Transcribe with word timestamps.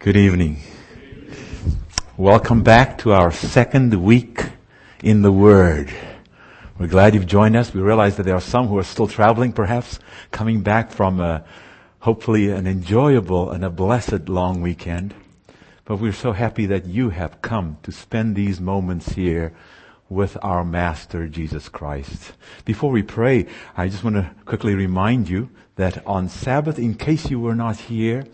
Good 0.00 0.16
evening. 0.16 0.58
Welcome 2.16 2.62
back 2.62 2.98
to 2.98 3.10
our 3.10 3.32
second 3.32 3.92
week 3.94 4.44
in 5.02 5.22
the 5.22 5.32
Word. 5.32 5.92
We're 6.78 6.86
glad 6.86 7.14
you've 7.14 7.26
joined 7.26 7.56
us. 7.56 7.74
We 7.74 7.80
realize 7.80 8.16
that 8.16 8.22
there 8.22 8.36
are 8.36 8.40
some 8.40 8.68
who 8.68 8.78
are 8.78 8.84
still 8.84 9.08
traveling, 9.08 9.52
perhaps, 9.52 9.98
coming 10.30 10.60
back 10.60 10.92
from 10.92 11.18
a, 11.18 11.44
hopefully 11.98 12.48
an 12.48 12.68
enjoyable 12.68 13.50
and 13.50 13.64
a 13.64 13.70
blessed 13.70 14.28
long 14.28 14.60
weekend. 14.60 15.16
But 15.84 15.96
we're 15.96 16.12
so 16.12 16.30
happy 16.30 16.66
that 16.66 16.86
you 16.86 17.10
have 17.10 17.42
come 17.42 17.78
to 17.82 17.90
spend 17.90 18.36
these 18.36 18.60
moments 18.60 19.14
here 19.14 19.52
with 20.08 20.38
our 20.42 20.64
Master 20.64 21.26
Jesus 21.26 21.68
Christ. 21.68 22.34
Before 22.64 22.92
we 22.92 23.02
pray, 23.02 23.46
I 23.76 23.88
just 23.88 24.04
want 24.04 24.14
to 24.14 24.30
quickly 24.44 24.76
remind 24.76 25.28
you 25.28 25.50
that 25.74 26.06
on 26.06 26.28
Sabbath, 26.28 26.78
in 26.78 26.94
case 26.94 27.30
you 27.30 27.40
were 27.40 27.56
not 27.56 27.76
here, 27.78 28.26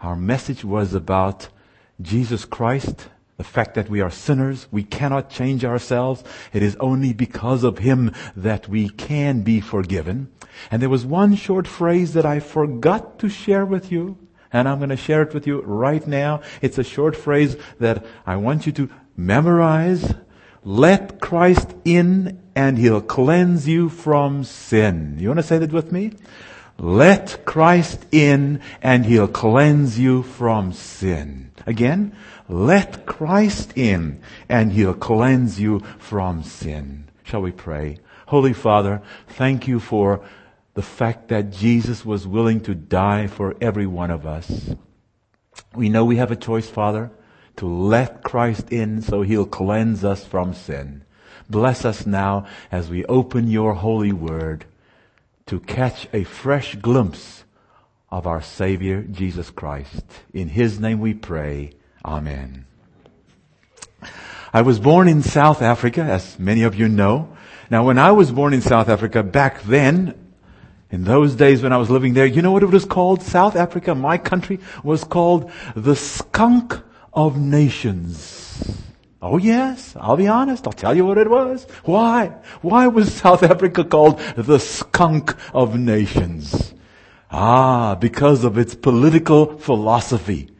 our 0.00 0.16
message 0.16 0.64
was 0.64 0.94
about 0.94 1.48
Jesus 2.00 2.44
Christ, 2.44 3.08
the 3.36 3.44
fact 3.44 3.74
that 3.74 3.88
we 3.88 4.00
are 4.00 4.10
sinners, 4.10 4.66
we 4.70 4.82
cannot 4.82 5.30
change 5.30 5.64
ourselves. 5.64 6.24
It 6.52 6.62
is 6.62 6.76
only 6.76 7.12
because 7.12 7.64
of 7.64 7.78
Him 7.78 8.12
that 8.36 8.68
we 8.68 8.88
can 8.88 9.42
be 9.42 9.60
forgiven. 9.60 10.30
And 10.70 10.82
there 10.82 10.88
was 10.88 11.06
one 11.06 11.36
short 11.36 11.66
phrase 11.66 12.14
that 12.14 12.26
I 12.26 12.40
forgot 12.40 13.18
to 13.20 13.28
share 13.28 13.64
with 13.64 13.92
you, 13.92 14.18
and 14.52 14.68
I'm 14.68 14.78
going 14.78 14.90
to 14.90 14.96
share 14.96 15.22
it 15.22 15.34
with 15.34 15.46
you 15.46 15.60
right 15.62 16.04
now. 16.06 16.42
It's 16.62 16.78
a 16.78 16.84
short 16.84 17.16
phrase 17.16 17.56
that 17.78 18.04
I 18.26 18.36
want 18.36 18.66
you 18.66 18.72
to 18.72 18.90
memorize. 19.16 20.14
Let 20.64 21.20
Christ 21.20 21.74
in 21.84 22.42
and 22.54 22.76
He'll 22.76 23.00
cleanse 23.00 23.68
you 23.68 23.88
from 23.88 24.42
sin. 24.42 25.16
You 25.18 25.28
want 25.28 25.38
to 25.38 25.44
say 25.44 25.58
that 25.58 25.72
with 25.72 25.92
me? 25.92 26.12
Let 26.78 27.44
Christ 27.44 28.06
in 28.12 28.60
and 28.80 29.04
he'll 29.04 29.28
cleanse 29.28 29.98
you 29.98 30.22
from 30.22 30.72
sin. 30.72 31.50
Again, 31.66 32.14
let 32.48 33.04
Christ 33.04 33.72
in 33.76 34.22
and 34.48 34.72
he'll 34.72 34.94
cleanse 34.94 35.60
you 35.60 35.80
from 35.98 36.44
sin. 36.44 37.08
Shall 37.24 37.42
we 37.42 37.50
pray? 37.50 37.98
Holy 38.28 38.52
Father, 38.52 39.02
thank 39.26 39.66
you 39.66 39.80
for 39.80 40.24
the 40.74 40.82
fact 40.82 41.28
that 41.28 41.50
Jesus 41.50 42.04
was 42.04 42.28
willing 42.28 42.60
to 42.60 42.74
die 42.76 43.26
for 43.26 43.56
every 43.60 43.86
one 43.86 44.12
of 44.12 44.24
us. 44.24 44.70
We 45.74 45.88
know 45.88 46.04
we 46.04 46.16
have 46.16 46.30
a 46.30 46.36
choice, 46.36 46.70
Father, 46.70 47.10
to 47.56 47.66
let 47.66 48.22
Christ 48.22 48.70
in 48.70 49.02
so 49.02 49.22
he'll 49.22 49.46
cleanse 49.46 50.04
us 50.04 50.24
from 50.24 50.54
sin. 50.54 51.02
Bless 51.50 51.84
us 51.84 52.06
now 52.06 52.46
as 52.70 52.88
we 52.88 53.04
open 53.06 53.48
your 53.48 53.74
holy 53.74 54.12
word 54.12 54.64
to 55.48 55.60
catch 55.60 56.06
a 56.12 56.24
fresh 56.24 56.76
glimpse 56.76 57.44
of 58.10 58.26
our 58.26 58.40
Savior, 58.40 59.02
Jesus 59.02 59.50
Christ. 59.50 60.04
In 60.32 60.48
His 60.48 60.78
name 60.78 61.00
we 61.00 61.14
pray. 61.14 61.72
Amen. 62.04 62.66
I 64.52 64.62
was 64.62 64.78
born 64.78 65.08
in 65.08 65.22
South 65.22 65.60
Africa, 65.60 66.02
as 66.02 66.38
many 66.38 66.62
of 66.62 66.74
you 66.74 66.88
know. 66.88 67.36
Now 67.70 67.84
when 67.84 67.98
I 67.98 68.12
was 68.12 68.30
born 68.30 68.54
in 68.54 68.62
South 68.62 68.88
Africa, 68.88 69.22
back 69.22 69.62
then, 69.62 70.14
in 70.90 71.04
those 71.04 71.34
days 71.34 71.62
when 71.62 71.72
I 71.72 71.76
was 71.76 71.90
living 71.90 72.14
there, 72.14 72.26
you 72.26 72.40
know 72.40 72.52
what 72.52 72.62
it 72.62 72.70
was 72.70 72.84
called? 72.86 73.22
South 73.22 73.56
Africa, 73.56 73.94
my 73.94 74.16
country, 74.16 74.60
was 74.82 75.04
called 75.04 75.50
the 75.74 75.96
skunk 75.96 76.78
of 77.12 77.38
nations. 77.38 78.82
Oh 79.20 79.36
yes, 79.36 79.96
I'll 79.98 80.16
be 80.16 80.28
honest. 80.28 80.66
I'll 80.66 80.72
tell 80.72 80.94
you 80.94 81.04
what 81.04 81.18
it 81.18 81.28
was. 81.28 81.66
Why? 81.84 82.34
Why 82.62 82.86
was 82.86 83.12
South 83.12 83.42
Africa 83.42 83.84
called 83.84 84.20
the 84.36 84.60
skunk 84.60 85.34
of 85.52 85.78
nations? 85.78 86.72
Ah, 87.30 87.96
because 87.96 88.44
of 88.44 88.56
its 88.56 88.74
political 88.74 89.58
philosophy. 89.58 90.50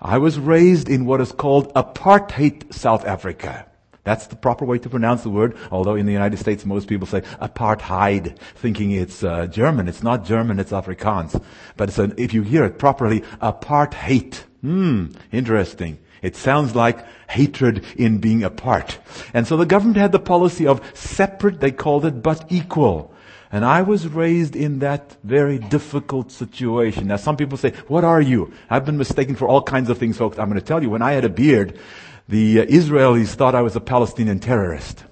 I 0.00 0.16
was 0.16 0.38
raised 0.38 0.88
in 0.88 1.04
what 1.04 1.20
is 1.20 1.30
called 1.30 1.74
apartheid 1.74 2.72
South 2.72 3.04
Africa. 3.04 3.66
That's 4.02 4.26
the 4.28 4.36
proper 4.36 4.64
way 4.64 4.78
to 4.78 4.88
pronounce 4.88 5.22
the 5.22 5.30
word, 5.30 5.58
although 5.70 5.94
in 5.94 6.06
the 6.06 6.12
United 6.12 6.38
States 6.38 6.64
most 6.64 6.88
people 6.88 7.06
say 7.06 7.20
apartheid, 7.20 8.38
thinking 8.56 8.92
it's 8.92 9.22
uh, 9.22 9.46
German. 9.46 9.88
It's 9.88 10.02
not 10.02 10.24
German, 10.24 10.58
it's 10.58 10.72
Afrikaans. 10.72 11.40
But 11.76 11.90
it's 11.90 11.98
an, 11.98 12.14
if 12.16 12.32
you 12.32 12.42
hear 12.42 12.64
it 12.64 12.78
properly, 12.78 13.20
apartheid. 13.42 14.36
Hmm, 14.62 15.08
interesting. 15.30 15.98
It 16.22 16.36
sounds 16.36 16.74
like 16.74 17.04
hatred 17.28 17.84
in 17.96 18.18
being 18.18 18.42
apart. 18.42 18.98
And 19.32 19.46
so 19.46 19.56
the 19.56 19.66
government 19.66 19.96
had 19.96 20.12
the 20.12 20.18
policy 20.18 20.66
of 20.66 20.80
separate, 20.94 21.60
they 21.60 21.70
called 21.70 22.04
it, 22.04 22.22
but 22.22 22.44
equal. 22.50 23.14
And 23.52 23.64
I 23.64 23.82
was 23.82 24.06
raised 24.06 24.54
in 24.54 24.78
that 24.78 25.16
very 25.24 25.58
difficult 25.58 26.30
situation. 26.30 27.08
Now 27.08 27.16
some 27.16 27.36
people 27.36 27.58
say, 27.58 27.72
what 27.88 28.04
are 28.04 28.20
you? 28.20 28.52
I've 28.68 28.84
been 28.84 28.98
mistaken 28.98 29.34
for 29.34 29.48
all 29.48 29.62
kinds 29.62 29.90
of 29.90 29.98
things, 29.98 30.16
folks. 30.16 30.38
I'm 30.38 30.48
going 30.48 30.60
to 30.60 30.64
tell 30.64 30.82
you, 30.82 30.90
when 30.90 31.02
I 31.02 31.12
had 31.12 31.24
a 31.24 31.28
beard, 31.28 31.78
the 32.28 32.60
uh, 32.60 32.66
Israelis 32.66 33.34
thought 33.34 33.56
I 33.56 33.62
was 33.62 33.74
a 33.74 33.80
Palestinian 33.80 34.38
terrorist. 34.38 35.02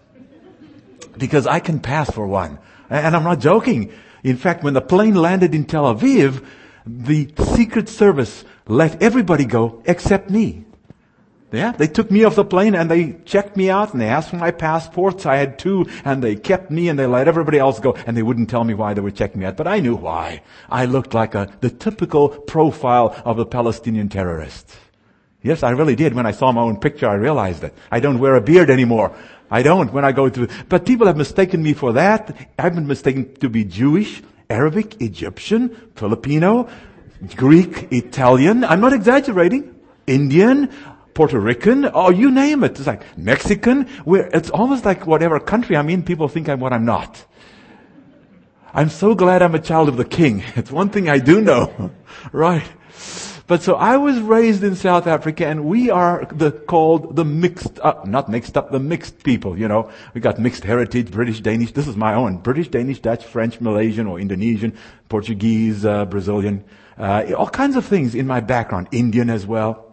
Because 1.17 1.49
I 1.49 1.59
can 1.59 1.81
pass 1.81 2.11
for 2.11 2.27
one. 2.29 2.61
And 2.89 3.17
I'm 3.17 3.25
not 3.25 3.41
joking. 3.41 3.93
In 4.23 4.37
fact, 4.37 4.63
when 4.63 4.75
the 4.75 4.81
plane 4.81 5.17
landed 5.17 5.53
in 5.53 5.65
Tel 5.65 5.93
Aviv, 5.93 6.45
the 6.87 7.29
Secret 7.57 7.89
Service 7.89 8.45
let 8.69 9.03
everybody 9.03 9.47
go 9.47 9.83
except 9.85 10.31
me. 10.31 10.65
Yeah, 11.51 11.73
they 11.73 11.87
took 11.87 12.11
me 12.11 12.25
off 12.25 12.35
the 12.35 12.45
plane 12.45 12.75
and 12.75 12.91
they 12.91 13.13
checked 13.25 13.57
me 13.57 13.71
out 13.71 13.93
and 13.93 14.01
they 14.03 14.09
asked 14.09 14.29
for 14.29 14.37
my 14.37 14.51
passports. 14.51 15.25
I 15.25 15.37
had 15.37 15.59
two 15.59 15.87
and 16.05 16.23
they 16.23 16.37
kept 16.37 16.71
me 16.71 16.91
and 16.91 16.99
they 16.99 17.07
let 17.07 17.27
everybody 17.27 17.59
else 17.59 17.81
go 17.81 17.95
and 18.07 18.15
they 18.15 18.23
wouldn't 18.23 18.51
tell 18.51 18.65
me 18.65 18.75
why 18.75 18.93
they 18.93 19.01
were 19.01 19.11
checking 19.11 19.41
me 19.41 19.47
out. 19.47 19.57
But 19.57 19.67
I 19.67 19.81
knew 19.81 19.97
why. 19.97 20.43
I 20.69 20.85
looked 20.85 21.15
like 21.15 21.35
a, 21.35 21.51
the 21.61 21.71
typical 21.71 22.29
profile 22.29 23.21
of 23.25 23.39
a 23.39 23.47
Palestinian 23.47 24.11
terrorist. 24.11 24.77
Yes, 25.43 25.63
I 25.63 25.71
really 25.71 25.97
did. 25.97 26.15
When 26.15 26.27
I 26.27 26.33
saw 26.33 26.53
my 26.53 26.61
own 26.61 26.81
picture, 26.81 27.09
I 27.09 27.15
realized 27.15 27.65
it. 27.65 27.73
I 27.91 28.01
don't 28.01 28.19
wear 28.19 28.35
a 28.35 28.43
beard 28.43 28.69
anymore. 28.69 29.17
I 29.51 29.63
don't 29.63 29.91
when 29.93 30.05
I 30.05 30.13
go 30.13 30.29
to, 30.29 30.49
but 30.69 30.85
people 30.85 31.07
have 31.07 31.17
mistaken 31.17 31.63
me 31.63 31.73
for 31.73 31.95
that. 31.95 32.37
I've 32.59 32.75
been 32.75 32.87
mistaken 32.87 33.35
to 33.37 33.49
be 33.49 33.65
Jewish, 33.65 34.23
Arabic, 34.51 35.01
Egyptian, 35.01 35.93
Filipino, 35.95 36.69
Greek, 37.37 37.91
Italian. 37.91 38.65
I'm 38.65 38.81
not 38.81 38.93
exaggerating. 38.93 39.75
Indian, 40.07 40.71
Puerto 41.19 41.41
Rican, 41.41 41.91
oh, 41.95 42.11
you 42.11 42.31
name 42.31 42.63
it. 42.63 42.79
It's 42.79 42.87
like 42.87 43.03
Mexican. 43.19 43.89
Where 44.05 44.29
it's 44.29 44.51
almost 44.51 44.85
like 44.85 45.05
whatever 45.05 45.41
country 45.41 45.77
I'm 45.77 45.91
in, 45.91 46.05
people 46.05 46.29
think 46.29 46.49
I'm 46.49 46.61
what 46.61 46.73
I'm 46.73 46.85
not. 46.85 47.25
I'm 48.73 48.89
so 48.89 49.17
glad 49.17 49.43
I'm 49.43 49.57
a 49.57 49.59
child 49.59 49.89
of 49.89 49.97
the 49.97 50.05
King. 50.05 50.45
It's 50.55 50.71
one 50.71 50.91
thing 50.91 51.09
I 51.09 51.19
do 51.19 51.41
know, 51.41 51.91
right? 52.33 52.63
But 53.49 53.65
so 53.65 53.75
I 53.75 53.97
was 53.97 54.21
raised 54.21 54.63
in 54.63 54.77
South 54.77 55.09
Africa 55.09 55.45
and 55.45 55.65
we 55.65 55.91
are 55.91 56.25
the, 56.31 56.53
called 56.53 57.17
the 57.17 57.25
mixed 57.25 57.81
up, 57.81 58.07
not 58.07 58.29
mixed 58.29 58.57
up, 58.57 58.71
the 58.71 58.79
mixed 58.79 59.25
people, 59.25 59.59
you 59.59 59.67
know. 59.67 59.91
We 60.15 60.21
got 60.21 60.39
mixed 60.39 60.63
heritage, 60.63 61.11
British, 61.11 61.41
Danish. 61.41 61.73
This 61.73 61.89
is 61.89 61.97
my 61.97 62.15
own. 62.15 62.37
British, 62.37 62.69
Danish, 62.69 63.01
Dutch, 63.01 63.25
French, 63.25 63.61
Malaysian 63.61 64.07
or 64.07 64.21
Indonesian, 64.21 64.79
Portuguese, 65.09 65.85
uh, 65.85 66.05
Brazilian, 66.05 66.63
uh, 66.97 67.25
all 67.37 67.49
kinds 67.49 67.75
of 67.75 67.85
things 67.85 68.15
in 68.15 68.29
my 68.29 68.39
background. 68.39 68.87
Indian 68.93 69.31
as 69.31 69.45
well. 69.45 69.88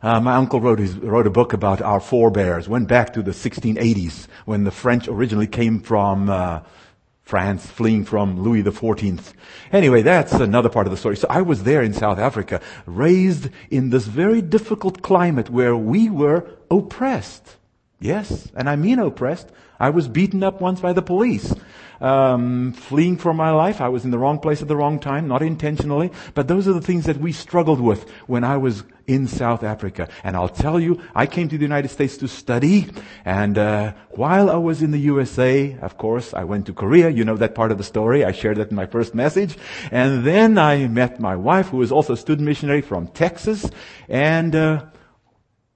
Uh, 0.00 0.20
my 0.20 0.34
uncle 0.34 0.60
wrote, 0.60 0.78
his, 0.78 0.96
wrote 0.96 1.26
a 1.26 1.30
book 1.30 1.52
about 1.52 1.82
our 1.82 2.00
forebears, 2.00 2.68
went 2.68 2.88
back 2.88 3.12
to 3.12 3.22
the 3.22 3.32
1680s 3.32 4.28
when 4.44 4.64
the 4.64 4.70
French 4.70 5.08
originally 5.08 5.46
came 5.46 5.80
from 5.80 6.30
uh, 6.30 6.60
France, 7.22 7.66
fleeing 7.66 8.04
from 8.04 8.40
Louis 8.40 8.62
XIV. 8.62 9.32
Anyway, 9.72 10.02
that's 10.02 10.32
another 10.34 10.68
part 10.68 10.86
of 10.86 10.92
the 10.92 10.96
story. 10.96 11.16
So 11.16 11.26
I 11.28 11.42
was 11.42 11.64
there 11.64 11.82
in 11.82 11.92
South 11.92 12.18
Africa, 12.18 12.60
raised 12.86 13.50
in 13.70 13.90
this 13.90 14.06
very 14.06 14.40
difficult 14.40 15.02
climate 15.02 15.50
where 15.50 15.76
we 15.76 16.08
were 16.08 16.48
oppressed. 16.70 17.56
Yes, 18.00 18.48
and 18.54 18.68
I 18.68 18.76
mean 18.76 19.00
oppressed. 19.00 19.50
I 19.80 19.90
was 19.90 20.06
beaten 20.06 20.44
up 20.44 20.60
once 20.60 20.80
by 20.80 20.92
the 20.92 21.02
police 21.02 21.52
um, 22.00 22.72
fleeing 22.72 23.16
for 23.16 23.34
my 23.34 23.50
life. 23.50 23.80
I 23.80 23.88
was 23.88 24.04
in 24.04 24.10
the 24.10 24.18
wrong 24.18 24.38
place 24.38 24.62
at 24.62 24.68
the 24.68 24.76
wrong 24.76 24.98
time, 24.98 25.28
not 25.28 25.42
intentionally. 25.42 26.10
But 26.34 26.48
those 26.48 26.68
are 26.68 26.72
the 26.72 26.80
things 26.80 27.04
that 27.06 27.18
we 27.18 27.32
struggled 27.32 27.80
with 27.80 28.08
when 28.26 28.44
I 28.44 28.56
was 28.56 28.84
in 29.08 29.26
South 29.26 29.64
Africa. 29.64 30.08
And 30.22 30.36
I'll 30.36 30.48
tell 30.48 30.78
you, 30.78 31.02
I 31.14 31.26
came 31.26 31.48
to 31.48 31.58
the 31.58 31.64
United 31.64 31.88
States 31.88 32.16
to 32.18 32.28
study. 32.28 32.86
And 33.24 33.58
uh, 33.58 33.94
while 34.10 34.50
I 34.50 34.56
was 34.56 34.82
in 34.82 34.92
the 34.92 34.98
USA, 34.98 35.76
of 35.80 35.96
course, 35.96 36.34
I 36.34 36.44
went 36.44 36.66
to 36.66 36.74
Korea. 36.74 37.08
You 37.08 37.24
know 37.24 37.38
that 37.38 37.54
part 37.54 37.72
of 37.72 37.78
the 37.78 37.84
story. 37.84 38.22
I 38.24 38.32
shared 38.32 38.58
that 38.58 38.68
in 38.70 38.76
my 38.76 38.86
first 38.86 39.14
message. 39.14 39.56
And 39.90 40.24
then 40.24 40.58
I 40.58 40.86
met 40.86 41.18
my 41.18 41.34
wife, 41.34 41.68
who 41.68 41.78
was 41.78 41.90
also 41.90 42.12
a 42.12 42.16
student 42.16 42.46
missionary 42.46 42.82
from 42.82 43.08
Texas. 43.08 43.68
And 44.08 44.54
uh, 44.54 44.84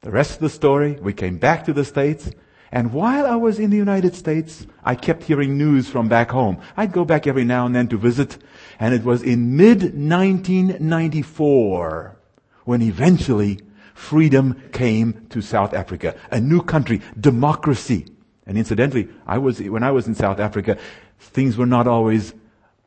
the 0.02 0.10
rest 0.10 0.34
of 0.34 0.40
the 0.40 0.50
story, 0.50 0.98
we 1.00 1.14
came 1.14 1.38
back 1.38 1.64
to 1.64 1.72
the 1.72 1.84
States. 1.84 2.30
And 2.70 2.92
while 2.92 3.26
I 3.26 3.34
was 3.36 3.58
in 3.58 3.70
the 3.70 3.76
United 3.76 4.14
States, 4.14 4.66
I 4.84 4.94
kept 4.94 5.24
hearing 5.24 5.58
news 5.58 5.88
from 5.88 6.08
back 6.08 6.30
home. 6.30 6.58
I'd 6.76 6.92
go 6.92 7.04
back 7.04 7.26
every 7.26 7.44
now 7.44 7.66
and 7.66 7.74
then 7.74 7.88
to 7.88 7.98
visit, 7.98 8.38
and 8.80 8.94
it 8.94 9.04
was 9.04 9.22
in 9.22 9.56
mid-1994 9.56 12.16
when 12.64 12.82
eventually 12.82 13.60
freedom 13.94 14.60
came 14.72 15.26
to 15.30 15.40
South 15.40 15.74
Africa. 15.74 16.14
A 16.30 16.40
new 16.40 16.62
country, 16.62 17.00
democracy. 17.18 18.06
And 18.46 18.58
incidentally, 18.58 19.08
I 19.26 19.38
was, 19.38 19.60
when 19.60 19.82
I 19.82 19.90
was 19.90 20.06
in 20.06 20.14
South 20.14 20.40
Africa, 20.40 20.78
things 21.18 21.56
were 21.56 21.66
not 21.66 21.86
always, 21.86 22.34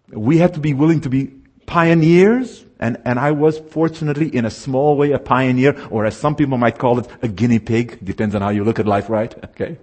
we 0.10 0.38
had 0.38 0.54
to 0.56 0.60
be 0.60 0.74
willing 0.74 1.02
to 1.02 1.10
be 1.10 1.32
pioneers, 1.66 2.66
and, 2.80 2.98
and 3.06 3.18
I 3.18 3.32
was 3.32 3.60
fortunately 3.60 4.28
in 4.36 4.46
a 4.46 4.52
small 4.52 4.98
way 4.98 5.12
a 5.12 5.20
pioneer, 5.20 5.88
or 5.90 6.06
as 6.06 6.18
some 6.18 6.36
people 6.36 6.58
might 6.58 6.78
call 6.78 7.00
it, 7.00 7.08
a 7.22 7.28
guinea 7.28 7.60
pig. 7.60 8.04
Depends 8.04 8.36
on 8.36 8.42
how 8.42 8.50
you 8.50 8.64
look 8.64 8.80
at 8.80 8.86
life, 8.86 9.10
right? 9.10 9.34
Okay. 9.56 9.78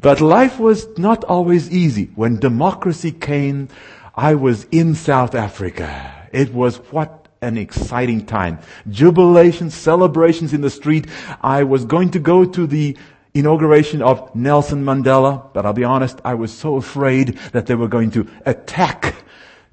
But 0.00 0.20
life 0.20 0.58
was 0.58 0.86
not 0.98 1.24
always 1.24 1.70
easy. 1.70 2.10
When 2.16 2.38
democracy 2.38 3.12
came, 3.12 3.68
I 4.14 4.34
was 4.34 4.64
in 4.70 4.94
South 4.94 5.34
Africa. 5.34 6.28
It 6.32 6.52
was 6.52 6.76
what 6.90 7.25
an 7.42 7.58
exciting 7.58 8.24
time. 8.26 8.58
Jubilations, 8.88 9.72
celebrations 9.72 10.52
in 10.52 10.60
the 10.60 10.70
street. 10.70 11.06
I 11.42 11.64
was 11.64 11.84
going 11.84 12.10
to 12.10 12.18
go 12.18 12.44
to 12.44 12.66
the 12.66 12.96
inauguration 13.34 14.02
of 14.02 14.34
Nelson 14.34 14.84
Mandela, 14.84 15.52
but 15.52 15.66
I'll 15.66 15.72
be 15.72 15.84
honest, 15.84 16.20
I 16.24 16.34
was 16.34 16.52
so 16.52 16.76
afraid 16.76 17.38
that 17.52 17.66
they 17.66 17.74
were 17.74 17.88
going 17.88 18.10
to 18.12 18.26
attack 18.46 19.14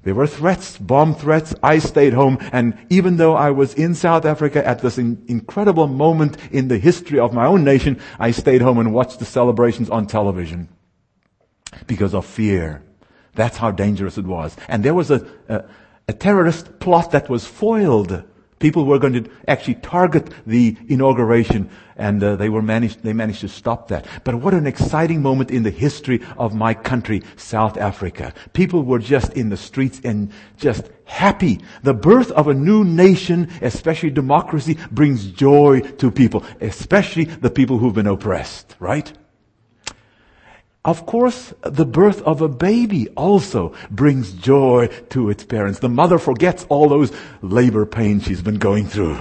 there 0.04 0.14
were 0.14 0.26
threats, 0.26 0.76
bomb 0.76 1.14
threats. 1.14 1.54
I 1.62 1.78
stayed 1.78 2.12
home. 2.12 2.38
And 2.52 2.76
even 2.90 3.16
though 3.16 3.34
I 3.34 3.50
was 3.50 3.72
in 3.74 3.94
South 3.94 4.26
Africa 4.26 4.66
at 4.66 4.80
this 4.80 4.98
in- 4.98 5.24
incredible 5.28 5.86
moment 5.86 6.36
in 6.52 6.68
the 6.68 6.78
history 6.78 7.18
of 7.18 7.32
my 7.32 7.46
own 7.46 7.64
nation, 7.64 7.98
I 8.18 8.30
stayed 8.30 8.60
home 8.60 8.78
and 8.78 8.92
watched 8.92 9.18
the 9.18 9.24
celebrations 9.24 9.88
on 9.88 10.06
television 10.06 10.68
because 11.86 12.14
of 12.14 12.26
fear. 12.26 12.82
That's 13.34 13.56
how 13.56 13.70
dangerous 13.70 14.18
it 14.18 14.26
was. 14.26 14.54
And 14.68 14.84
there 14.84 14.94
was 14.94 15.10
a, 15.10 15.26
a, 15.48 15.64
a 16.08 16.12
terrorist 16.12 16.78
plot 16.80 17.10
that 17.12 17.28
was 17.28 17.46
foiled 17.46 18.24
People 18.64 18.86
were 18.86 18.98
going 18.98 19.12
to 19.12 19.30
actually 19.46 19.74
target 19.74 20.30
the 20.46 20.74
inauguration 20.88 21.68
and 21.96 22.24
uh, 22.24 22.36
they 22.36 22.48
were 22.48 22.62
managed, 22.62 23.02
they 23.02 23.12
managed 23.12 23.42
to 23.42 23.48
stop 23.48 23.88
that. 23.88 24.06
But 24.24 24.36
what 24.36 24.54
an 24.54 24.66
exciting 24.66 25.20
moment 25.20 25.50
in 25.50 25.64
the 25.64 25.70
history 25.70 26.24
of 26.38 26.54
my 26.54 26.72
country, 26.72 27.22
South 27.36 27.76
Africa. 27.76 28.32
People 28.54 28.82
were 28.82 29.00
just 29.00 29.34
in 29.34 29.50
the 29.50 29.58
streets 29.58 30.00
and 30.02 30.32
just 30.56 30.88
happy. 31.04 31.60
The 31.82 31.92
birth 31.92 32.30
of 32.30 32.48
a 32.48 32.54
new 32.54 32.84
nation, 32.84 33.50
especially 33.60 34.08
democracy, 34.08 34.78
brings 34.90 35.26
joy 35.26 35.80
to 35.98 36.10
people, 36.10 36.42
especially 36.62 37.24
the 37.24 37.50
people 37.50 37.76
who've 37.76 37.94
been 37.94 38.06
oppressed, 38.06 38.76
right? 38.78 39.12
Of 40.84 41.06
course, 41.06 41.54
the 41.62 41.86
birth 41.86 42.20
of 42.22 42.42
a 42.42 42.48
baby 42.48 43.08
also 43.10 43.74
brings 43.90 44.32
joy 44.32 44.88
to 45.10 45.30
its 45.30 45.42
parents. 45.42 45.78
The 45.78 45.88
mother 45.88 46.18
forgets 46.18 46.66
all 46.68 46.88
those 46.88 47.10
labor 47.40 47.86
pains 47.86 48.24
she's 48.24 48.42
been 48.42 48.58
going 48.58 48.86
through. 48.86 49.18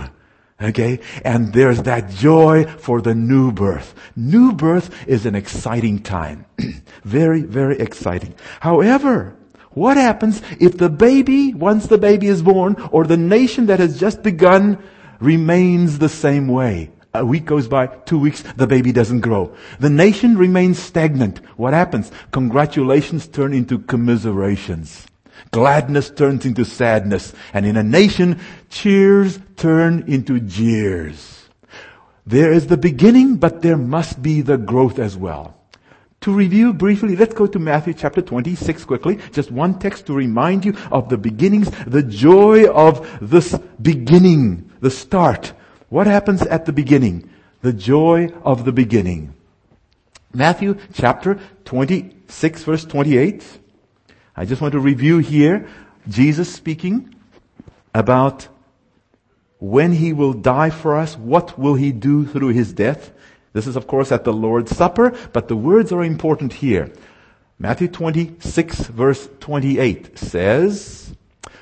Okay? 0.62 1.00
And 1.24 1.54
there's 1.54 1.84
that 1.84 2.10
joy 2.10 2.66
for 2.66 3.02
the 3.02 3.16
new 3.16 3.54
birth. 3.54 3.96
New 4.18 4.52
birth 4.52 5.08
is 5.08 5.26
an 5.26 5.36
exciting 5.36 6.00
time. 6.00 6.46
very, 7.04 7.44
very 7.44 7.80
exciting. 7.80 8.36
However, 8.60 9.34
what 9.72 9.96
happens 9.96 10.42
if 10.60 10.78
the 10.78 10.90
baby, 10.90 11.54
once 11.54 11.88
the 11.88 11.98
baby 11.98 12.28
is 12.28 12.42
born, 12.42 12.76
or 12.92 13.06
the 13.06 13.18
nation 13.18 13.68
that 13.68 13.80
has 13.80 13.98
just 13.98 14.22
begun, 14.22 14.84
remains 15.20 16.00
the 16.00 16.10
same 16.10 16.50
way? 16.50 16.92
A 17.16 17.24
week 17.24 17.46
goes 17.46 17.68
by, 17.68 17.88
two 17.88 18.18
weeks, 18.18 18.42
the 18.58 18.66
baby 18.66 18.92
doesn't 18.92 19.20
grow. 19.20 19.56
The 19.80 19.90
nation 19.90 20.36
remains 20.36 20.80
stagnant. 20.80 21.38
What 21.60 21.74
happens? 21.74 22.12
Congratulations 22.32 23.28
turn 23.28 23.54
into 23.54 23.78
commiserations. 23.78 25.06
Gladness 25.52 26.10
turns 26.10 26.44
into 26.44 26.66
sadness. 26.66 27.32
And 27.54 27.68
in 27.68 27.78
a 27.78 27.84
nation, 27.84 28.40
cheers 28.70 29.40
turn 29.58 30.06
into 30.08 30.40
jeers. 30.40 31.50
There 32.26 32.52
is 32.52 32.66
the 32.66 32.78
beginning, 32.78 33.36
but 33.36 33.62
there 33.62 33.78
must 33.78 34.24
be 34.24 34.42
the 34.42 34.58
growth 34.58 34.98
as 34.98 35.16
well. 35.16 35.56
To 36.22 36.34
review 36.34 36.74
briefly, 36.74 37.16
let's 37.16 37.36
go 37.36 37.46
to 37.46 37.60
Matthew 37.60 37.94
chapter 37.94 38.24
26 38.24 38.86
quickly. 38.86 39.20
Just 39.34 39.52
one 39.52 39.78
text 39.78 40.08
to 40.08 40.14
remind 40.14 40.66
you 40.66 40.76
of 40.92 41.10
the 41.10 41.18
beginnings, 41.18 41.70
the 41.86 42.02
joy 42.02 42.68
of 42.72 43.08
this 43.22 43.56
beginning, 43.80 44.72
the 44.80 44.90
start 44.90 45.54
what 45.94 46.08
happens 46.08 46.42
at 46.42 46.66
the 46.66 46.74
beginning? 46.74 47.30
The 47.62 47.72
joy 47.72 48.34
of 48.44 48.66
the 48.66 48.72
beginning. 48.72 49.36
Matthew 50.34 50.80
chapter 50.92 51.40
26 51.66 52.64
verse 52.64 52.84
28. 52.84 53.60
I 54.36 54.46
just 54.46 54.60
want 54.60 54.72
to 54.72 54.80
review 54.80 55.20
here 55.20 55.68
Jesus 56.10 56.52
speaking 56.52 57.14
about 57.94 58.48
when 59.60 59.92
he 59.92 60.14
will 60.14 60.34
die 60.34 60.72
for 60.72 60.98
us, 60.98 61.16
what 61.16 61.60
will 61.60 61.76
he 61.76 61.92
do 61.92 62.26
through 62.26 62.50
his 62.50 62.74
death. 62.74 63.12
This 63.54 63.68
is 63.68 63.76
of 63.76 63.86
course 63.86 64.12
at 64.12 64.24
the 64.24 64.34
Lord's 64.34 64.76
Supper, 64.76 65.16
but 65.32 65.48
the 65.48 65.56
words 65.56 65.92
are 65.92 66.04
important 66.04 66.54
here. 66.54 66.92
Matthew 67.60 67.88
26 67.88 68.88
verse 68.88 69.30
28 69.42 70.18
says, 70.18 71.16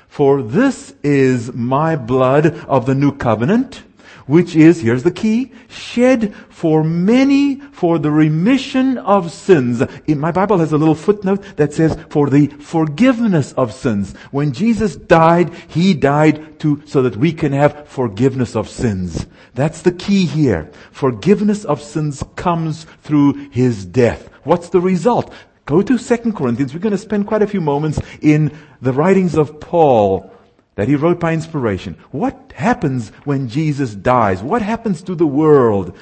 For 0.08 0.42
this 0.42 0.94
is 1.02 1.52
my 1.52 1.96
blood 1.96 2.46
of 2.66 2.86
the 2.86 2.94
new 2.94 3.12
covenant, 3.12 3.82
which 4.26 4.56
is, 4.56 4.80
here's 4.80 5.02
the 5.02 5.10
key, 5.10 5.52
shed 5.68 6.34
for 6.48 6.84
many 6.84 7.56
for 7.56 7.98
the 7.98 8.10
remission 8.10 8.98
of 8.98 9.32
sins. 9.32 9.82
In 10.06 10.18
my 10.18 10.32
Bible 10.32 10.58
has 10.58 10.72
a 10.72 10.78
little 10.78 10.94
footnote 10.94 11.56
that 11.56 11.72
says 11.72 11.96
for 12.08 12.30
the 12.30 12.46
forgiveness 12.46 13.52
of 13.52 13.72
sins. 13.72 14.14
When 14.30 14.52
Jesus 14.52 14.96
died, 14.96 15.54
He 15.68 15.94
died 15.94 16.60
to, 16.60 16.82
so 16.86 17.02
that 17.02 17.16
we 17.16 17.32
can 17.32 17.52
have 17.52 17.88
forgiveness 17.88 18.56
of 18.56 18.68
sins. 18.68 19.26
That's 19.54 19.82
the 19.82 19.92
key 19.92 20.26
here. 20.26 20.70
Forgiveness 20.90 21.64
of 21.64 21.82
sins 21.82 22.22
comes 22.36 22.84
through 23.02 23.50
His 23.50 23.84
death. 23.84 24.28
What's 24.44 24.70
the 24.70 24.80
result? 24.80 25.32
Go 25.64 25.82
to 25.82 25.98
2 25.98 26.32
Corinthians. 26.32 26.74
We're 26.74 26.80
going 26.80 26.92
to 26.92 26.98
spend 26.98 27.26
quite 27.26 27.42
a 27.42 27.46
few 27.46 27.60
moments 27.60 28.00
in 28.20 28.56
the 28.80 28.92
writings 28.92 29.36
of 29.36 29.60
Paul 29.60 30.31
that 30.74 30.88
he 30.88 30.96
wrote 30.96 31.20
by 31.20 31.32
inspiration. 31.32 31.96
What 32.10 32.52
happens 32.54 33.10
when 33.24 33.48
Jesus 33.48 33.94
dies? 33.94 34.42
What 34.42 34.62
happens 34.62 35.02
to 35.02 35.14
the 35.14 35.26
world? 35.26 35.96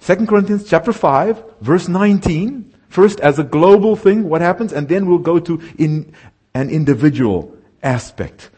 2 0.00 0.26
Corinthians 0.26 0.68
chapter 0.68 0.92
5, 0.92 1.60
verse 1.60 1.88
19. 1.88 2.74
First 2.88 3.20
as 3.20 3.38
a 3.38 3.44
global 3.44 3.96
thing, 3.96 4.28
what 4.28 4.40
happens? 4.40 4.72
And 4.72 4.88
then 4.88 5.06
we'll 5.06 5.18
go 5.18 5.38
to 5.38 5.60
in 5.76 6.14
an 6.54 6.70
individual 6.70 7.54
aspect. 7.82 8.50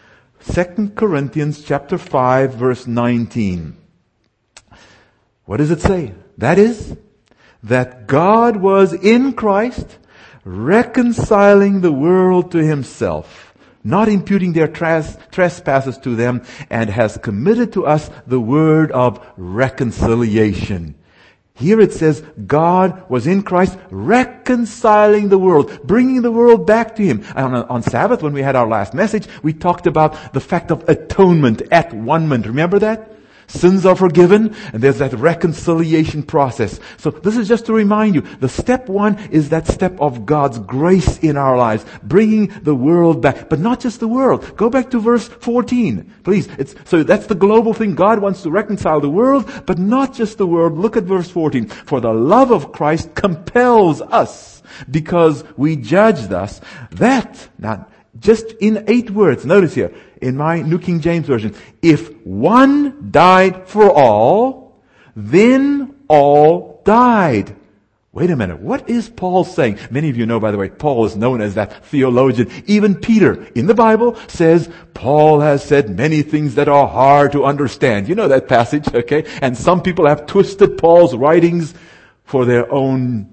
2 0.53 0.93
Corinthians 0.95 1.65
chapter 1.65 1.99
5, 1.99 2.55
verse 2.55 2.87
19. 2.87 3.77
What 5.45 5.57
does 5.57 5.73
it 5.73 5.81
say? 5.81 6.15
That 6.39 6.59
is, 6.59 6.97
that 7.65 8.07
God 8.07 8.57
was 8.57 8.93
in 8.93 9.33
Christ 9.33 9.99
reconciling 10.45 11.81
the 11.81 11.93
world 11.93 12.53
to 12.53 12.59
himself 12.59 13.50
not 13.82 14.09
imputing 14.09 14.53
their 14.53 14.69
trespasses 14.69 15.99
to 15.99 16.17
them, 16.17 16.43
and 16.69 16.91
has 16.91 17.19
committed 17.19 17.73
to 17.73 17.87
us 17.87 18.11
the 18.27 18.41
word 18.41 18.93
of 18.93 19.25
reconciliation. 19.37 20.95
Here 21.54 21.81
it 21.81 21.93
says 21.93 22.23
God 22.47 23.09
was 23.11 23.26
in 23.26 23.43
Christ 23.43 23.76
reconciling 23.90 25.28
the 25.28 25.38
world, 25.38 25.87
bringing 25.87 26.23
the 26.23 26.33
world 26.33 26.66
back 26.66 26.97
to 26.97 27.02
Him. 27.02 27.23
On, 27.37 27.54
on, 27.54 27.83
Sabbath, 27.83 28.23
when 28.23 28.33
we 28.33 28.40
had 28.40 28.57
our 28.57 28.66
last 28.66 28.95
message, 28.95 29.28
we 29.43 29.52
talked 29.52 29.87
about 29.87 30.33
the 30.33 30.40
fact 30.40 30.71
of 30.71 30.88
atonement, 30.88 31.62
at 31.71 31.93
one 31.93 32.23
moment. 32.23 32.47
Remember 32.47 32.78
that? 32.78 33.11
Sins 33.50 33.85
are 33.85 33.97
forgiven, 33.97 34.54
and 34.73 34.80
there's 34.80 34.99
that 34.99 35.12
reconciliation 35.12 36.23
process. 36.23 36.78
So 36.99 37.11
this 37.11 37.37
is 37.37 37.49
just 37.49 37.66
to 37.66 37.73
remind 37.73 38.14
you, 38.14 38.21
the 38.21 38.49
step 38.49 38.88
one 38.88 39.19
is 39.30 39.49
that 39.49 39.66
step 39.66 40.00
of 40.00 40.25
God's 40.25 40.61
grace 40.61 41.19
in 41.19 41.37
our 41.37 41.57
lives, 41.59 41.85
bringing 42.04 42.47
the 42.62 42.76
world 42.76 43.21
back, 43.21 43.49
but 43.49 43.59
not 43.59 43.80
just 43.80 43.99
the 43.99 44.07
world. 44.07 44.57
Go 44.57 44.71
back 44.71 44.90
to 44.92 45.00
verse 45.00 45.26
14, 45.26 46.14
please. 46.23 46.49
It's, 46.59 46.76
so 46.85 47.02
that's 47.02 47.26
the 47.26 47.35
global 47.35 47.75
thing. 47.75 47.97
God 47.97 48.21
wants 48.21 48.42
to 48.45 48.52
reconcile 48.52 49.00
the 49.00 49.11
world, 49.11 49.50
but 49.66 49.78
not 49.78 50.14
just 50.14 50.38
the 50.38 50.47
world. 50.47 50.78
Look 50.78 50.97
at 50.97 51.02
verse 51.02 51.28
14. 51.28 51.66
For 51.66 52.00
the 52.00 52.12
love 52.12 52.52
of 52.52 52.71
Christ 52.71 53.16
compels 53.16 54.00
us, 54.00 54.62
because 54.88 55.42
we 55.57 55.75
judge 55.75 56.28
thus, 56.28 56.61
that, 56.92 57.49
now, 57.59 57.88
just 58.19 58.52
in 58.61 58.85
eight 58.87 59.11
words, 59.11 59.45
notice 59.45 59.75
here, 59.75 59.92
in 60.21 60.37
my 60.37 60.62
New 60.62 60.79
King 60.79 61.00
James 61.00 61.27
Version, 61.27 61.55
if 61.83 62.15
one 62.25 63.11
died 63.11 63.69
for 63.69 63.91
all, 63.91 64.83
then 65.17 65.95
all 66.09 66.83
died. 66.85 67.57
Wait 68.12 68.29
a 68.29 68.35
minute, 68.35 68.59
what 68.59 68.91
is 68.91 69.09
Paul 69.09 69.45
saying? 69.45 69.79
Many 69.89 70.11
of 70.11 70.17
you 70.17 70.27
know, 70.27 70.41
by 70.41 70.50
the 70.50 70.59
way, 70.59 70.69
Paul 70.69 71.05
is 71.05 71.15
known 71.15 71.41
as 71.41 71.55
that 71.55 71.85
theologian. 71.85 72.50
Even 72.67 72.97
Peter, 72.97 73.45
in 73.55 73.67
the 73.67 73.75
Bible, 73.75 74.17
says, 74.27 74.69
Paul 74.95 75.39
has 75.41 75.62
said 75.62 75.97
many 75.97 76.23
things 76.23 76.57
that 76.57 76.69
are 76.69 76.89
hard 76.89 77.31
to 77.33 77.45
understand. 77.45 78.09
You 78.09 78.17
know 78.17 78.27
that 78.27 78.49
passage, 78.49 78.89
okay? 78.95 79.25
And 79.41 79.57
some 79.57 79.81
people 79.81 80.09
have 80.09 80.27
twisted 80.27 80.77
Paul's 80.77 81.15
writings 81.15 81.73
for 82.25 82.45
their 82.45 82.71
own 82.73 83.33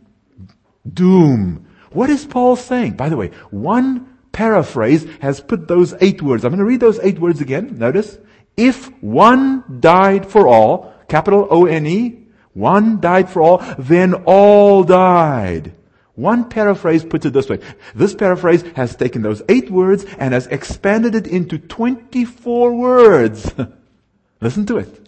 doom. 0.93 1.65
What 1.91 2.11
is 2.11 2.25
Paul 2.25 2.55
saying? 2.55 2.93
By 2.93 3.09
the 3.09 3.17
way, 3.17 3.31
one 3.49 4.16
paraphrase 4.37 5.03
has 5.19 5.41
put 5.41 5.67
those 5.67 5.95
eight 5.99 6.21
words. 6.21 6.45
I'm 6.45 6.51
going 6.51 6.59
to 6.59 6.65
read 6.65 6.79
those 6.79 6.99
eight 6.99 7.17
words 7.17 7.41
again. 7.41 7.79
Notice. 7.79 8.19
If 8.55 8.85
one 9.01 9.79
died 9.79 10.27
for 10.27 10.47
all, 10.47 10.93
capital 11.07 11.47
O-N-E, 11.49 12.27
one 12.53 12.99
died 12.99 13.31
for 13.31 13.41
all, 13.41 13.57
then 13.79 14.13
all 14.25 14.83
died. 14.83 15.73
One 16.13 16.49
paraphrase 16.49 17.03
puts 17.03 17.25
it 17.25 17.33
this 17.33 17.49
way. 17.49 17.59
This 17.95 18.13
paraphrase 18.13 18.61
has 18.75 18.95
taken 18.95 19.23
those 19.23 19.41
eight 19.49 19.71
words 19.71 20.05
and 20.19 20.35
has 20.35 20.45
expanded 20.47 21.15
it 21.15 21.25
into 21.25 21.57
24 21.57 22.75
words. 22.75 23.51
Listen 24.41 24.67
to 24.67 24.77
it. 24.77 25.07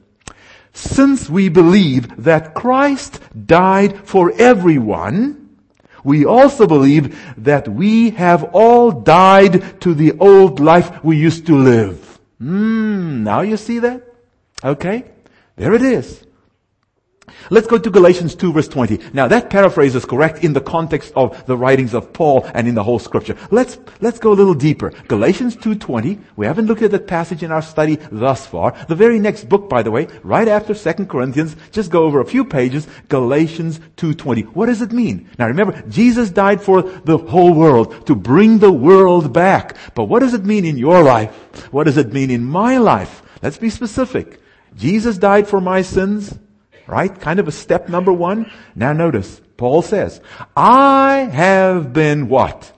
Since 0.74 1.30
we 1.30 1.50
believe 1.50 2.24
that 2.24 2.56
Christ 2.56 3.20
died 3.46 4.08
for 4.08 4.32
everyone, 4.40 5.39
we 6.04 6.26
also 6.26 6.68
believe 6.68 7.18
that 7.38 7.68
we 7.68 8.12
have 8.12 8.44
all 8.54 8.92
died 8.92 9.82
to 9.82 9.94
the 9.94 10.14
old 10.20 10.60
life 10.60 11.04
we 11.04 11.18
used 11.18 11.46
to 11.48 11.58
live. 11.58 12.20
Hmm, 12.40 13.24
now 13.24 13.42
you 13.42 13.58
see 13.58 13.80
that? 13.80 14.04
Okay? 14.64 15.06
There 15.56 15.74
it 15.74 15.82
is. 15.82 16.24
Let's 17.50 17.68
go 17.68 17.78
to 17.78 17.90
Galatians 17.90 18.36
2 18.36 18.54
verse 18.54 18.68
20. 18.68 19.00
Now 19.14 19.28
that 19.28 19.50
paraphrase 19.50 19.96
is 19.96 20.06
correct 20.06 20.44
in 20.44 20.54
the 20.54 20.62
context 20.62 21.14
of 21.16 21.46
the 21.46 21.58
writings 21.58 21.94
of 21.94 22.14
Paul 22.14 22.46
and 22.54 22.68
in 22.68 22.76
the 22.76 22.84
whole 22.84 23.00
scripture. 23.00 23.36
Let's, 23.52 23.78
let's 24.02 24.20
go 24.20 24.32
a 24.32 24.40
little 24.40 24.54
deeper. 24.54 24.92
Galatians 25.08 25.56
2.20. 25.56 26.22
We 26.36 26.46
haven't 26.46 26.68
looked 26.68 26.82
at 26.82 26.92
that 26.92 27.08
passage 27.08 27.44
in 27.44 27.52
our 27.52 27.62
study 27.62 27.96
thus 28.12 28.46
far. 28.46 28.76
The 28.88 28.96
very 28.96 29.20
next 29.20 29.50
book, 29.50 29.70
by 29.70 29.84
the 29.84 29.92
way, 29.92 30.08
right 30.24 30.48
after 30.48 30.74
2 30.74 31.06
Corinthians, 31.06 31.56
just 31.72 31.92
go 31.92 32.04
over 32.04 32.20
a 32.20 32.26
few 32.26 32.46
pages, 32.46 32.88
Galatians 33.10 33.80
2.20. 33.98 34.46
What 34.56 34.68
does 34.68 34.82
it 34.82 34.92
mean? 34.92 35.30
Now 35.38 35.48
remember, 35.48 35.82
Jesus 35.90 36.30
died 36.30 36.62
for 36.62 36.82
the 36.82 37.18
whole 37.18 37.54
world, 37.54 38.06
to 38.08 38.16
bring 38.16 38.60
the 38.60 38.72
world 38.72 39.34
back. 39.34 39.76
But 39.96 40.06
what 40.06 40.20
does 40.20 40.34
it 40.34 40.46
mean 40.46 40.66
in 40.66 40.78
your 40.78 41.04
life? 41.04 41.34
What 41.72 41.86
does 41.86 41.98
it 41.98 42.14
mean 42.14 42.32
in 42.32 42.44
my 42.44 42.78
life? 42.78 43.22
Let's 43.42 43.58
be 43.58 43.70
specific. 43.70 44.42
Jesus 44.76 45.18
died 45.18 45.48
for 45.48 45.62
my 45.62 45.82
sins. 45.82 46.38
Right? 46.90 47.20
Kind 47.20 47.40
of 47.40 47.48
a 47.48 47.52
step 47.52 47.88
number 47.88 48.12
one. 48.12 48.52
Now 48.76 48.94
notice, 48.94 49.42
Paul 49.58 49.84
says, 49.84 50.22
I 50.58 51.30
have 51.32 51.94
been 51.94 52.30
what? 52.30 52.76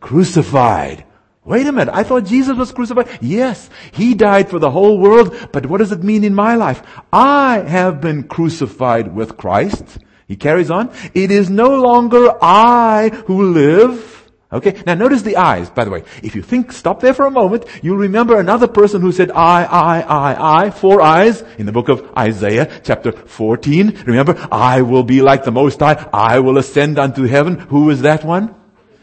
Crucified. 0.00 1.04
Wait 1.44 1.66
a 1.66 1.72
minute. 1.72 1.92
I 1.92 2.04
thought 2.04 2.24
Jesus 2.24 2.56
was 2.56 2.70
crucified. 2.70 3.08
Yes, 3.20 3.68
He 3.90 4.14
died 4.14 4.48
for 4.48 4.58
the 4.58 4.70
whole 4.70 4.98
world, 5.00 5.48
but 5.50 5.66
what 5.66 5.78
does 5.78 5.92
it 5.92 6.04
mean 6.04 6.22
in 6.22 6.34
my 6.34 6.54
life? 6.54 6.82
I 7.12 7.64
have 7.66 8.00
been 8.00 8.24
crucified 8.24 9.14
with 9.14 9.36
Christ. 9.36 9.98
He 10.28 10.36
carries 10.36 10.70
on. 10.70 10.92
It 11.14 11.30
is 11.30 11.48
no 11.48 11.74
longer 11.74 12.32
I 12.42 13.08
who 13.26 13.50
live, 13.50 14.17
Okay? 14.50 14.82
Now 14.86 14.94
notice 14.94 15.22
the 15.22 15.36
eyes, 15.36 15.68
by 15.68 15.84
the 15.84 15.90
way. 15.90 16.04
If 16.22 16.34
you 16.34 16.42
think, 16.42 16.72
stop 16.72 17.00
there 17.00 17.12
for 17.12 17.26
a 17.26 17.30
moment, 17.30 17.66
you'll 17.82 17.98
remember 17.98 18.38
another 18.38 18.66
person 18.66 19.02
who 19.02 19.12
said 19.12 19.30
I, 19.30 19.64
I, 19.64 20.00
I, 20.00 20.64
I, 20.64 20.70
four 20.70 21.02
eyes 21.02 21.42
in 21.58 21.66
the 21.66 21.72
book 21.72 21.90
of 21.90 22.10
Isaiah 22.16 22.80
chapter 22.82 23.12
14. 23.12 24.04
Remember, 24.06 24.48
I 24.50 24.82
will 24.82 25.02
be 25.02 25.20
like 25.20 25.44
the 25.44 25.52
Most 25.52 25.80
High. 25.80 26.08
I 26.12 26.38
will 26.38 26.56
ascend 26.56 26.98
unto 26.98 27.24
heaven. 27.24 27.58
Who 27.58 27.90
is 27.90 28.02
that 28.02 28.24
one? 28.24 28.54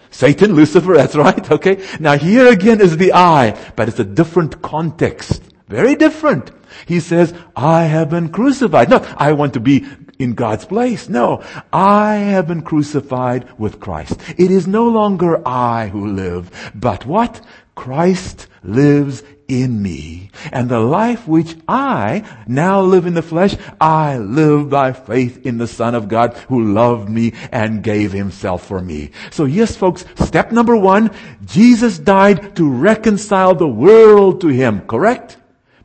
Satan, 0.10 0.54
Lucifer, 0.54 0.96
that's 0.96 1.16
right, 1.16 1.52
okay? 1.58 1.86
Now 2.00 2.18
here 2.18 2.48
again 2.48 2.82
is 2.82 2.98
the 2.98 3.14
I, 3.14 3.52
but 3.76 3.88
it's 3.88 4.00
a 4.00 4.06
different 4.06 4.62
context. 4.62 5.44
Very 5.68 5.96
different. 5.96 6.52
He 6.86 7.00
says, 7.00 7.34
I 7.56 7.84
have 7.84 8.10
been 8.10 8.30
crucified. 8.30 8.90
Not, 8.90 9.06
I 9.20 9.34
want 9.34 9.54
to 9.54 9.60
be 9.60 9.86
in 10.20 10.34
God's 10.34 10.66
place. 10.66 11.10
No, 11.10 11.44
I 11.74 12.16
have 12.16 12.48
been 12.48 12.62
crucified 12.62 13.48
with 13.60 13.80
Christ. 13.80 14.20
It 14.38 14.52
is 14.52 14.68
no 14.68 14.88
longer 14.88 15.46
I 15.48 15.88
who 15.88 16.08
live, 16.08 16.72
but 16.76 17.06
what? 17.06 17.42
Christ 17.76 18.48
lives 18.64 19.22
in 19.48 19.82
me. 19.82 20.32
And 20.52 20.70
the 20.70 20.80
life 20.80 21.28
which 21.28 21.56
I 21.68 22.24
now 22.48 22.82
live 22.82 23.06
in 23.06 23.14
the 23.14 23.22
flesh, 23.22 23.56
I 23.82 24.18
live 24.18 24.70
by 24.70 24.94
faith 24.94 25.46
in 25.46 25.58
the 25.58 25.68
Son 25.68 25.94
of 25.94 26.08
God 26.08 26.36
who 26.48 26.74
loved 26.74 27.10
me 27.10 27.34
and 27.52 27.84
gave 27.84 28.12
himself 28.12 28.66
for 28.66 28.82
me. 28.82 29.12
So 29.32 29.46
yes, 29.46 29.76
folks, 29.76 30.06
step 30.16 30.52
number 30.52 30.78
one, 30.78 31.12
Jesus 31.44 32.00
died 32.00 32.56
to 32.56 32.70
reconcile 32.70 33.56
the 33.56 33.68
world 33.68 34.42
to 34.42 34.48
him, 34.48 34.82
correct? 34.88 35.38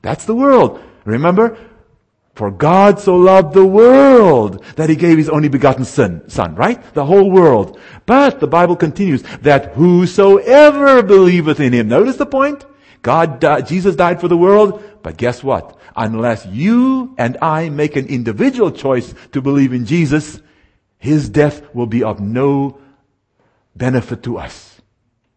That's 0.02 0.24
the 0.24 0.34
world. 0.34 0.80
Remember? 1.04 1.58
For 2.34 2.50
God 2.50 2.98
so 3.00 3.16
loved 3.16 3.52
the 3.52 3.66
world 3.66 4.64
that 4.76 4.88
he 4.88 4.96
gave 4.96 5.18
his 5.18 5.28
only 5.28 5.48
begotten 5.48 5.84
son, 5.84 6.28
son, 6.28 6.54
right? 6.54 6.82
The 6.94 7.04
whole 7.04 7.30
world. 7.30 7.78
But 8.06 8.40
the 8.40 8.46
Bible 8.46 8.76
continues 8.76 9.22
that 9.42 9.74
whosoever 9.74 11.02
believeth 11.02 11.60
in 11.60 11.72
him. 11.72 11.88
Notice 11.88 12.16
the 12.16 12.26
point? 12.26 12.64
God, 13.02 13.40
Jesus 13.66 13.96
died 13.96 14.20
for 14.20 14.28
the 14.28 14.36
world, 14.36 14.82
but 15.02 15.16
guess 15.16 15.42
what? 15.42 15.78
Unless 15.96 16.46
you 16.46 17.14
and 17.18 17.36
I 17.42 17.68
make 17.68 17.96
an 17.96 18.06
individual 18.06 18.70
choice 18.70 19.14
to 19.32 19.42
believe 19.42 19.72
in 19.72 19.84
Jesus, 19.84 20.40
his 20.98 21.28
death 21.28 21.74
will 21.74 21.86
be 21.86 22.04
of 22.04 22.20
no 22.20 22.78
benefit 23.74 24.22
to 24.22 24.38
us. 24.38 24.69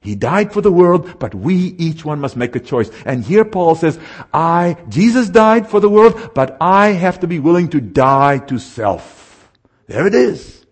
He 0.03 0.15
died 0.15 0.51
for 0.51 0.61
the 0.61 0.71
world, 0.71 1.17
but 1.17 1.33
we 1.33 1.55
each 1.55 2.03
one 2.03 2.19
must 2.19 2.35
make 2.35 2.55
a 2.55 2.59
choice. 2.59 2.91
And 3.05 3.23
here 3.23 3.45
Paul 3.45 3.75
says, 3.75 3.97
I, 4.33 4.75
Jesus 4.89 5.29
died 5.29 5.69
for 5.69 5.79
the 5.79 5.89
world, 5.89 6.31
but 6.35 6.57
I 6.59 6.89
have 6.89 7.21
to 7.21 7.27
be 7.27 7.39
willing 7.39 7.69
to 7.69 7.79
die 7.79 8.39
to 8.39 8.59
self. 8.59 9.49
There 9.87 10.05
it 10.05 10.13
is. 10.13 10.65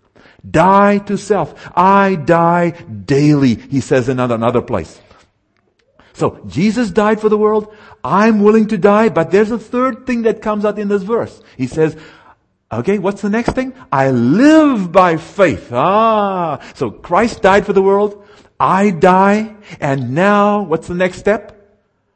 Die 0.49 0.97
to 0.97 1.17
self. 1.17 1.71
I 1.75 2.15
die 2.15 2.71
daily, 2.71 3.55
he 3.55 3.79
says 3.79 4.09
in 4.09 4.19
another 4.19 4.61
place. 4.61 4.99
So, 6.13 6.43
Jesus 6.45 6.91
died 6.91 7.21
for 7.21 7.29
the 7.29 7.37
world. 7.37 7.73
I'm 8.03 8.43
willing 8.43 8.67
to 8.67 8.77
die, 8.77 9.07
but 9.09 9.31
there's 9.31 9.51
a 9.51 9.57
third 9.57 10.05
thing 10.05 10.23
that 10.23 10.41
comes 10.41 10.65
out 10.65 10.77
in 10.77 10.89
this 10.89 11.03
verse. 11.03 11.41
He 11.55 11.67
says, 11.67 11.95
Okay, 12.71 12.99
what's 12.99 13.21
the 13.21 13.29
next 13.29 13.51
thing? 13.51 13.73
I 13.91 14.11
live 14.11 14.91
by 14.91 15.17
faith. 15.17 15.71
Ah, 15.73 16.59
so 16.73 16.89
Christ 16.89 17.41
died 17.41 17.65
for 17.65 17.73
the 17.73 17.81
world. 17.81 18.20
I 18.61 18.91
die, 18.91 19.55
and 19.79 20.13
now 20.13 20.61
what's 20.61 20.87
the 20.87 20.93
next 20.93 21.17
step? 21.17 21.57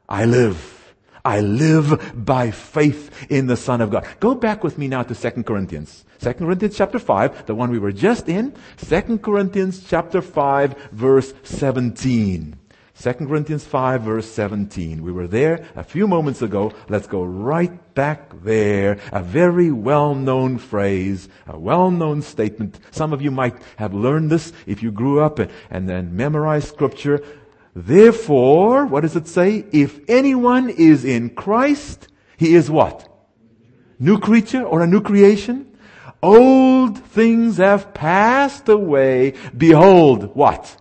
I 0.08 0.26
live. 0.26 0.94
I 1.24 1.40
live 1.40 2.12
by 2.14 2.52
faith 2.52 3.10
in 3.28 3.48
the 3.48 3.56
Son 3.56 3.80
of 3.80 3.90
God. 3.90 4.06
Go 4.20 4.36
back 4.36 4.62
with 4.62 4.78
me 4.78 4.86
now 4.86 5.02
to 5.02 5.12
2 5.12 5.42
Corinthians. 5.42 6.04
2 6.20 6.34
Corinthians 6.34 6.76
chapter 6.76 7.00
5, 7.00 7.46
the 7.46 7.54
one 7.56 7.70
we 7.72 7.80
were 7.80 7.90
just 7.90 8.28
in. 8.28 8.54
2 8.76 9.18
Corinthians 9.18 9.84
chapter 9.88 10.22
5 10.22 10.90
verse 10.92 11.34
17. 11.42 12.56
2 13.00 13.12
Corinthians 13.12 13.64
5 13.64 14.02
verse 14.02 14.30
17. 14.30 15.02
We 15.02 15.12
were 15.12 15.26
there 15.26 15.66
a 15.76 15.82
few 15.82 16.08
moments 16.08 16.40
ago. 16.40 16.72
Let's 16.88 17.06
go 17.06 17.22
right 17.22 17.94
back 17.94 18.42
there. 18.42 18.98
A 19.12 19.22
very 19.22 19.70
well-known 19.70 20.56
phrase, 20.56 21.28
a 21.46 21.58
well-known 21.58 22.22
statement. 22.22 22.80
Some 22.92 23.12
of 23.12 23.20
you 23.20 23.30
might 23.30 23.56
have 23.76 23.92
learned 23.92 24.30
this 24.30 24.52
if 24.66 24.82
you 24.82 24.90
grew 24.90 25.20
up 25.20 25.38
and, 25.38 25.50
and 25.70 25.86
then 25.86 26.16
memorized 26.16 26.68
scripture. 26.68 27.22
Therefore, 27.74 28.86
what 28.86 29.02
does 29.02 29.16
it 29.16 29.28
say? 29.28 29.66
If 29.72 30.00
anyone 30.08 30.70
is 30.70 31.04
in 31.04 31.30
Christ, 31.30 32.08
he 32.38 32.54
is 32.54 32.70
what? 32.70 33.06
New 33.98 34.18
creature 34.18 34.62
or 34.62 34.80
a 34.80 34.86
new 34.86 35.02
creation? 35.02 35.76
Old 36.22 36.98
things 36.98 37.58
have 37.58 37.92
passed 37.92 38.70
away. 38.70 39.34
Behold, 39.54 40.34
what? 40.34 40.80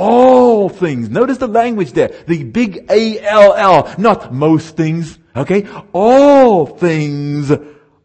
All 0.00 0.70
things. 0.70 1.10
Notice 1.10 1.36
the 1.36 1.46
language 1.46 1.92
there. 1.92 2.08
The 2.26 2.42
big 2.42 2.86
A-L-L. 2.90 3.94
Not 3.98 4.32
most 4.32 4.74
things. 4.76 5.18
Okay? 5.36 5.68
All 5.92 6.64
things 6.64 7.52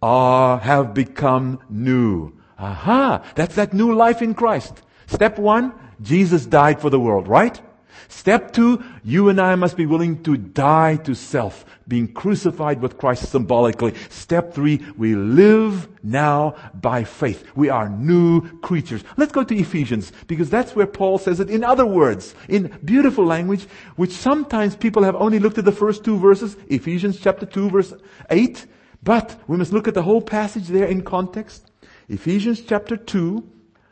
are, 0.01 0.59
have 0.59 0.93
become 0.93 1.59
new. 1.69 2.33
Aha! 2.59 3.23
That's 3.35 3.55
that 3.55 3.73
new 3.73 3.95
life 3.95 4.21
in 4.21 4.33
Christ. 4.33 4.81
Step 5.07 5.39
one, 5.39 5.73
Jesus 6.01 6.45
died 6.45 6.81
for 6.81 6.89
the 6.89 6.99
world, 6.99 7.27
right? 7.27 7.61
Step 8.07 8.53
two, 8.53 8.83
you 9.03 9.29
and 9.29 9.39
I 9.39 9.55
must 9.55 9.77
be 9.77 9.85
willing 9.85 10.23
to 10.23 10.37
die 10.37 10.97
to 10.97 11.15
self, 11.15 11.65
being 11.87 12.11
crucified 12.11 12.81
with 12.81 12.97
Christ 12.97 13.29
symbolically. 13.29 13.93
Step 14.09 14.53
three, 14.53 14.85
we 14.97 15.15
live 15.15 15.87
now 16.03 16.55
by 16.73 17.03
faith. 17.03 17.45
We 17.55 17.69
are 17.69 17.89
new 17.89 18.59
creatures. 18.59 19.03
Let's 19.17 19.31
go 19.31 19.43
to 19.43 19.55
Ephesians, 19.55 20.11
because 20.27 20.49
that's 20.49 20.75
where 20.75 20.87
Paul 20.87 21.17
says 21.17 21.39
it 21.39 21.49
in 21.49 21.63
other 21.63 21.85
words, 21.85 22.35
in 22.47 22.77
beautiful 22.83 23.25
language, 23.25 23.67
which 23.95 24.11
sometimes 24.11 24.75
people 24.75 25.03
have 25.03 25.15
only 25.15 25.39
looked 25.39 25.57
at 25.57 25.65
the 25.65 25.71
first 25.71 26.03
two 26.03 26.17
verses, 26.17 26.57
Ephesians 26.67 27.19
chapter 27.19 27.45
2 27.45 27.69
verse 27.69 27.93
8, 28.29 28.65
but 29.03 29.39
we 29.47 29.57
must 29.57 29.73
look 29.73 29.87
at 29.87 29.93
the 29.93 30.03
whole 30.03 30.21
passage 30.21 30.67
there 30.67 30.85
in 30.85 31.03
context. 31.03 31.71
Ephesians 32.09 32.61
chapter 32.61 32.97
2, 32.97 33.47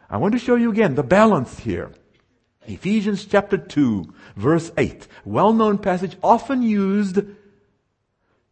I 0.09 0.17
want 0.17 0.33
to 0.33 0.39
show 0.39 0.55
you 0.55 0.69
again 0.71 0.95
the 0.95 1.03
balance 1.03 1.59
here. 1.59 1.91
Ephesians 2.67 3.25
chapter 3.25 3.57
2, 3.57 4.13
verse 4.35 4.71
8. 4.77 5.07
Well-known 5.25 5.77
passage, 5.77 6.17
often 6.23 6.61
used 6.61 7.21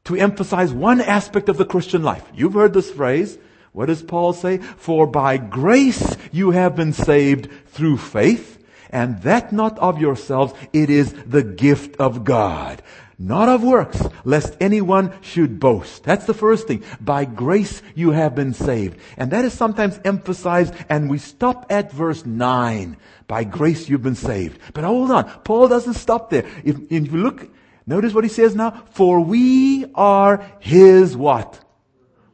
to 0.03 0.15
emphasize 0.15 0.74
one 0.74 1.00
aspect 1.00 1.48
of 1.50 1.58
the 1.58 1.65
Christian 1.65 2.03
life. 2.03 2.27
You've 2.34 2.53
heard 2.53 2.74
this 2.74 2.89
phrase. 2.89 3.38
What 3.72 3.86
does 3.86 4.01
Paul 4.01 4.34
say? 4.34 4.58
For 4.58 5.08
by 5.08 5.38
grace 5.38 6.18
you 6.32 6.51
have 6.51 6.75
been 6.75 6.94
saved 6.94 7.50
through 7.68 7.98
faith, 7.98 8.58
and 8.89 9.22
that 9.22 9.53
not 9.53 9.80
of 9.80 10.01
yourselves, 10.01 10.53
it 10.74 10.89
is 10.89 11.13
the 11.13 11.44
gift 11.44 11.96
of 11.98 12.25
God. 12.25 12.82
not 13.22 13.48
of 13.48 13.63
works, 13.63 14.01
lest 14.25 14.58
anyone 14.60 15.13
should 15.22 15.60
boast. 15.60 16.03
That's 16.03 16.25
the 16.25 16.34
first 16.34 16.68
thing. 16.68 16.84
By 17.00 17.25
grace 17.25 17.82
you 17.94 18.12
have 18.12 18.34
been 18.34 18.53
saved. 18.53 19.00
And 19.15 19.30
that 19.32 19.46
is 19.46 19.53
sometimes 19.53 20.00
emphasized 20.03 20.74
and 20.89 21.10
we 21.10 21.20
stop 21.20 21.68
at 21.70 21.91
verse 21.91 22.25
9. 22.25 22.98
By 23.32 23.46
grace 23.46 23.88
you've 23.88 24.04
been 24.04 24.16
saved. 24.16 24.60
But 24.74 24.84
hold 24.84 25.10
on. 25.12 25.24
Paul 25.46 25.70
doesn't 25.70 25.94
stop 25.94 26.30
there. 26.30 26.46
If, 26.66 26.76
if 26.92 27.12
you 27.14 27.24
look, 27.24 27.48
notice 27.86 28.14
what 28.14 28.26
he 28.26 28.30
says 28.30 28.56
now. 28.56 28.84
For 28.92 29.22
we 29.22 29.86
are 29.96 30.44
his 30.60 31.16
what? 31.16 31.64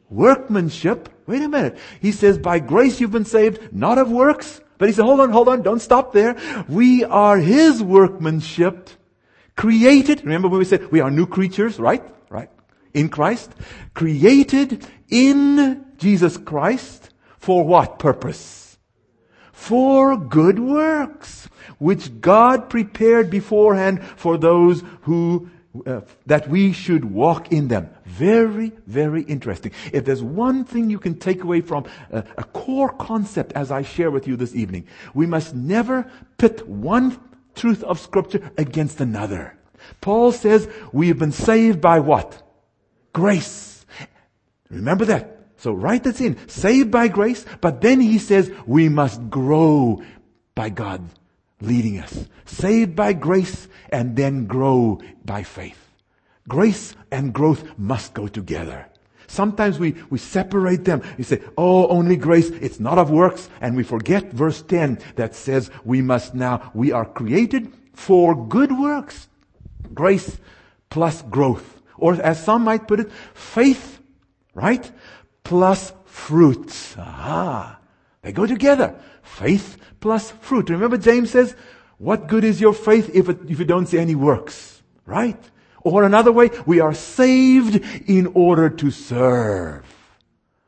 Workmanship. 0.10 1.10
Wait 1.28 1.44
a 1.44 1.50
minute. 1.50 1.78
He 2.02 2.12
says, 2.12 2.40
by 2.40 2.58
grace 2.58 3.00
you've 3.00 3.12
been 3.12 3.26
saved, 3.26 3.72
not 3.72 4.00
of 4.00 4.10
works. 4.10 4.60
But 4.80 4.90
he 4.90 4.94
said, 4.94 5.06
hold 5.06 5.20
on, 5.20 5.30
hold 5.30 5.50
on, 5.50 5.62
don't 5.62 5.82
stop 5.82 6.14
there. 6.14 6.36
We 6.68 7.04
are 7.04 7.38
his 7.38 7.84
workmanship 7.84 8.90
Created, 9.58 10.24
remember 10.24 10.48
when 10.48 10.60
we 10.60 10.66
said 10.66 10.92
we 10.92 11.00
are 11.02 11.10
new 11.10 11.26
creatures, 11.26 11.80
right? 11.80 12.04
Right? 12.30 12.50
In 12.94 13.10
Christ. 13.10 13.52
Created 13.96 14.88
in 15.10 15.84
Jesus 15.98 16.38
Christ 16.38 17.10
for 17.40 17.66
what 17.66 17.98
purpose? 17.98 18.67
For 19.58 20.16
good 20.16 20.60
works, 20.60 21.50
which 21.80 22.22
God 22.22 22.70
prepared 22.70 23.30
beforehand 23.32 24.04
for 24.04 24.38
those 24.38 24.84
who 25.02 25.50
uh, 25.86 26.02
that 26.28 26.48
we 26.48 26.72
should 26.72 27.04
walk 27.04 27.52
in 27.52 27.68
them. 27.68 27.90
Very, 28.06 28.72
very 28.86 29.24
interesting. 29.24 29.72
If 29.92 30.06
there's 30.06 30.24
one 30.24 30.64
thing 30.64 30.92
you 30.92 31.00
can 31.00 31.18
take 31.18 31.44
away 31.44 31.62
from 31.62 31.86
a, 32.12 32.24
a 32.38 32.44
core 32.44 32.94
concept 32.94 33.52
as 33.54 33.72
I 33.72 33.82
share 33.82 34.12
with 34.12 34.28
you 34.28 34.38
this 34.38 34.56
evening, 34.56 34.86
we 35.16 35.26
must 35.26 35.56
never 35.56 36.10
pit 36.38 36.66
one 36.68 37.20
truth 37.56 37.84
of 37.84 38.00
scripture 38.00 38.52
against 38.58 39.02
another. 39.02 39.58
Paul 40.02 40.32
says 40.32 40.70
we 40.94 41.08
have 41.10 41.18
been 41.18 41.32
saved 41.32 41.82
by 41.82 42.00
what? 42.00 42.42
Grace. 43.12 43.86
Remember 44.70 45.06
that. 45.06 45.37
So 45.58 45.74
write 45.74 46.04
this 46.04 46.22
in. 46.22 46.38
Saved 46.48 46.92
by 46.92 47.08
grace, 47.08 47.46
but 47.62 47.82
then 47.82 48.00
he 48.00 48.20
says 48.20 48.52
we 48.66 48.90
must 48.90 49.30
grow 49.30 50.02
by 50.56 50.70
God 50.70 51.02
leading 51.62 52.00
us. 52.00 52.26
Saved 52.46 52.96
by 52.96 53.14
grace 53.14 53.68
and 53.90 54.16
then 54.16 54.46
grow 54.46 55.02
by 55.26 55.44
faith. 55.44 55.80
Grace 56.48 56.96
and 57.12 57.34
growth 57.34 57.78
must 57.78 58.14
go 58.14 58.28
together. 58.28 58.88
Sometimes 59.28 59.78
we, 59.78 59.96
we 60.10 60.18
separate 60.18 60.86
them. 60.86 61.02
We 61.18 61.26
say, 61.26 61.42
oh, 61.58 61.88
only 61.90 62.16
grace. 62.16 62.50
It's 62.50 62.80
not 62.80 62.98
of 62.98 63.10
works. 63.12 63.50
And 63.60 63.76
we 63.76 63.84
forget 63.84 64.32
verse 64.32 64.62
10 64.62 65.00
that 65.16 65.36
says 65.36 65.70
we 65.84 66.02
must 66.02 66.34
now, 66.34 66.72
we 66.74 66.94
are 66.94 67.06
created 67.06 67.74
for 67.94 68.48
good 68.48 68.72
works. 68.72 69.28
Grace 69.94 70.38
plus 70.90 71.22
growth. 71.24 71.82
Or 71.98 72.14
as 72.14 72.42
some 72.42 72.64
might 72.64 72.88
put 72.88 73.02
it, 73.02 73.12
faith, 73.34 74.00
right? 74.54 74.90
Plus 75.48 75.94
fruits. 76.04 76.98
Aha. 76.98 77.80
They 78.22 78.34
go 78.34 78.46
together. 78.46 79.00
Faith 79.24 79.78
plus 80.02 80.32
fruit. 80.32 80.70
Remember 80.70 80.98
James 80.98 81.32
says, 81.32 81.56
what 82.00 82.28
good 82.28 82.44
is 82.44 82.60
your 82.60 82.74
faith 82.74 83.10
if, 83.14 83.30
it, 83.30 83.40
if 83.48 83.58
you 83.58 83.64
don't 83.64 83.86
see 83.86 83.98
any 83.98 84.14
works? 84.14 84.84
Right? 85.06 85.42
Or 85.84 86.04
another 86.04 86.34
way, 86.34 86.50
we 86.66 86.82
are 86.82 86.94
saved 86.94 87.82
in 88.10 88.28
order 88.34 88.70
to 88.70 88.92
serve. 88.92 89.86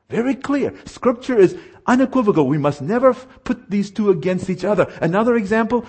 Very 0.10 0.34
clear. 0.34 0.74
Scripture 0.86 1.38
is 1.38 1.58
unequivocal. 1.86 2.48
We 2.48 2.58
must 2.58 2.82
never 2.82 3.14
put 3.14 3.70
these 3.70 3.92
two 3.92 4.10
against 4.12 4.50
each 4.50 4.64
other. 4.64 4.90
Another 5.02 5.36
example, 5.36 5.86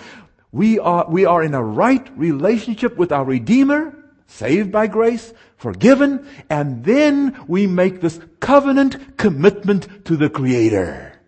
we 0.50 0.80
are, 0.80 1.08
we 1.08 1.24
are 1.26 1.44
in 1.44 1.54
a 1.54 1.62
right 1.62 2.10
relationship 2.18 2.96
with 2.96 3.12
our 3.12 3.24
Redeemer, 3.24 3.94
saved 4.30 4.70
by 4.70 4.86
grace, 4.86 5.34
forgiven, 5.56 6.26
and 6.48 6.84
then 6.84 7.36
we 7.48 7.66
make 7.66 8.00
this 8.00 8.20
covenant 8.38 9.18
commitment 9.18 10.04
to 10.06 10.16
the 10.16 10.30
Creator. 10.30 11.18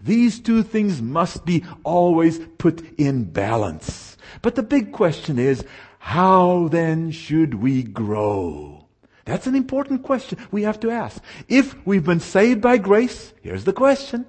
These 0.00 0.40
two 0.40 0.62
things 0.62 1.02
must 1.02 1.44
be 1.44 1.64
always 1.84 2.40
put 2.58 2.82
in 2.98 3.24
balance. 3.24 4.16
But 4.42 4.54
the 4.54 4.62
big 4.62 4.92
question 4.92 5.38
is, 5.38 5.64
how 5.98 6.68
then 6.68 7.10
should 7.10 7.54
we 7.54 7.82
grow? 7.82 8.86
That's 9.24 9.46
an 9.46 9.56
important 9.56 10.02
question 10.04 10.38
we 10.50 10.62
have 10.62 10.80
to 10.80 10.90
ask. 10.90 11.22
If 11.48 11.74
we've 11.86 12.04
been 12.04 12.20
saved 12.20 12.60
by 12.60 12.78
grace, 12.78 13.34
here's 13.42 13.64
the 13.64 13.72
question. 13.72 14.24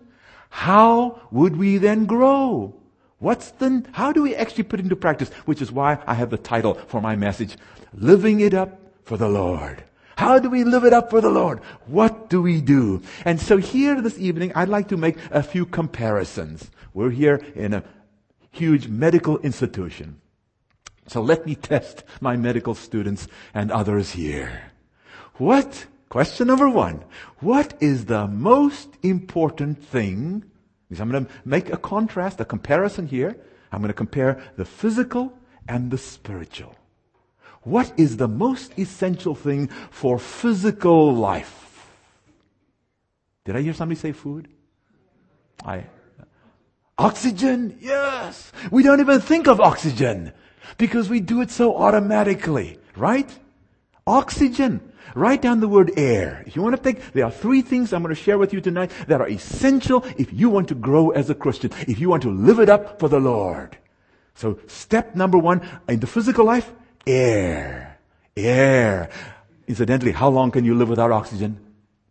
How 0.50 1.22
would 1.32 1.56
we 1.56 1.78
then 1.78 2.06
grow? 2.06 2.74
What's 3.20 3.52
the, 3.52 3.84
how 3.92 4.12
do 4.12 4.22
we 4.24 4.36
actually 4.36 4.64
put 4.64 4.80
into 4.80 4.96
practice? 4.96 5.30
Which 5.46 5.62
is 5.62 5.72
why 5.72 6.00
I 6.06 6.14
have 6.14 6.30
the 6.30 6.38
title 6.38 6.76
for 6.88 7.02
my 7.02 7.16
message, 7.16 7.58
Living 7.98 8.40
It 8.40 8.54
Up 8.54 8.80
for 9.04 9.18
the 9.18 9.28
Lord. 9.28 9.84
How 10.18 10.40
do 10.40 10.50
we 10.50 10.64
live 10.64 10.84
it 10.84 10.94
up 10.94 11.10
for 11.10 11.22
the 11.22 11.30
Lord? 11.30 11.60
What 11.86 12.30
do 12.30 12.42
we 12.42 12.62
do? 12.62 13.02
And 13.26 13.40
so 13.40 13.58
here 13.58 14.02
this 14.02 14.18
evening, 14.18 14.52
I'd 14.56 14.70
like 14.70 14.88
to 14.90 14.98
make 14.98 15.18
a 15.30 15.44
few 15.44 15.66
comparisons. 15.66 16.72
We're 16.94 17.12
here 17.12 17.42
in 17.56 17.74
a 17.74 17.84
huge 18.52 18.88
medical 18.88 19.38
institution. 19.40 20.20
So 21.08 21.22
let 21.22 21.46
me 21.46 21.56
test 21.56 22.04
my 22.20 22.36
medical 22.36 22.74
students 22.74 23.28
and 23.54 23.72
others 23.72 24.12
here. 24.12 24.72
What, 25.36 25.86
question 26.10 26.48
number 26.48 26.70
one, 26.70 27.04
what 27.40 27.76
is 27.80 28.06
the 28.06 28.28
most 28.28 28.90
important 29.04 29.84
thing 29.84 30.44
because 30.88 31.02
I'm 31.02 31.12
going 31.12 31.26
to 31.26 31.32
make 31.44 31.72
a 31.72 31.78
contrast, 31.78 32.40
a 32.40 32.46
comparison 32.46 33.08
here. 33.08 33.36
I'm 33.72 33.82
going 33.82 33.90
to 33.90 33.94
compare 33.94 34.42
the 34.56 34.66
physical 34.66 35.38
and 35.68 35.92
the 35.92 35.98
spiritual. 35.98 36.76
What 37.68 37.92
is 37.98 38.16
the 38.16 38.30
most 38.30 38.80
essential 38.80 39.36
thing 39.36 39.68
for 39.92 40.18
physical 40.20 41.14
life? 41.14 41.92
Did 43.44 43.58
I 43.58 43.62
hear 43.62 43.74
somebody 43.74 44.00
say 44.00 44.14
food? 44.14 44.48
I, 45.66 45.84
oxygen? 46.98 47.78
Yes. 47.82 48.54
We 48.72 48.84
don't 48.84 49.02
even 49.02 49.20
think 49.20 49.50
of 49.50 49.60
oxygen 49.60 50.32
because 50.78 51.10
we 51.10 51.20
do 51.20 51.42
it 51.42 51.52
so 51.52 51.76
automatically, 51.76 52.80
right? 52.96 53.30
Oxygen. 54.06 54.94
Write 55.14 55.42
down 55.42 55.60
the 55.60 55.68
word 55.68 55.92
air. 55.98 56.46
If 56.48 56.56
you 56.56 56.62
want 56.62 56.78
to 56.78 56.82
think, 56.82 57.12
there 57.12 57.26
are 57.26 57.32
three 57.32 57.62
things 57.62 57.92
I'm 57.92 58.02
going 58.02 58.16
to 58.16 58.22
share 58.22 58.38
with 58.38 58.54
you 58.54 58.62
tonight 58.62 58.92
that 59.08 59.20
are 59.20 59.28
essential 59.28 60.06
if 60.18 60.32
you 60.32 60.50
want 60.50 60.70
to 60.70 60.76
grow 60.76 61.10
as 61.10 61.30
a 61.30 61.36
Christian, 61.36 61.72
if 61.82 62.00
you 62.00 62.08
want 62.08 62.24
to 62.24 62.32
live 62.32 62.60
it 62.60 62.70
up 62.70 62.98
for 62.98 63.10
the 63.10 63.20
Lord. 63.20 63.78
So 64.36 64.58
step 64.68 65.16
number 65.16 65.38
one 65.38 65.68
in 65.90 66.00
the 66.00 66.08
physical 66.08 66.46
life, 66.46 66.72
air. 67.08 68.00
Air. 68.36 69.10
Incidentally, 69.68 70.12
how 70.12 70.30
long 70.30 70.52
can 70.52 70.66
you 70.66 70.76
live 70.76 70.90
without 70.90 71.12
oxygen? 71.12 71.60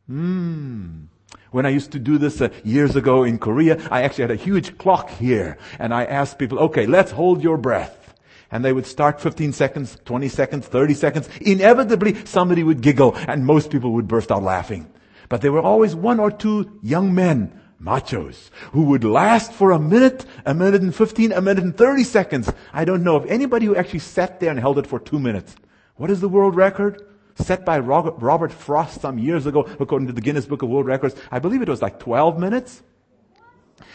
Hmm. 0.07 1.05
When 1.51 1.65
I 1.65 1.71
used 1.71 1.93
to 1.93 1.99
do 1.99 2.19
this 2.19 2.41
uh, 2.41 2.49
years 2.65 2.97
ago 2.97 3.25
in 3.25 3.39
Korea, 3.39 3.81
I 3.91 4.03
actually 4.03 4.23
had 4.23 4.31
a 4.33 4.37
huge 4.37 4.77
clock 4.79 5.11
here, 5.11 5.59
and 5.79 5.95
I 5.95 6.05
asked 6.05 6.39
people, 6.39 6.59
okay, 6.59 6.87
let's 6.87 7.13
hold 7.13 7.43
your 7.43 7.57
breath 7.57 8.07
and 8.51 8.65
they 8.65 8.73
would 8.73 8.87
start 8.87 9.21
15 9.21 9.53
seconds, 9.53 9.99
20 10.05 10.29
seconds, 10.29 10.67
30 10.67 10.95
seconds. 10.95 11.29
Inevitably, 11.41 12.25
somebody 12.27 12.63
would 12.63 12.81
giggle 12.81 13.17
and 13.27 13.45
most 13.45 13.71
people 13.71 13.93
would 13.93 14.09
burst 14.09 14.31
out 14.31 14.43
laughing. 14.43 14.91
But 15.29 15.41
there 15.41 15.53
were 15.53 15.61
always 15.61 15.95
one 15.95 16.21
or 16.21 16.31
two 16.31 16.79
young 16.83 17.15
men, 17.15 17.61
machos, 17.81 18.51
who 18.73 18.85
would 18.85 19.05
last 19.05 19.53
for 19.53 19.71
a 19.71 19.79
minute, 19.79 20.25
a 20.45 20.55
minute 20.55 20.83
and 20.83 20.95
15, 20.95 21.33
a 21.33 21.41
minute 21.41 21.65
and 21.65 21.77
30 21.77 22.05
seconds. 22.05 22.53
I 22.73 22.85
don't 22.85 23.03
know 23.03 23.17
of 23.17 23.27
anybody 23.27 23.67
who 23.67 23.77
actually 23.77 24.01
sat 24.01 24.41
there 24.41 24.51
and 24.51 24.59
held 24.59 24.79
it 24.79 24.87
for 24.87 24.99
two 24.99 25.19
minutes. 25.19 25.57
What 25.97 26.11
is 26.11 26.21
the 26.21 26.29
world 26.29 26.57
record? 26.57 27.03
Set 27.37 27.65
by 27.67 27.79
Robert 27.79 28.53
Frost 28.53 29.01
some 29.03 29.19
years 29.19 29.45
ago, 29.45 29.69
according 29.79 30.09
to 30.09 30.15
the 30.15 30.23
Guinness 30.23 30.47
Book 30.47 30.63
of 30.63 30.71
World 30.71 30.87
Records. 30.87 31.15
I 31.31 31.39
believe 31.39 31.61
it 31.61 31.69
was 31.69 31.83
like 31.83 32.01
12 32.01 32.39
minutes. 32.39 32.83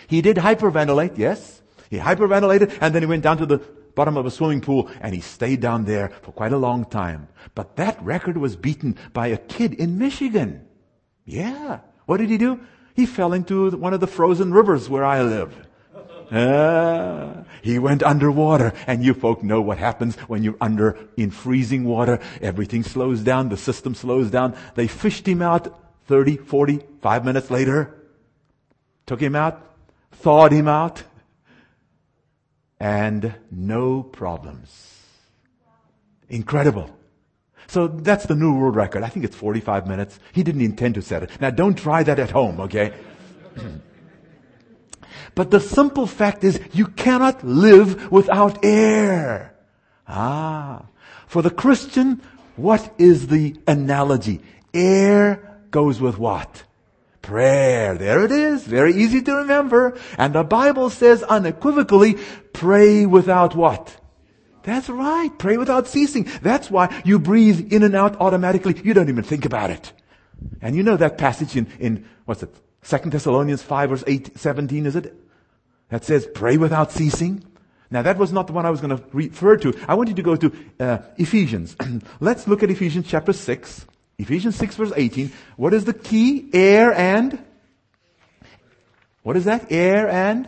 He 0.07 0.21
did 0.21 0.37
hyperventilate, 0.37 1.17
yes. 1.17 1.61
He 1.89 1.97
hyperventilated 1.97 2.77
and 2.81 2.93
then 2.93 3.01
he 3.01 3.07
went 3.07 3.23
down 3.23 3.37
to 3.37 3.45
the 3.45 3.57
bottom 3.95 4.15
of 4.15 4.25
a 4.25 4.31
swimming 4.31 4.61
pool 4.61 4.89
and 5.01 5.13
he 5.13 5.21
stayed 5.21 5.59
down 5.59 5.85
there 5.85 6.09
for 6.21 6.31
quite 6.31 6.53
a 6.53 6.57
long 6.57 6.85
time. 6.85 7.27
But 7.55 7.75
that 7.77 8.01
record 8.01 8.37
was 8.37 8.55
beaten 8.55 8.95
by 9.11 9.27
a 9.27 9.37
kid 9.37 9.73
in 9.73 9.97
Michigan. 9.97 10.67
Yeah. 11.25 11.79
What 12.05 12.17
did 12.17 12.29
he 12.29 12.37
do? 12.37 12.59
He 12.93 13.05
fell 13.05 13.33
into 13.33 13.71
one 13.71 13.93
of 13.93 13.99
the 13.99 14.07
frozen 14.07 14.53
rivers 14.53 14.89
where 14.89 15.03
I 15.03 15.21
live. 15.21 15.67
Uh, 16.31 17.43
he 17.61 17.77
went 17.77 18.01
underwater 18.03 18.73
and 18.87 19.03
you 19.03 19.13
folk 19.13 19.43
know 19.43 19.61
what 19.61 19.77
happens 19.77 20.15
when 20.27 20.43
you're 20.43 20.57
under 20.61 20.97
in 21.17 21.29
freezing 21.29 21.83
water. 21.83 22.19
Everything 22.41 22.83
slows 22.83 23.21
down. 23.21 23.49
The 23.49 23.57
system 23.57 23.95
slows 23.95 24.31
down. 24.31 24.55
They 24.75 24.87
fished 24.87 25.27
him 25.27 25.41
out 25.41 25.77
30, 26.07 26.37
40, 26.37 26.79
five 27.01 27.25
minutes 27.25 27.51
later. 27.51 27.93
Took 29.05 29.21
him 29.21 29.35
out. 29.35 29.61
Thawed 30.11 30.51
him 30.51 30.67
out 30.67 31.03
and 32.81 33.35
no 33.51 34.01
problems. 34.01 34.97
Incredible. 36.29 36.89
So 37.71 37.87
that's 37.87 38.25
the 38.25 38.35
new 38.35 38.53
world 38.53 38.75
record. 38.75 39.01
I 39.01 39.07
think 39.07 39.23
it's 39.23 39.35
45 39.37 39.87
minutes. 39.87 40.19
He 40.33 40.43
didn't 40.43 40.59
intend 40.59 40.95
to 40.95 41.01
set 41.01 41.23
it. 41.23 41.29
Now 41.39 41.51
don't 41.51 41.77
try 41.77 42.03
that 42.03 42.19
at 42.19 42.29
home, 42.29 42.59
okay? 42.59 42.91
but 45.35 45.51
the 45.51 45.61
simple 45.61 46.05
fact 46.05 46.43
is 46.43 46.59
you 46.73 46.87
cannot 46.87 47.45
live 47.45 48.11
without 48.11 48.65
air. 48.65 49.55
Ah. 50.05 50.83
For 51.27 51.41
the 51.41 51.49
Christian, 51.49 52.21
what 52.57 52.93
is 52.97 53.27
the 53.27 53.55
analogy? 53.65 54.41
Air 54.73 55.57
goes 55.71 56.01
with 56.01 56.17
what? 56.17 56.63
Prayer. 57.21 57.95
There 57.95 58.25
it 58.25 58.33
is. 58.33 58.63
Very 58.67 58.95
easy 58.95 59.21
to 59.21 59.33
remember. 59.33 59.97
And 60.17 60.35
the 60.35 60.43
Bible 60.43 60.89
says 60.89 61.23
unequivocally, 61.23 62.17
pray 62.51 63.05
without 63.05 63.55
what? 63.55 63.95
That's 64.63 64.89
right. 64.89 65.31
Pray 65.37 65.57
without 65.57 65.87
ceasing. 65.87 66.29
That's 66.41 66.69
why 66.69 67.01
you 67.03 67.19
breathe 67.19 67.71
in 67.73 67.83
and 67.83 67.95
out 67.95 68.19
automatically. 68.21 68.79
You 68.83 68.93
don't 68.93 69.09
even 69.09 69.23
think 69.23 69.45
about 69.45 69.69
it. 69.69 69.91
And 70.61 70.75
you 70.75 70.83
know 70.83 70.97
that 70.97 71.17
passage 71.17 71.55
in, 71.55 71.67
in 71.79 72.05
what's 72.25 72.43
it? 72.43 72.53
Second 72.81 73.11
Thessalonians 73.11 73.61
5 73.61 73.89
verse 73.89 74.03
8, 74.07 74.37
17, 74.37 74.85
is 74.85 74.95
it? 74.95 75.15
That 75.89 76.03
says, 76.03 76.27
pray 76.33 76.57
without 76.57 76.91
ceasing. 76.91 77.43
Now 77.89 78.01
that 78.01 78.17
was 78.17 78.31
not 78.31 78.47
the 78.47 78.53
one 78.53 78.65
I 78.65 78.69
was 78.69 78.81
going 78.81 78.97
to 78.97 79.03
refer 79.11 79.57
to. 79.57 79.77
I 79.87 79.95
want 79.95 80.09
you 80.09 80.15
to 80.15 80.23
go 80.23 80.35
to 80.35 80.53
uh, 80.79 80.97
Ephesians. 81.17 81.75
Let's 82.19 82.47
look 82.47 82.63
at 82.63 82.71
Ephesians 82.71 83.05
chapter 83.07 83.33
6. 83.33 83.85
Ephesians 84.17 84.55
6 84.55 84.75
verse 84.75 84.93
18. 84.95 85.31
What 85.57 85.73
is 85.73 85.85
the 85.85 85.93
key? 85.93 86.49
Air 86.53 86.93
and? 86.93 87.43
What 89.23 89.37
is 89.37 89.45
that? 89.45 89.71
Air 89.71 90.09
and? 90.09 90.47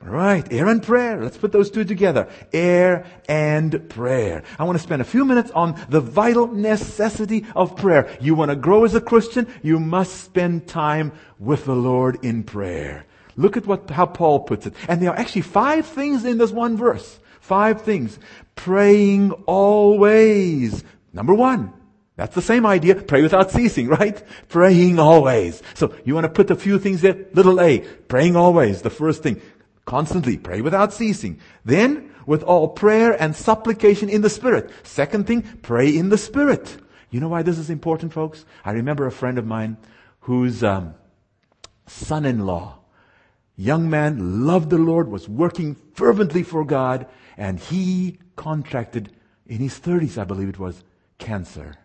Right, 0.00 0.50
air 0.52 0.68
and 0.68 0.80
prayer. 0.80 1.20
Let's 1.22 1.36
put 1.36 1.50
those 1.50 1.70
two 1.70 1.84
together. 1.84 2.28
Air 2.52 3.04
and 3.28 3.88
prayer. 3.90 4.44
I 4.58 4.64
want 4.64 4.78
to 4.78 4.82
spend 4.82 5.02
a 5.02 5.04
few 5.04 5.24
minutes 5.24 5.50
on 5.50 5.80
the 5.88 6.00
vital 6.00 6.46
necessity 6.46 7.44
of 7.56 7.76
prayer. 7.76 8.16
You 8.20 8.36
want 8.36 8.50
to 8.50 8.56
grow 8.56 8.84
as 8.84 8.94
a 8.94 9.00
Christian, 9.00 9.52
you 9.62 9.80
must 9.80 10.22
spend 10.22 10.68
time 10.68 11.12
with 11.38 11.64
the 11.64 11.74
Lord 11.74 12.24
in 12.24 12.44
prayer. 12.44 13.06
Look 13.36 13.56
at 13.56 13.66
what, 13.66 13.90
how 13.90 14.06
Paul 14.06 14.40
puts 14.40 14.66
it. 14.66 14.74
And 14.88 15.02
there 15.02 15.10
are 15.10 15.18
actually 15.18 15.42
five 15.42 15.86
things 15.86 16.24
in 16.24 16.38
this 16.38 16.52
one 16.52 16.76
verse. 16.76 17.18
Five 17.40 17.82
things. 17.82 18.18
Praying 18.54 19.32
always. 19.46 20.84
Number 21.12 21.34
one. 21.34 21.72
That's 22.16 22.34
the 22.34 22.42
same 22.42 22.66
idea. 22.66 22.96
Pray 22.96 23.22
without 23.22 23.52
ceasing, 23.52 23.86
right? 23.88 24.20
Praying 24.48 24.98
always. 24.98 25.62
So 25.74 25.94
you 26.04 26.14
want 26.14 26.24
to 26.24 26.32
put 26.32 26.50
a 26.50 26.56
few 26.56 26.78
things 26.80 27.00
there. 27.00 27.26
Little 27.32 27.60
a. 27.60 27.78
Praying 27.78 28.34
always. 28.34 28.82
The 28.82 28.90
first 28.90 29.22
thing. 29.22 29.40
Constantly 29.88 30.36
pray 30.36 30.60
without 30.60 30.92
ceasing. 30.92 31.40
Then, 31.64 32.10
with 32.26 32.42
all 32.42 32.68
prayer 32.68 33.12
and 33.12 33.34
supplication 33.34 34.10
in 34.10 34.20
the 34.20 34.28
Spirit. 34.28 34.68
Second 34.82 35.26
thing, 35.26 35.40
pray 35.62 35.88
in 35.88 36.10
the 36.10 36.18
Spirit. 36.18 36.76
You 37.08 37.20
know 37.20 37.28
why 37.28 37.40
this 37.40 37.56
is 37.56 37.70
important, 37.70 38.12
folks? 38.12 38.44
I 38.66 38.72
remember 38.72 39.06
a 39.06 39.10
friend 39.10 39.38
of 39.38 39.46
mine 39.46 39.78
whose 40.20 40.62
um, 40.62 40.92
son-in-law, 41.86 42.78
young 43.56 43.88
man, 43.88 44.44
loved 44.46 44.68
the 44.68 44.76
Lord, 44.76 45.08
was 45.08 45.26
working 45.26 45.74
fervently 45.94 46.42
for 46.42 46.66
God, 46.66 47.06
and 47.38 47.58
he 47.58 48.18
contracted 48.36 49.10
in 49.46 49.56
his 49.56 49.80
30s, 49.80 50.18
I 50.18 50.24
believe 50.24 50.50
it 50.50 50.58
was, 50.58 50.84
cancer. 51.16 51.76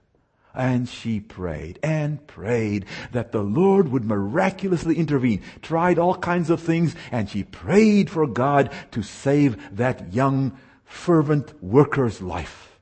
And 0.54 0.88
she 0.88 1.20
prayed 1.20 1.80
and 1.82 2.26
prayed 2.28 2.86
that 3.12 3.32
the 3.32 3.42
Lord 3.42 3.90
would 3.90 4.06
miraculously 4.06 4.98
intervene. 4.98 5.42
Tried 5.62 5.98
all 5.98 6.16
kinds 6.16 6.50
of 6.50 6.62
things 6.62 6.96
and 7.12 7.30
she 7.30 7.44
prayed 7.44 8.10
for 8.10 8.28
God 8.28 8.72
to 8.92 9.02
save 9.02 9.78
that 9.78 10.14
young, 10.14 10.58
fervent 10.86 11.64
worker's 11.64 12.22
life. 12.22 12.80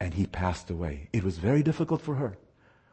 And 0.00 0.14
he 0.14 0.26
passed 0.26 0.70
away. 0.70 1.08
It 1.12 1.22
was 1.22 1.38
very 1.38 1.62
difficult 1.62 2.02
for 2.02 2.16
her. 2.16 2.36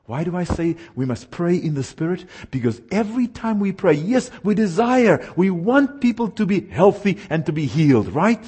Why 0.05 0.23
do 0.25 0.35
I 0.35 0.43
say 0.43 0.75
we 0.95 1.05
must 1.05 1.31
pray 1.31 1.55
in 1.55 1.75
the 1.75 1.83
Spirit? 1.83 2.25
Because 2.51 2.81
every 2.91 3.27
time 3.27 3.59
we 3.59 3.71
pray, 3.71 3.93
yes, 3.93 4.29
we 4.43 4.53
desire, 4.53 5.25
we 5.37 5.49
want 5.49 6.01
people 6.01 6.29
to 6.31 6.45
be 6.45 6.59
healthy 6.59 7.19
and 7.29 7.45
to 7.45 7.53
be 7.53 7.65
healed, 7.65 8.09
right? 8.09 8.43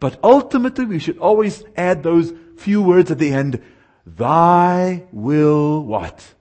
But 0.00 0.18
ultimately 0.24 0.86
we 0.86 0.98
should 0.98 1.18
always 1.18 1.62
add 1.76 2.02
those 2.02 2.32
few 2.56 2.80
words 2.80 3.10
at 3.10 3.18
the 3.18 3.32
end, 3.32 3.62
Thy 4.06 5.04
will 5.12 5.82
what? 5.84 6.34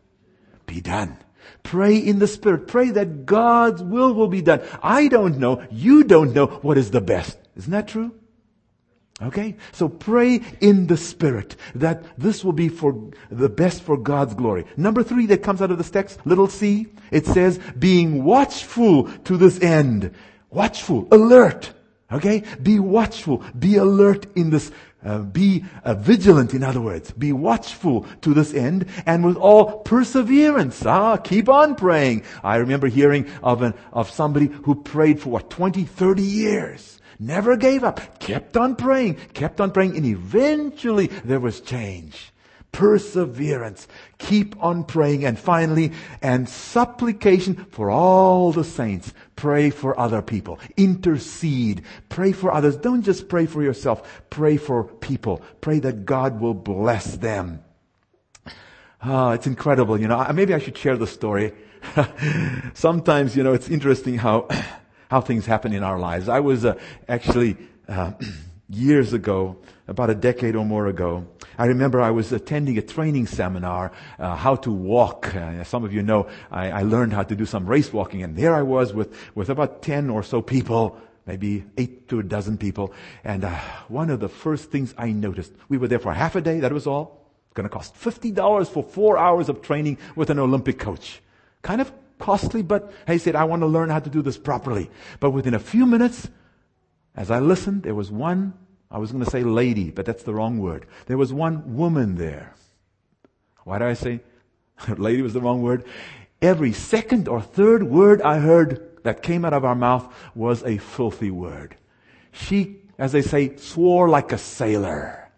Be 0.66 0.82
done. 0.82 1.18
Pray 1.64 1.98
in 1.98 2.20
the 2.20 2.28
Spirit. 2.28 2.68
Pray 2.68 2.90
that 2.92 3.26
God's 3.26 3.82
will 3.82 4.14
will 4.14 4.28
be 4.28 4.42
done. 4.42 4.62
I 4.82 5.08
don't 5.08 5.38
know. 5.38 5.66
You 5.72 6.04
don't 6.04 6.34
know 6.34 6.48
what 6.48 6.78
is 6.78 6.92
the 6.92 7.02
best. 7.02 7.38
Isn't 7.56 7.72
that 7.72 7.88
true? 7.88 8.14
Okay? 9.22 9.56
So 9.72 9.88
pray 9.88 10.42
in 10.60 10.88
the 10.88 10.98
Spirit 10.98 11.56
that 11.76 12.04
this 12.18 12.44
will 12.44 12.54
be 12.54 12.68
for 12.68 13.12
the 13.30 13.50
best 13.50 13.84
for 13.84 13.98
God's 13.98 14.34
glory. 14.34 14.66
Number 14.76 15.04
three 15.04 15.28
that 15.28 15.44
comes 15.44 15.62
out 15.62 15.72
of 15.72 15.78
this 15.78 15.92
text, 15.92 16.20
little 16.26 16.48
c, 16.48 16.88
it 17.12 17.26
says, 17.26 17.60
being 17.78 18.24
watchful 18.24 19.10
to 19.20 19.38
this 19.38 19.62
end. 19.62 20.14
Watchful, 20.50 21.08
alert. 21.12 21.72
Okay? 22.12 22.44
Be 22.62 22.80
watchful, 22.80 23.44
be 23.58 23.78
alert 23.78 24.26
in 24.36 24.50
this 24.50 24.72
uh, 25.06 25.20
be 25.20 25.66
uh, 25.84 25.96
vigilant, 25.96 26.54
in 26.54 26.64
other 26.64 26.82
words. 26.82 27.12
Be 27.12 27.32
watchful 27.32 28.06
to 28.22 28.34
this 28.34 28.54
end 28.54 28.88
and 29.06 29.26
with 29.26 29.38
all 29.38 29.80
perseverance. 29.80 30.86
Ah, 30.86 31.18
keep 31.18 31.50
on 31.50 31.76
praying. 31.76 32.24
I 32.44 32.58
remember 32.58 32.88
hearing 32.88 33.30
of 33.42 33.62
an, 33.62 33.74
of 33.92 34.10
somebody 34.10 34.48
who 34.48 34.76
prayed 34.76 35.20
for 35.20 35.30
what, 35.30 35.50
20, 35.50 35.84
30 35.84 36.22
years. 36.22 37.00
Never 37.20 37.56
gave 37.56 37.84
up. 37.84 38.20
Kept 38.20 38.58
on 38.58 38.76
praying. 38.76 39.16
Kept 39.34 39.62
on 39.62 39.72
praying 39.72 39.96
and 39.96 40.06
eventually 40.06 41.08
there 41.08 41.40
was 41.40 41.62
change 41.62 42.33
perseverance. 42.74 43.88
Keep 44.18 44.62
on 44.62 44.84
praying. 44.84 45.24
And 45.24 45.40
finally, 45.40 45.94
and 46.22 46.50
supplication 46.50 47.56
for 47.72 47.90
all 47.90 48.52
the 48.52 48.66
saints. 48.66 49.14
Pray 49.38 49.70
for 49.70 49.98
other 49.98 50.22
people. 50.22 50.60
Intercede. 50.76 51.84
Pray 52.10 52.34
for 52.34 52.54
others. 52.54 52.76
Don't 52.76 53.04
just 53.04 53.30
pray 53.30 53.46
for 53.46 53.64
yourself. 53.64 54.22
Pray 54.30 54.58
for 54.58 54.84
people. 54.84 55.42
Pray 55.62 55.80
that 55.80 56.06
God 56.06 56.42
will 56.42 56.54
bless 56.54 57.16
them. 57.16 57.64
Ah, 59.02 59.30
oh, 59.30 59.32
it's 59.32 59.48
incredible. 59.48 60.00
You 60.00 60.08
know, 60.08 60.26
maybe 60.34 60.54
I 60.54 60.60
should 60.60 60.78
share 60.78 60.98
the 60.98 61.08
story. 61.08 61.54
Sometimes, 62.74 63.36
you 63.36 63.44
know, 63.44 63.54
it's 63.54 63.70
interesting 63.70 64.18
how, 64.18 64.48
how 65.12 65.22
things 65.22 65.46
happen 65.46 65.74
in 65.74 65.84
our 65.84 66.00
lives. 66.00 66.30
I 66.30 66.40
was 66.40 66.66
uh, 66.66 66.80
actually, 67.08 67.58
uh, 67.88 68.14
years 68.70 69.14
ago, 69.14 69.58
about 69.88 70.10
a 70.10 70.16
decade 70.16 70.56
or 70.56 70.66
more 70.66 70.88
ago, 70.88 71.28
I 71.58 71.66
remember 71.66 72.02
I 72.02 72.12
was 72.12 72.32
attending 72.32 72.78
a 72.78 72.82
training 72.82 73.28
seminar, 73.28 73.92
uh, 74.18 74.36
how 74.36 74.56
to 74.58 74.72
walk. 74.72 75.36
Uh, 75.36 75.64
some 75.64 75.84
of 75.84 75.94
you 75.94 76.02
know 76.02 76.28
I, 76.52 76.72
I, 76.72 76.82
learned 76.84 77.14
how 77.14 77.24
to 77.24 77.36
do 77.36 77.46
some 77.46 77.66
race 77.66 77.92
walking, 77.92 78.24
and 78.24 78.36
there 78.36 78.56
I 78.56 78.62
was 78.62 78.94
with, 78.94 79.16
with 79.36 79.50
about 79.50 79.82
10 79.82 80.10
or 80.10 80.24
so 80.24 80.42
people, 80.42 80.98
maybe 81.26 81.66
eight 81.78 82.08
to 82.10 82.20
a 82.20 82.24
dozen 82.24 82.58
people. 82.58 82.94
And 83.24 83.44
uh, 83.44 83.60
one 83.88 84.10
of 84.10 84.20
the 84.20 84.30
first 84.30 84.72
things 84.72 84.94
I 84.98 85.12
noticed, 85.12 85.52
we 85.70 85.78
were 85.78 85.88
there 85.88 86.00
for 86.00 86.14
half 86.14 86.36
a 86.36 86.42
day, 86.42 86.60
that 86.62 86.72
was 86.72 86.88
all. 86.88 87.30
It's 87.48 87.56
going 87.56 87.70
to 87.70 87.74
cost 87.74 87.96
$50 87.96 88.68
for 88.70 88.84
four 88.84 89.18
hours 89.18 89.50
of 89.50 89.62
training 89.62 89.98
with 90.16 90.30
an 90.30 90.40
Olympic 90.40 90.80
coach. 90.80 91.22
Kind 91.62 91.82
of 91.82 91.92
costly, 92.18 92.62
but 92.62 92.92
he 93.06 93.18
said, 93.18 93.36
I 93.36 93.44
want 93.44 93.62
to 93.62 93.68
learn 93.68 93.90
how 93.90 94.00
to 94.00 94.10
do 94.10 94.22
this 94.22 94.38
properly. 94.38 94.90
But 95.20 95.32
within 95.32 95.54
a 95.54 95.60
few 95.60 95.86
minutes, 95.86 96.30
as 97.16 97.30
I 97.30 97.40
listened, 97.40 97.84
there 97.84 97.96
was 97.96 98.12
one 98.12 98.54
I 98.94 99.00
was 99.00 99.12
going 99.12 99.24
to 99.24 99.30
say 99.30 99.44
lady, 99.44 99.90
but 99.90 100.06
that's 100.06 100.22
the 100.22 100.36
wrong 100.36 100.60
word. 100.60 100.86
There 101.08 101.18
was 101.18 101.34
one 101.34 101.76
woman 101.76 102.16
there. 102.16 102.54
Why 103.64 103.80
do 103.80 103.86
I 103.86 103.94
say 103.94 104.22
lady 104.98 105.24
was 105.24 105.34
the 105.34 105.42
wrong 105.42 105.64
word? 105.64 105.84
Every 106.44 106.74
second 106.74 107.28
or 107.28 107.42
third 107.42 107.84
word 107.84 108.22
I 108.22 108.38
heard 108.38 109.02
that 109.04 109.24
came 109.24 109.46
out 109.46 109.54
of 109.54 109.66
our 109.66 109.76
mouth 109.76 110.14
was 110.36 110.64
a 110.64 110.78
filthy 110.78 111.32
word. 111.32 111.76
She, 112.32 112.82
as 113.00 113.12
they 113.12 113.22
say, 113.22 113.56
swore 113.56 114.10
like 114.10 114.32
a 114.32 114.38
sailor. 114.38 115.32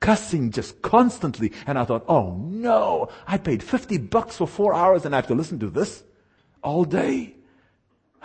Cussing 0.00 0.50
just 0.50 0.82
constantly. 0.82 1.52
And 1.66 1.78
I 1.78 1.84
thought, 1.84 2.04
oh 2.08 2.36
no, 2.36 3.08
I 3.26 3.38
paid 3.38 3.62
50 3.62 3.98
bucks 3.98 4.36
for 4.36 4.46
four 4.46 4.74
hours 4.74 5.04
and 5.04 5.14
I 5.14 5.18
have 5.18 5.28
to 5.28 5.34
listen 5.34 5.58
to 5.60 5.70
this 5.70 6.02
all 6.62 6.84
day. 6.84 7.36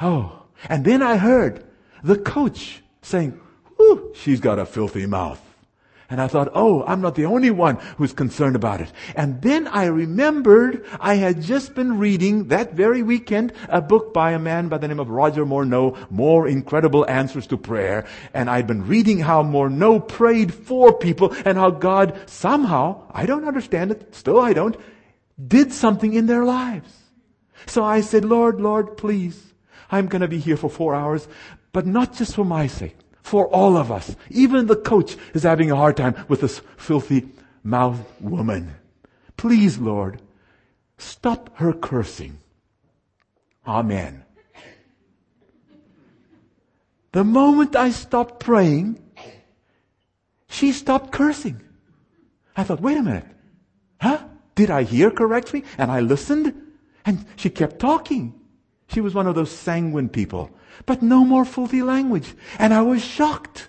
Oh. 0.01 0.43
And 0.67 0.83
then 0.83 1.01
I 1.01 1.17
heard 1.17 1.66
the 2.07 2.17
coach 2.17 2.81
saying, 3.01 3.39
Whew, 3.77 4.13
she's 4.15 4.39
got 4.39 4.59
a 4.59 4.65
filthy 4.65 5.05
mouth. 5.05 5.41
And 6.09 6.21
I 6.21 6.27
thought, 6.29 6.49
oh, 6.53 6.85
I'm 6.85 7.01
not 7.01 7.15
the 7.15 7.25
only 7.25 7.51
one 7.51 7.75
who's 7.97 8.13
concerned 8.13 8.55
about 8.55 8.79
it. 8.79 8.89
And 9.13 9.41
then 9.41 9.67
I 9.67 9.85
remembered 9.87 10.85
I 11.01 11.15
had 11.15 11.41
just 11.41 11.75
been 11.75 11.99
reading 11.99 12.47
that 12.47 12.73
very 12.73 13.03
weekend 13.03 13.51
a 13.67 13.81
book 13.81 14.13
by 14.13 14.31
a 14.31 14.39
man 14.39 14.69
by 14.69 14.77
the 14.77 14.87
name 14.87 15.01
of 15.01 15.09
Roger 15.09 15.45
Morneau, 15.45 15.97
More 16.09 16.47
Incredible 16.47 17.05
Answers 17.09 17.45
to 17.47 17.57
Prayer. 17.57 18.07
And 18.33 18.49
I'd 18.49 18.67
been 18.67 18.87
reading 18.87 19.19
how 19.19 19.43
Morneau 19.43 19.99
prayed 19.99 20.53
for 20.53 20.97
people 20.97 21.35
and 21.43 21.57
how 21.57 21.71
God 21.71 22.17
somehow, 22.29 23.03
I 23.11 23.25
don't 23.25 23.45
understand 23.45 23.91
it, 23.91 24.15
still 24.15 24.39
I 24.39 24.53
don't, 24.53 24.77
did 25.45 25.73
something 25.73 26.13
in 26.13 26.25
their 26.25 26.45
lives. 26.45 26.89
So 27.65 27.83
I 27.83 27.99
said, 27.99 28.23
Lord, 28.23 28.61
Lord, 28.61 28.95
please, 28.95 29.53
I'm 29.91 30.07
going 30.07 30.21
to 30.21 30.27
be 30.27 30.39
here 30.39 30.57
for 30.57 30.69
four 30.69 30.95
hours, 30.95 31.27
but 31.71 31.85
not 31.85 32.13
just 32.13 32.35
for 32.35 32.45
my 32.45 32.67
sake 32.67 32.97
for 33.27 33.47
all 33.47 33.75
of 33.75 33.91
us. 33.91 34.15
Even 34.29 34.67
the 34.67 34.75
coach 34.75 35.17
is 35.33 35.43
having 35.43 35.69
a 35.69 35.75
hard 35.75 35.97
time 35.97 36.15
with 36.29 36.41
this 36.41 36.61
filthy 36.77 37.27
mouth 37.61 37.99
woman. 38.21 38.73
Please, 39.35 39.77
Lord, 39.77 40.21
stop 40.97 41.49
her 41.57 41.73
cursing. 41.73 42.39
Amen. 43.67 44.23
The 47.11 47.25
moment 47.25 47.75
I 47.75 47.89
stopped 47.89 48.39
praying, 48.39 48.97
she 50.47 50.71
stopped 50.71 51.11
cursing. 51.11 51.61
I 52.55 52.63
thought, 52.63 52.79
wait 52.79 52.97
a 52.97 53.03
minute. 53.03 53.27
Huh? 53.99 54.23
Did 54.55 54.71
I 54.71 54.83
hear 54.83 55.11
correctly? 55.11 55.65
And 55.77 55.91
I 55.91 55.99
listened 55.99 56.53
and 57.05 57.25
she 57.35 57.49
kept 57.49 57.79
talking. 57.79 58.33
She 58.87 59.01
was 59.01 59.13
one 59.13 59.27
of 59.27 59.35
those 59.35 59.51
sanguine 59.51 60.09
people, 60.09 60.49
but 60.85 61.01
no 61.01 61.25
more 61.25 61.45
filthy 61.45 61.81
language. 61.81 62.33
And 62.57 62.73
I 62.73 62.81
was 62.81 63.03
shocked. 63.03 63.67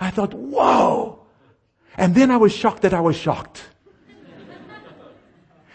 I 0.00 0.10
thought, 0.10 0.34
whoa. 0.34 1.20
And 1.96 2.14
then 2.14 2.30
I 2.30 2.36
was 2.36 2.52
shocked 2.52 2.82
that 2.82 2.92
I 2.92 3.00
was 3.00 3.16
shocked. 3.16 3.62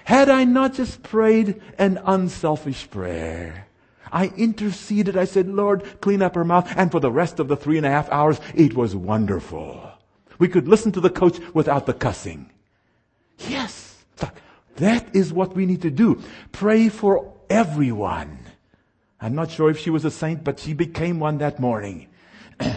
Had 0.03 0.29
I 0.29 0.43
not 0.43 0.73
just 0.73 1.03
prayed 1.03 1.61
an 1.77 1.99
unselfish 2.05 2.89
prayer? 2.89 3.67
I 4.11 4.27
interceded. 4.35 5.15
I 5.15 5.23
said, 5.23 5.47
Lord, 5.47 6.01
clean 6.01 6.21
up 6.21 6.35
her 6.35 6.43
mouth. 6.43 6.71
And 6.75 6.91
for 6.91 6.99
the 6.99 7.11
rest 7.11 7.39
of 7.39 7.47
the 7.47 7.55
three 7.55 7.77
and 7.77 7.85
a 7.85 7.89
half 7.89 8.09
hours, 8.11 8.41
it 8.53 8.75
was 8.75 8.93
wonderful. 8.93 9.89
We 10.37 10.49
could 10.49 10.67
listen 10.67 10.91
to 10.93 10.99
the 10.99 11.09
coach 11.09 11.39
without 11.53 11.85
the 11.85 11.93
cussing. 11.93 12.49
Yes. 13.47 14.03
That 14.75 15.15
is 15.15 15.31
what 15.31 15.55
we 15.55 15.65
need 15.65 15.83
to 15.83 15.91
do. 15.91 16.21
Pray 16.51 16.89
for 16.89 17.33
everyone. 17.49 18.39
I'm 19.21 19.35
not 19.35 19.51
sure 19.51 19.69
if 19.69 19.77
she 19.77 19.91
was 19.91 20.03
a 20.03 20.11
saint, 20.11 20.43
but 20.43 20.59
she 20.59 20.73
became 20.73 21.19
one 21.19 21.37
that 21.37 21.59
morning. 21.59 22.07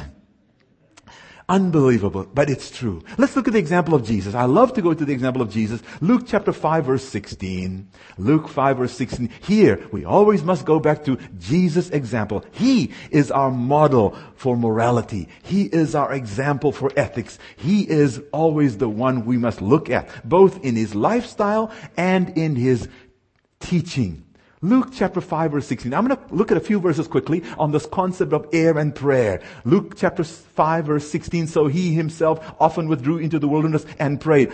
Unbelievable, 1.48 2.26
but 2.32 2.48
it's 2.48 2.70
true. 2.70 3.02
Let's 3.18 3.36
look 3.36 3.46
at 3.46 3.52
the 3.52 3.58
example 3.58 3.94
of 3.94 4.02
Jesus. 4.02 4.34
I 4.34 4.44
love 4.44 4.72
to 4.74 4.82
go 4.82 4.94
to 4.94 5.04
the 5.04 5.12
example 5.12 5.42
of 5.42 5.50
Jesus. 5.50 5.82
Luke 6.00 6.22
chapter 6.26 6.54
5 6.54 6.86
verse 6.86 7.04
16. 7.04 7.86
Luke 8.16 8.48
5 8.48 8.78
verse 8.78 8.92
16. 8.92 9.28
Here, 9.42 9.86
we 9.92 10.06
always 10.06 10.42
must 10.42 10.64
go 10.64 10.80
back 10.80 11.04
to 11.04 11.18
Jesus' 11.38 11.90
example. 11.90 12.46
He 12.52 12.92
is 13.10 13.30
our 13.30 13.50
model 13.50 14.16
for 14.36 14.56
morality. 14.56 15.28
He 15.42 15.64
is 15.64 15.94
our 15.94 16.14
example 16.14 16.72
for 16.72 16.90
ethics. 16.96 17.38
He 17.56 17.82
is 17.88 18.22
always 18.32 18.78
the 18.78 18.88
one 18.88 19.26
we 19.26 19.36
must 19.36 19.60
look 19.60 19.90
at, 19.90 20.08
both 20.26 20.64
in 20.64 20.76
his 20.76 20.94
lifestyle 20.94 21.70
and 21.98 22.38
in 22.38 22.56
his 22.56 22.88
teaching. 23.60 24.24
Luke 24.64 24.88
chapter 24.94 25.20
5 25.20 25.52
verse 25.52 25.66
16. 25.66 25.92
I'm 25.92 26.06
going 26.06 26.16
to 26.16 26.34
look 26.34 26.50
at 26.50 26.56
a 26.56 26.60
few 26.60 26.80
verses 26.80 27.06
quickly 27.06 27.42
on 27.58 27.70
this 27.70 27.84
concept 27.84 28.32
of 28.32 28.48
air 28.50 28.78
and 28.78 28.94
prayer. 28.94 29.42
Luke 29.66 29.92
chapter 29.94 30.24
5 30.24 30.86
verse 30.86 31.10
16. 31.10 31.48
So 31.48 31.66
he 31.66 31.92
himself 31.92 32.54
often 32.58 32.88
withdrew 32.88 33.18
into 33.18 33.38
the 33.38 33.46
wilderness 33.46 33.84
and 33.98 34.18
prayed. 34.18 34.52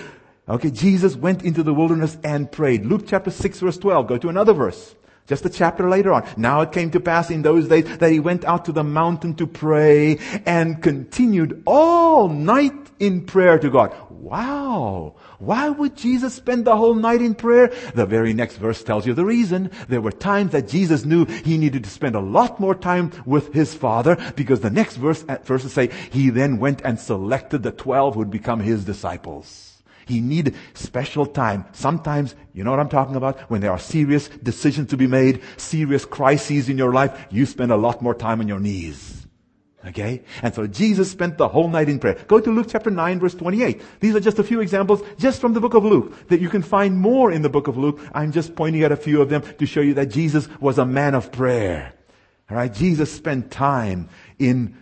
Okay, 0.48 0.72
Jesus 0.72 1.14
went 1.14 1.44
into 1.44 1.62
the 1.62 1.72
wilderness 1.72 2.18
and 2.24 2.50
prayed. 2.50 2.86
Luke 2.86 3.04
chapter 3.06 3.30
6 3.30 3.60
verse 3.60 3.78
12. 3.78 4.08
Go 4.08 4.18
to 4.18 4.28
another 4.28 4.52
verse. 4.52 4.96
Just 5.28 5.46
a 5.46 5.48
chapter 5.48 5.88
later 5.88 6.12
on. 6.12 6.28
Now 6.36 6.62
it 6.62 6.72
came 6.72 6.90
to 6.90 6.98
pass 6.98 7.30
in 7.30 7.42
those 7.42 7.68
days 7.68 7.84
that 7.98 8.10
he 8.10 8.18
went 8.18 8.44
out 8.44 8.64
to 8.64 8.72
the 8.72 8.82
mountain 8.82 9.36
to 9.36 9.46
pray 9.46 10.18
and 10.44 10.82
continued 10.82 11.62
all 11.66 12.28
night 12.28 12.74
in 12.98 13.26
prayer 13.26 13.60
to 13.60 13.70
God. 13.70 13.94
Wow. 14.20 15.14
Why 15.38 15.70
would 15.70 15.96
Jesus 15.96 16.34
spend 16.34 16.66
the 16.66 16.76
whole 16.76 16.94
night 16.94 17.22
in 17.22 17.34
prayer? 17.34 17.72
The 17.94 18.04
very 18.04 18.34
next 18.34 18.56
verse 18.56 18.84
tells 18.84 19.06
you 19.06 19.14
the 19.14 19.24
reason. 19.24 19.70
There 19.88 20.02
were 20.02 20.12
times 20.12 20.52
that 20.52 20.68
Jesus 20.68 21.06
knew 21.06 21.24
he 21.24 21.56
needed 21.56 21.84
to 21.84 21.90
spend 21.90 22.14
a 22.14 22.20
lot 22.20 22.60
more 22.60 22.74
time 22.74 23.12
with 23.24 23.54
his 23.54 23.74
Father 23.74 24.18
because 24.36 24.60
the 24.60 24.68
next 24.68 24.96
verse, 24.96 25.24
uh, 25.26 25.38
verses 25.44 25.72
say, 25.72 25.88
he 26.10 26.28
then 26.28 26.58
went 26.58 26.82
and 26.84 27.00
selected 27.00 27.62
the 27.62 27.72
twelve 27.72 28.12
who 28.12 28.20
would 28.20 28.30
become 28.30 28.60
his 28.60 28.84
disciples. 28.84 29.82
He 30.04 30.20
needed 30.20 30.54
special 30.74 31.24
time. 31.24 31.64
Sometimes, 31.72 32.34
you 32.52 32.62
know 32.62 32.72
what 32.72 32.80
I'm 32.80 32.90
talking 32.90 33.16
about? 33.16 33.40
When 33.50 33.62
there 33.62 33.72
are 33.72 33.78
serious 33.78 34.28
decisions 34.28 34.90
to 34.90 34.98
be 34.98 35.06
made, 35.06 35.40
serious 35.56 36.04
crises 36.04 36.68
in 36.68 36.76
your 36.76 36.92
life, 36.92 37.26
you 37.30 37.46
spend 37.46 37.72
a 37.72 37.76
lot 37.76 38.02
more 38.02 38.14
time 38.14 38.40
on 38.40 38.48
your 38.48 38.60
knees. 38.60 39.26
Okay? 39.86 40.22
And 40.42 40.54
so 40.54 40.66
Jesus 40.66 41.10
spent 41.10 41.38
the 41.38 41.48
whole 41.48 41.68
night 41.68 41.88
in 41.88 41.98
prayer. 41.98 42.18
Go 42.28 42.38
to 42.38 42.50
Luke 42.50 42.66
chapter 42.68 42.90
9 42.90 43.20
verse 43.20 43.34
28. 43.34 43.80
These 44.00 44.14
are 44.14 44.20
just 44.20 44.38
a 44.38 44.44
few 44.44 44.60
examples 44.60 45.02
just 45.18 45.40
from 45.40 45.54
the 45.54 45.60
book 45.60 45.74
of 45.74 45.84
Luke 45.84 46.28
that 46.28 46.40
you 46.40 46.48
can 46.48 46.62
find 46.62 46.98
more 46.98 47.32
in 47.32 47.42
the 47.42 47.48
book 47.48 47.66
of 47.66 47.78
Luke. 47.78 48.00
I'm 48.12 48.32
just 48.32 48.54
pointing 48.54 48.82
at 48.82 48.92
a 48.92 48.96
few 48.96 49.22
of 49.22 49.30
them 49.30 49.42
to 49.58 49.66
show 49.66 49.80
you 49.80 49.94
that 49.94 50.06
Jesus 50.06 50.48
was 50.60 50.78
a 50.78 50.84
man 50.84 51.14
of 51.14 51.32
prayer. 51.32 51.94
Alright? 52.50 52.74
Jesus 52.74 53.10
spent 53.10 53.50
time 53.50 54.08
in, 54.38 54.76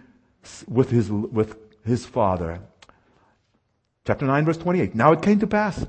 with 0.66 0.90
his, 0.90 1.10
with 1.10 1.56
his 1.84 2.04
father. 2.04 2.60
Chapter 4.04 4.26
9 4.26 4.44
verse 4.46 4.58
28. 4.58 4.94
Now 4.94 5.12
it 5.12 5.22
came 5.22 5.38
to 5.38 5.46
pass 5.46 5.86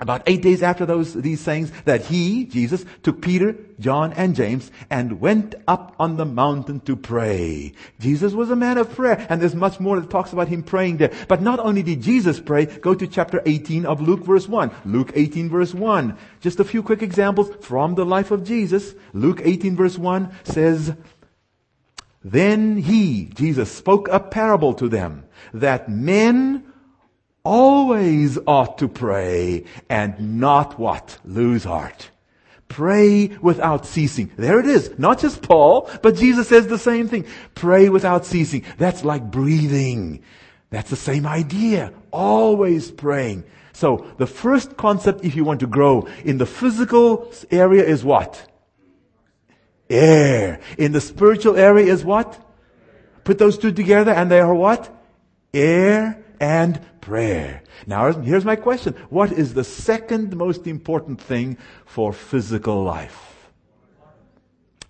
about 0.00 0.22
eight 0.26 0.42
days 0.42 0.62
after 0.62 0.86
those, 0.86 1.14
these 1.14 1.40
sayings, 1.40 1.70
that 1.84 2.06
he, 2.06 2.44
Jesus, 2.46 2.84
took 3.02 3.20
Peter, 3.20 3.54
John, 3.78 4.12
and 4.14 4.34
James 4.34 4.70
and 4.88 5.20
went 5.20 5.54
up 5.68 5.94
on 5.98 6.16
the 6.16 6.24
mountain 6.24 6.80
to 6.80 6.96
pray. 6.96 7.72
Jesus 8.00 8.32
was 8.32 8.50
a 8.50 8.56
man 8.56 8.78
of 8.78 8.94
prayer, 8.94 9.26
and 9.28 9.40
there's 9.40 9.54
much 9.54 9.78
more 9.78 10.00
that 10.00 10.10
talks 10.10 10.32
about 10.32 10.48
him 10.48 10.62
praying 10.62 10.96
there. 10.96 11.12
But 11.28 11.42
not 11.42 11.60
only 11.60 11.82
did 11.82 12.02
Jesus 12.02 12.40
pray, 12.40 12.64
go 12.66 12.94
to 12.94 13.06
chapter 13.06 13.42
18 13.44 13.84
of 13.84 14.00
Luke 14.00 14.24
verse 14.24 14.48
1. 14.48 14.70
Luke 14.86 15.12
18 15.14 15.50
verse 15.50 15.74
1. 15.74 16.16
Just 16.40 16.60
a 16.60 16.64
few 16.64 16.82
quick 16.82 17.02
examples 17.02 17.50
from 17.60 17.94
the 17.94 18.06
life 18.06 18.30
of 18.30 18.44
Jesus. 18.44 18.94
Luke 19.12 19.40
18 19.44 19.76
verse 19.76 19.98
1 19.98 20.30
says, 20.44 20.94
Then 22.24 22.78
he, 22.78 23.26
Jesus, 23.34 23.70
spoke 23.70 24.08
a 24.08 24.20
parable 24.20 24.72
to 24.74 24.88
them 24.88 25.24
that 25.52 25.88
men 25.88 26.69
always 27.44 28.38
ought 28.46 28.78
to 28.78 28.88
pray 28.88 29.64
and 29.88 30.40
not 30.40 30.78
what? 30.78 31.18
Lose 31.24 31.64
heart. 31.64 32.10
Pray 32.68 33.26
without 33.42 33.84
ceasing. 33.84 34.30
There 34.36 34.60
it 34.60 34.66
is. 34.66 34.96
Not 34.96 35.18
just 35.18 35.42
Paul, 35.42 35.90
but 36.02 36.14
Jesus 36.14 36.48
says 36.48 36.68
the 36.68 36.78
same 36.78 37.08
thing. 37.08 37.26
Pray 37.54 37.88
without 37.88 38.24
ceasing. 38.24 38.64
That's 38.78 39.04
like 39.04 39.30
breathing. 39.30 40.22
That's 40.70 40.88
the 40.88 40.96
same 40.96 41.26
idea. 41.26 41.92
Always 42.12 42.92
praying. 42.92 43.44
So 43.72 44.06
the 44.18 44.26
first 44.26 44.76
concept, 44.76 45.24
if 45.24 45.34
you 45.34 45.44
want 45.44 45.60
to 45.60 45.66
grow 45.66 46.06
in 46.24 46.38
the 46.38 46.46
physical 46.46 47.32
area 47.50 47.84
is 47.84 48.04
what? 48.04 48.48
Air. 49.88 50.60
In 50.78 50.92
the 50.92 51.00
spiritual 51.00 51.56
area 51.56 51.92
is 51.92 52.04
what? 52.04 52.38
Put 53.24 53.38
those 53.38 53.58
two 53.58 53.72
together 53.72 54.12
and 54.12 54.30
they 54.30 54.40
are 54.40 54.54
what? 54.54 54.96
Air 55.52 56.24
and 56.40 56.80
prayer. 57.00 57.62
Now, 57.86 58.12
here's 58.12 58.44
my 58.44 58.56
question. 58.56 58.94
What 59.10 59.30
is 59.30 59.54
the 59.54 59.64
second 59.64 60.36
most 60.36 60.66
important 60.66 61.20
thing 61.20 61.58
for 61.84 62.12
physical 62.12 62.82
life? 62.82 63.26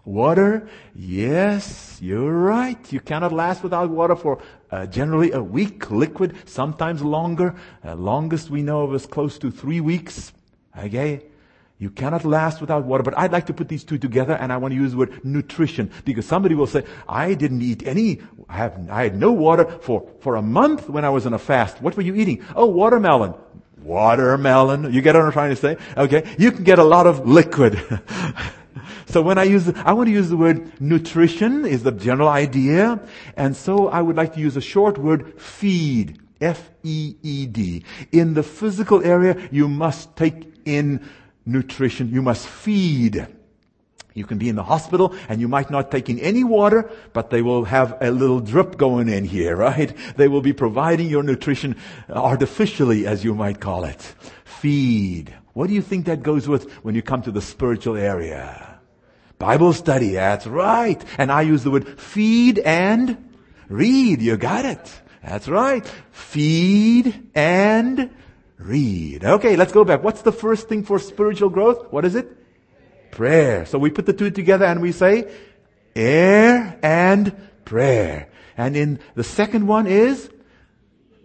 Water? 0.04 0.68
Yes, 0.94 1.98
you're 2.00 2.32
right. 2.32 2.92
You 2.92 3.00
cannot 3.00 3.32
last 3.32 3.62
without 3.62 3.90
water 3.90 4.16
for 4.16 4.40
uh, 4.70 4.86
generally 4.86 5.32
a 5.32 5.42
week, 5.42 5.90
liquid, 5.90 6.36
sometimes 6.46 7.02
longer. 7.02 7.54
Uh, 7.84 7.96
longest 7.96 8.48
we 8.48 8.62
know 8.62 8.82
of 8.82 8.94
is 8.94 9.04
close 9.06 9.38
to 9.38 9.50
three 9.50 9.80
weeks. 9.80 10.32
Okay? 10.78 11.29
You 11.80 11.88
cannot 11.88 12.26
last 12.26 12.60
without 12.60 12.84
water. 12.84 13.02
But 13.02 13.16
I'd 13.16 13.32
like 13.32 13.46
to 13.46 13.54
put 13.54 13.68
these 13.68 13.84
two 13.84 13.96
together 13.96 14.34
and 14.34 14.52
I 14.52 14.58
want 14.58 14.72
to 14.72 14.76
use 14.76 14.92
the 14.92 14.98
word 14.98 15.24
nutrition 15.24 15.90
because 16.04 16.26
somebody 16.26 16.54
will 16.54 16.66
say, 16.66 16.84
I 17.08 17.32
didn't 17.32 17.62
eat 17.62 17.86
any, 17.86 18.20
I, 18.50 18.56
have, 18.58 18.90
I 18.90 19.04
had 19.04 19.16
no 19.16 19.32
water 19.32 19.64
for, 19.64 20.06
for 20.20 20.36
a 20.36 20.42
month 20.42 20.90
when 20.90 21.06
I 21.06 21.08
was 21.08 21.24
in 21.24 21.32
a 21.32 21.38
fast. 21.38 21.80
What 21.80 21.96
were 21.96 22.02
you 22.02 22.14
eating? 22.14 22.44
Oh, 22.54 22.66
watermelon. 22.66 23.32
Watermelon. 23.82 24.92
You 24.92 25.00
get 25.00 25.14
what 25.14 25.24
I'm 25.24 25.32
trying 25.32 25.50
to 25.50 25.56
say? 25.56 25.78
Okay. 25.96 26.34
You 26.38 26.52
can 26.52 26.64
get 26.64 26.78
a 26.78 26.84
lot 26.84 27.06
of 27.06 27.26
liquid. 27.26 27.80
so 29.06 29.22
when 29.22 29.38
I 29.38 29.44
use, 29.44 29.66
I 29.70 29.94
want 29.94 30.08
to 30.08 30.12
use 30.12 30.28
the 30.28 30.36
word 30.36 30.78
nutrition 30.82 31.64
is 31.64 31.82
the 31.82 31.92
general 31.92 32.28
idea. 32.28 33.00
And 33.38 33.56
so 33.56 33.88
I 33.88 34.02
would 34.02 34.16
like 34.16 34.34
to 34.34 34.40
use 34.40 34.54
a 34.54 34.60
short 34.60 34.98
word 34.98 35.40
feed. 35.40 36.20
F-E-E-D. 36.42 37.84
In 38.12 38.32
the 38.32 38.42
physical 38.42 39.04
area, 39.04 39.48
you 39.50 39.68
must 39.68 40.16
take 40.16 40.50
in 40.64 41.06
nutrition. 41.46 42.10
You 42.10 42.22
must 42.22 42.46
feed. 42.46 43.26
You 44.14 44.24
can 44.24 44.38
be 44.38 44.48
in 44.48 44.56
the 44.56 44.64
hospital 44.64 45.14
and 45.28 45.40
you 45.40 45.48
might 45.48 45.70
not 45.70 45.90
take 45.90 46.08
in 46.08 46.18
any 46.18 46.44
water, 46.44 46.90
but 47.12 47.30
they 47.30 47.42
will 47.42 47.64
have 47.64 47.96
a 48.00 48.10
little 48.10 48.40
drip 48.40 48.76
going 48.76 49.08
in 49.08 49.24
here, 49.24 49.56
right? 49.56 49.96
They 50.16 50.28
will 50.28 50.42
be 50.42 50.52
providing 50.52 51.08
your 51.08 51.22
nutrition 51.22 51.76
artificially, 52.08 53.06
as 53.06 53.24
you 53.24 53.34
might 53.34 53.60
call 53.60 53.84
it. 53.84 54.02
Feed. 54.44 55.34
What 55.52 55.68
do 55.68 55.74
you 55.74 55.82
think 55.82 56.06
that 56.06 56.22
goes 56.22 56.48
with 56.48 56.70
when 56.84 56.94
you 56.94 57.02
come 57.02 57.22
to 57.22 57.30
the 57.30 57.40
spiritual 57.40 57.96
area? 57.96 58.78
Bible 59.38 59.72
study, 59.72 60.12
that's 60.12 60.46
right. 60.46 61.02
And 61.16 61.32
I 61.32 61.42
use 61.42 61.64
the 61.64 61.70
word 61.70 61.98
feed 61.98 62.58
and 62.58 63.30
read. 63.68 64.20
You 64.20 64.36
got 64.36 64.64
it. 64.64 65.00
That's 65.22 65.48
right. 65.48 65.86
Feed 66.10 67.30
and 67.34 68.10
Read. 68.60 69.24
Okay, 69.24 69.56
let's 69.56 69.72
go 69.72 69.84
back. 69.84 70.02
What's 70.02 70.22
the 70.22 70.32
first 70.32 70.68
thing 70.68 70.84
for 70.84 70.98
spiritual 70.98 71.48
growth? 71.48 71.90
What 71.90 72.04
is 72.04 72.14
it? 72.14 72.36
Prayer. 73.10 73.64
So 73.64 73.78
we 73.78 73.90
put 73.90 74.04
the 74.06 74.12
two 74.12 74.30
together 74.30 74.66
and 74.66 74.82
we 74.82 74.92
say 74.92 75.32
air 75.96 76.78
and 76.82 77.34
prayer. 77.64 78.28
And 78.58 78.76
in 78.76 79.00
the 79.14 79.24
second 79.24 79.66
one 79.66 79.86
is 79.86 80.28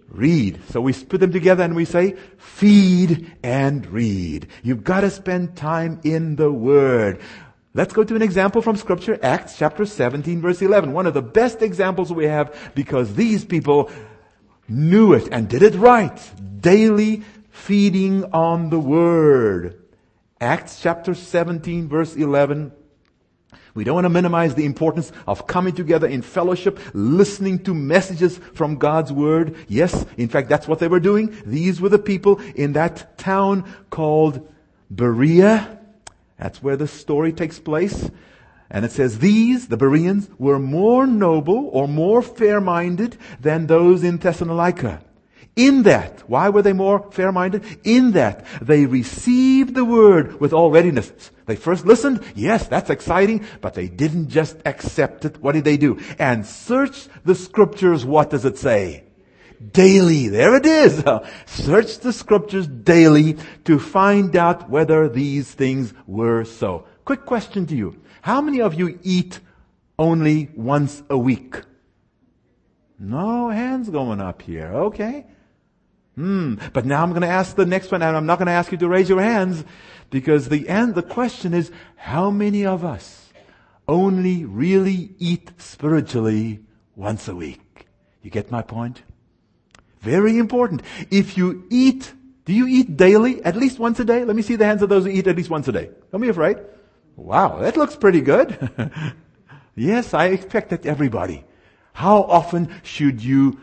read. 0.07 0.61
So 0.69 0.79
we 0.79 0.93
put 0.93 1.19
them 1.19 1.33
together 1.33 1.63
and 1.63 1.75
we 1.75 1.83
say 1.83 2.15
feed 2.37 3.33
and 3.43 3.85
read. 3.87 4.47
You've 4.63 4.85
got 4.85 5.01
to 5.01 5.09
spend 5.09 5.57
time 5.57 5.99
in 6.03 6.37
the 6.37 6.51
Word. 6.51 7.19
Let's 7.73 7.93
go 7.93 8.05
to 8.05 8.15
an 8.15 8.21
example 8.21 8.61
from 8.61 8.77
scripture, 8.77 9.19
Acts 9.21 9.57
chapter 9.57 9.85
17 9.85 10.41
verse 10.41 10.61
11. 10.61 10.93
One 10.93 11.05
of 11.05 11.13
the 11.13 11.21
best 11.21 11.61
examples 11.61 12.13
we 12.13 12.25
have 12.25 12.71
because 12.73 13.13
these 13.15 13.43
people 13.43 13.91
knew 14.69 15.11
it 15.13 15.27
and 15.33 15.49
did 15.49 15.61
it 15.61 15.75
right. 15.75 16.17
Daily 16.65 17.21
feeding 17.51 18.23
on 18.33 18.71
the 18.71 18.79
Word. 18.79 19.83
Acts 20.41 20.81
chapter 20.81 21.13
17 21.13 21.87
verse 21.87 22.15
11. 22.15 22.71
We 23.75 23.83
don't 23.83 23.93
want 23.93 24.05
to 24.05 24.09
minimize 24.09 24.55
the 24.55 24.65
importance 24.65 25.11
of 25.27 25.45
coming 25.45 25.75
together 25.75 26.07
in 26.07 26.23
fellowship, 26.23 26.79
listening 26.95 27.59
to 27.65 27.75
messages 27.75 28.39
from 28.55 28.77
God's 28.77 29.13
Word. 29.13 29.55
Yes, 29.67 30.07
in 30.17 30.27
fact, 30.27 30.49
that's 30.49 30.67
what 30.67 30.79
they 30.79 30.87
were 30.87 30.99
doing. 30.99 31.37
These 31.45 31.79
were 31.79 31.89
the 31.89 31.99
people 31.99 32.39
in 32.55 32.73
that 32.73 33.15
town 33.19 33.71
called 33.91 34.51
Berea. 34.89 35.79
That's 36.39 36.63
where 36.63 36.77
the 36.77 36.87
story 36.87 37.31
takes 37.31 37.59
place. 37.59 38.09
And 38.71 38.83
it 38.83 38.91
says, 38.91 39.19
these, 39.19 39.67
the 39.67 39.77
Bereans, 39.77 40.31
were 40.39 40.57
more 40.57 41.05
noble 41.05 41.69
or 41.71 41.87
more 41.87 42.23
fair-minded 42.23 43.17
than 43.39 43.67
those 43.67 44.03
in 44.03 44.17
Thessalonica. 44.17 45.03
In 45.55 45.83
that, 45.83 46.29
why 46.29 46.49
were 46.49 46.61
they 46.61 46.73
more 46.73 47.09
fair-minded? 47.11 47.63
In 47.85 48.11
that 48.11 48.45
they 48.61 48.85
received 48.85 49.73
the 49.73 49.85
word 49.85 50.39
with 50.41 50.51
all 50.51 50.69
readiness. 50.69 51.11
They 51.45 51.55
first 51.55 51.85
listened, 51.85 52.23
yes, 52.35 52.67
that's 52.67 52.89
exciting, 52.89 53.45
but 53.61 53.73
they 53.73 53.87
didn't 53.87 54.29
just 54.29 54.57
accept 54.65 55.23
it. 55.23 55.41
What 55.41 55.53
did 55.53 55.63
they 55.63 55.77
do? 55.77 55.99
And 56.19 56.45
search 56.45 57.07
the 57.23 57.35
scriptures, 57.35 58.03
what 58.03 58.31
does 58.31 58.43
it 58.43 58.57
say? 58.57 59.05
Daily. 59.71 60.27
There 60.27 60.55
it 60.55 60.65
is. 60.65 61.01
Search 61.45 61.99
the 61.99 62.11
scriptures 62.11 62.67
daily 62.67 63.37
to 63.63 63.79
find 63.79 64.35
out 64.35 64.69
whether 64.69 65.07
these 65.07 65.49
things 65.49 65.93
were 66.05 66.43
so. 66.43 66.85
Quick 67.05 67.25
question 67.25 67.65
to 67.67 67.75
you. 67.75 68.01
How 68.21 68.41
many 68.41 68.59
of 68.59 68.73
you 68.73 68.99
eat 69.03 69.39
only 69.97 70.49
once 70.55 71.01
a 71.09 71.17
week? 71.17 71.61
No 72.99 73.49
hands 73.49 73.89
going 73.89 74.19
up 74.19 74.41
here. 74.41 74.73
Okay. 74.73 75.25
Hmm. 76.15 76.55
But 76.73 76.85
now 76.85 77.03
I'm 77.03 77.09
going 77.09 77.21
to 77.21 77.27
ask 77.27 77.55
the 77.55 77.65
next 77.65 77.91
one, 77.91 78.01
and 78.01 78.15
I'm 78.15 78.25
not 78.25 78.39
going 78.39 78.47
to 78.47 78.53
ask 78.53 78.71
you 78.71 78.77
to 78.79 78.87
raise 78.87 79.09
your 79.09 79.21
hands 79.21 79.63
because 80.09 80.49
the 80.49 80.67
end, 80.69 80.95
the 80.95 81.03
question 81.03 81.53
is, 81.53 81.71
how 81.97 82.31
many 82.31 82.65
of 82.65 82.85
us 82.85 83.29
only 83.87 84.45
really 84.45 85.13
eat 85.19 85.51
spiritually 85.57 86.61
once 86.95 87.27
a 87.27 87.35
week? 87.35 87.87
You 88.21 88.31
get 88.31 88.49
my 88.49 88.61
point? 88.61 89.03
Very 89.99 90.37
important. 90.37 90.83
If 91.11 91.37
you 91.37 91.65
eat, 91.69 92.13
do 92.45 92.53
you 92.53 92.67
eat 92.67 92.95
daily? 92.95 93.43
At 93.43 93.55
least 93.55 93.77
once 93.77 93.99
a 93.99 94.05
day? 94.05 94.23
Let 94.23 94.35
me 94.35 94.41
see 94.41 94.55
the 94.55 94.65
hands 94.65 94.81
of 94.81 94.89
those 94.89 95.03
who 95.03 95.11
eat 95.11 95.27
at 95.27 95.35
least 95.35 95.49
once 95.49 95.67
a 95.67 95.71
day. 95.71 95.89
Don't 96.11 96.21
be 96.21 96.29
afraid. 96.29 96.57
Wow, 97.15 97.59
that 97.59 97.77
looks 97.77 97.95
pretty 97.95 98.21
good. 98.21 98.69
yes, 99.75 100.13
I 100.13 100.27
expect 100.27 100.69
that 100.69 100.85
everybody. 100.85 101.43
How 101.93 102.23
often 102.23 102.69
should 102.83 103.23
you 103.23 103.59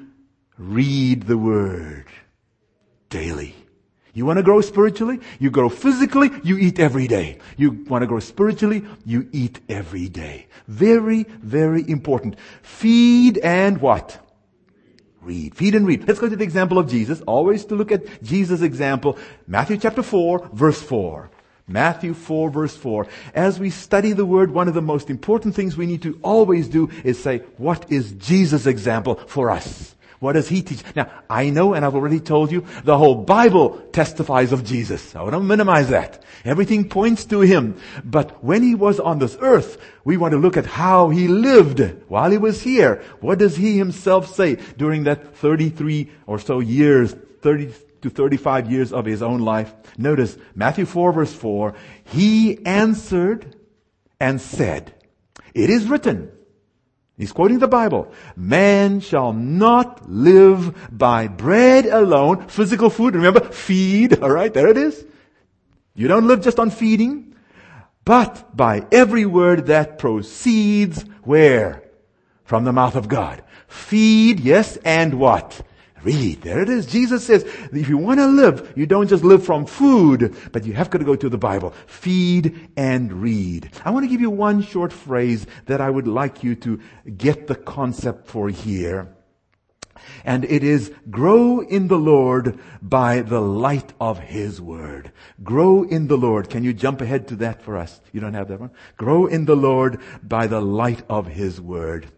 read 0.58 1.24
the 1.24 1.38
Word? 1.38 2.06
Daily. 3.12 3.54
You 4.14 4.24
want 4.24 4.38
to 4.38 4.42
grow 4.42 4.62
spiritually? 4.62 5.20
You 5.38 5.50
grow 5.50 5.68
physically, 5.68 6.30
you 6.42 6.56
eat 6.56 6.80
every 6.80 7.06
day. 7.06 7.38
You 7.58 7.84
want 7.88 8.00
to 8.00 8.06
grow 8.06 8.20
spiritually, 8.20 8.84
you 9.04 9.28
eat 9.32 9.60
every 9.68 10.08
day. 10.08 10.46
Very, 10.66 11.24
very 11.24 11.88
important. 11.88 12.38
Feed 12.62 13.36
and 13.38 13.82
what? 13.82 14.18
Read. 15.20 15.54
Feed 15.54 15.74
and 15.74 15.86
read. 15.86 16.08
Let's 16.08 16.20
go 16.20 16.28
to 16.30 16.36
the 16.36 16.42
example 16.42 16.78
of 16.78 16.88
Jesus. 16.88 17.20
Always 17.22 17.66
to 17.66 17.74
look 17.74 17.92
at 17.92 18.22
Jesus' 18.22 18.62
example. 18.62 19.18
Matthew 19.46 19.76
chapter 19.76 20.02
4, 20.02 20.48
verse 20.54 20.80
4. 20.80 21.30
Matthew 21.68 22.14
4 22.14 22.50
verse 22.50 22.76
4. 22.76 23.06
As 23.34 23.60
we 23.60 23.68
study 23.68 24.12
the 24.12 24.26
word, 24.26 24.50
one 24.50 24.68
of 24.68 24.74
the 24.74 24.82
most 24.82 25.10
important 25.10 25.54
things 25.54 25.76
we 25.76 25.86
need 25.86 26.02
to 26.02 26.18
always 26.22 26.66
do 26.66 26.90
is 27.04 27.22
say, 27.22 27.38
what 27.58 27.92
is 27.92 28.12
Jesus' 28.12 28.66
example 28.66 29.16
for 29.26 29.50
us? 29.50 29.94
What 30.22 30.34
does 30.34 30.48
he 30.48 30.62
teach? 30.62 30.84
Now, 30.94 31.10
I 31.28 31.50
know, 31.50 31.74
and 31.74 31.84
I've 31.84 31.96
already 31.96 32.20
told 32.20 32.52
you, 32.52 32.64
the 32.84 32.96
whole 32.96 33.16
Bible 33.16 33.70
testifies 33.90 34.52
of 34.52 34.62
Jesus. 34.62 35.16
I 35.16 35.28
to 35.28 35.40
minimize 35.40 35.88
that. 35.88 36.22
Everything 36.44 36.88
points 36.88 37.24
to 37.24 37.40
him. 37.40 37.76
But 38.04 38.44
when 38.44 38.62
he 38.62 38.76
was 38.76 39.00
on 39.00 39.18
this 39.18 39.36
earth, 39.40 39.78
we 40.04 40.16
want 40.16 40.30
to 40.30 40.38
look 40.38 40.56
at 40.56 40.64
how 40.64 41.08
he 41.08 41.26
lived 41.26 41.80
while 42.06 42.30
he 42.30 42.38
was 42.38 42.62
here. 42.62 43.02
What 43.20 43.40
does 43.40 43.56
he 43.56 43.76
himself 43.76 44.32
say 44.32 44.58
during 44.76 45.02
that 45.04 45.36
33 45.38 46.08
or 46.28 46.38
so 46.38 46.60
years, 46.60 47.16
30, 47.40 47.72
to 48.02 48.10
35 48.10 48.70
years 48.70 48.92
of 48.92 49.04
his 49.04 49.22
own 49.22 49.40
life. 49.40 49.74
Notice 49.98 50.36
Matthew 50.54 50.86
4 50.86 51.12
verse 51.12 51.34
4, 51.34 51.74
he 52.04 52.64
answered 52.64 53.56
and 54.20 54.40
said, 54.40 54.94
it 55.52 55.68
is 55.68 55.88
written, 55.88 56.30
he's 57.16 57.32
quoting 57.32 57.58
the 57.58 57.68
Bible, 57.68 58.12
man 58.36 59.00
shall 59.00 59.32
not 59.32 60.08
live 60.08 60.96
by 60.96 61.28
bread 61.28 61.86
alone, 61.86 62.48
physical 62.48 62.90
food, 62.90 63.14
remember, 63.14 63.40
feed, 63.50 64.18
alright, 64.22 64.54
there 64.54 64.68
it 64.68 64.76
is. 64.76 65.04
You 65.94 66.08
don't 66.08 66.26
live 66.26 66.40
just 66.40 66.58
on 66.58 66.70
feeding, 66.70 67.34
but 68.04 68.56
by 68.56 68.86
every 68.90 69.26
word 69.26 69.66
that 69.66 69.98
proceeds 69.98 71.02
where? 71.22 71.82
From 72.44 72.64
the 72.64 72.72
mouth 72.72 72.96
of 72.96 73.08
God. 73.08 73.42
Feed, 73.68 74.40
yes, 74.40 74.76
and 74.84 75.14
what? 75.14 75.62
Read. 76.04 76.42
There 76.42 76.60
it 76.60 76.68
is. 76.68 76.86
Jesus 76.86 77.24
says, 77.24 77.44
if 77.72 77.88
you 77.88 77.96
want 77.96 78.18
to 78.18 78.26
live, 78.26 78.72
you 78.76 78.86
don't 78.86 79.08
just 79.08 79.24
live 79.24 79.44
from 79.44 79.66
food, 79.66 80.36
but 80.52 80.64
you 80.64 80.72
have 80.72 80.90
got 80.90 80.98
to 80.98 81.04
go 81.04 81.16
to 81.16 81.28
the 81.28 81.38
Bible. 81.38 81.74
Feed 81.86 82.70
and 82.76 83.12
read. 83.22 83.70
I 83.84 83.90
want 83.90 84.04
to 84.04 84.08
give 84.08 84.20
you 84.20 84.30
one 84.30 84.62
short 84.62 84.92
phrase 84.92 85.46
that 85.66 85.80
I 85.80 85.88
would 85.88 86.08
like 86.08 86.42
you 86.42 86.54
to 86.56 86.80
get 87.16 87.46
the 87.46 87.54
concept 87.54 88.26
for 88.26 88.48
here. 88.48 89.14
And 90.24 90.44
it 90.44 90.64
is 90.64 90.92
grow 91.10 91.60
in 91.60 91.88
the 91.88 91.98
Lord 91.98 92.58
by 92.80 93.22
the 93.22 93.40
light 93.40 93.92
of 94.00 94.18
His 94.18 94.60
Word. 94.60 95.12
Grow 95.42 95.84
in 95.84 96.08
the 96.08 96.16
Lord. 96.16 96.50
Can 96.50 96.64
you 96.64 96.72
jump 96.72 97.00
ahead 97.00 97.28
to 97.28 97.36
that 97.36 97.62
for 97.62 97.76
us? 97.76 98.00
You 98.12 98.20
don't 98.20 98.34
have 98.34 98.48
that 98.48 98.60
one? 98.60 98.70
Grow 98.96 99.26
in 99.26 99.44
the 99.44 99.54
Lord 99.56 100.00
by 100.22 100.48
the 100.48 100.60
light 100.60 101.02
of 101.08 101.26
His 101.26 101.60
Word. 101.60 102.08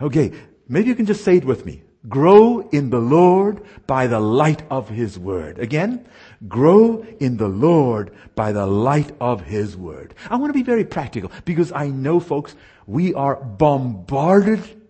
Okay. 0.00 0.32
Maybe 0.68 0.88
you 0.88 0.94
can 0.94 1.06
just 1.06 1.24
say 1.24 1.36
it 1.36 1.44
with 1.44 1.66
me. 1.66 1.82
Grow 2.08 2.60
in 2.70 2.90
the 2.90 3.00
Lord 3.00 3.62
by 3.86 4.06
the 4.06 4.20
light 4.20 4.62
of 4.70 4.88
His 4.90 5.18
Word. 5.18 5.58
Again, 5.58 6.06
grow 6.46 7.04
in 7.18 7.38
the 7.38 7.48
Lord 7.48 8.14
by 8.34 8.52
the 8.52 8.66
light 8.66 9.12
of 9.20 9.42
His 9.42 9.76
Word. 9.76 10.14
I 10.28 10.36
want 10.36 10.50
to 10.50 10.58
be 10.58 10.62
very 10.62 10.84
practical 10.84 11.32
because 11.44 11.72
I 11.72 11.88
know 11.88 12.20
folks, 12.20 12.54
we 12.86 13.14
are 13.14 13.36
bombarded 13.36 14.82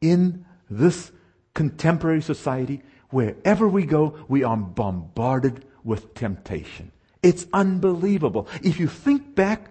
in 0.00 0.44
this 0.70 1.10
contemporary 1.54 2.22
society. 2.22 2.82
Wherever 3.10 3.66
we 3.66 3.84
go, 3.84 4.16
we 4.28 4.44
are 4.44 4.56
bombarded 4.56 5.64
with 5.82 6.14
temptation. 6.14 6.92
It's 7.22 7.46
unbelievable. 7.52 8.48
If 8.62 8.78
you 8.78 8.86
think 8.86 9.34
back, 9.34 9.70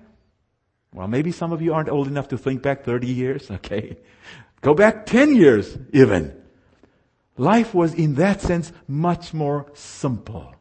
well, 0.93 1.07
maybe 1.07 1.31
some 1.31 1.53
of 1.53 1.61
you 1.61 1.73
aren't 1.73 1.89
old 1.89 2.07
enough 2.07 2.27
to 2.29 2.37
think 2.37 2.61
back 2.61 2.83
30 2.83 3.07
years, 3.07 3.49
okay? 3.51 3.97
Go 4.61 4.73
back 4.73 5.05
10 5.05 5.35
years 5.35 5.77
even. 5.93 6.40
Life 7.37 7.73
was 7.73 7.93
in 7.93 8.15
that 8.15 8.41
sense 8.41 8.71
much 8.87 9.33
more 9.33 9.65
simple. 9.73 10.55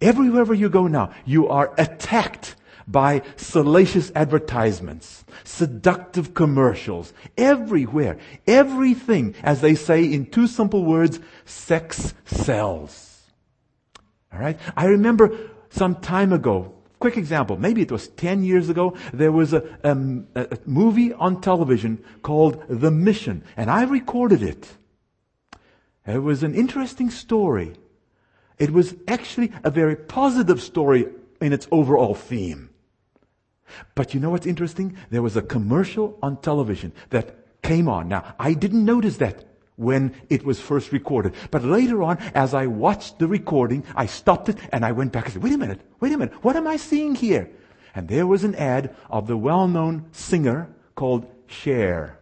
Everywhere 0.00 0.52
you 0.54 0.68
go 0.68 0.86
now, 0.86 1.12
you 1.24 1.48
are 1.48 1.74
attacked 1.78 2.56
by 2.88 3.22
salacious 3.36 4.12
advertisements, 4.14 5.24
seductive 5.44 6.34
commercials, 6.34 7.12
everywhere. 7.36 8.18
Everything, 8.46 9.34
as 9.42 9.60
they 9.60 9.74
say 9.74 10.04
in 10.04 10.26
two 10.26 10.46
simple 10.46 10.84
words, 10.84 11.18
sex 11.44 12.14
sells. 12.24 13.22
Alright? 14.32 14.58
I 14.76 14.86
remember 14.86 15.36
some 15.70 15.96
time 15.96 16.32
ago, 16.32 16.74
quick 17.00 17.16
example, 17.16 17.56
maybe 17.56 17.82
it 17.82 17.90
was 17.90 18.08
10 18.08 18.44
years 18.44 18.68
ago, 18.68 18.96
there 19.12 19.32
was 19.32 19.52
a, 19.52 19.64
um, 19.82 20.26
a 20.34 20.58
movie 20.64 21.12
on 21.14 21.40
television 21.40 22.02
called 22.22 22.62
The 22.68 22.90
Mission, 22.90 23.42
and 23.56 23.70
I 23.70 23.84
recorded 23.84 24.42
it. 24.42 24.68
It 26.06 26.22
was 26.22 26.42
an 26.42 26.54
interesting 26.54 27.10
story. 27.10 27.74
It 28.58 28.70
was 28.70 28.94
actually 29.08 29.52
a 29.64 29.70
very 29.70 29.96
positive 29.96 30.62
story 30.62 31.06
in 31.40 31.52
its 31.52 31.66
overall 31.70 32.14
theme. 32.14 32.70
But 33.94 34.14
you 34.14 34.20
know 34.20 34.30
what's 34.30 34.46
interesting? 34.46 34.96
There 35.10 35.22
was 35.22 35.36
a 35.36 35.42
commercial 35.42 36.18
on 36.22 36.40
television 36.40 36.92
that 37.10 37.62
came 37.62 37.88
on. 37.88 38.08
Now, 38.08 38.34
I 38.38 38.54
didn't 38.54 38.84
notice 38.84 39.16
that 39.16 39.44
when 39.74 40.14
it 40.30 40.44
was 40.44 40.60
first 40.60 40.92
recorded. 40.92 41.34
But 41.50 41.64
later 41.64 42.02
on, 42.02 42.18
as 42.34 42.54
I 42.54 42.66
watched 42.66 43.18
the 43.18 43.26
recording, 43.26 43.84
I 43.94 44.06
stopped 44.06 44.48
it 44.48 44.58
and 44.72 44.84
I 44.84 44.92
went 44.92 45.12
back 45.12 45.24
and 45.24 45.34
said, 45.34 45.42
wait 45.42 45.52
a 45.52 45.58
minute, 45.58 45.80
wait 46.00 46.12
a 46.12 46.18
minute, 46.18 46.34
what 46.42 46.56
am 46.56 46.66
I 46.66 46.76
seeing 46.76 47.14
here? 47.14 47.50
And 47.94 48.08
there 48.08 48.26
was 48.26 48.44
an 48.44 48.54
ad 48.54 48.94
of 49.10 49.26
the 49.26 49.36
well-known 49.36 50.06
singer 50.12 50.68
called 50.94 51.26
Cher. 51.46 52.18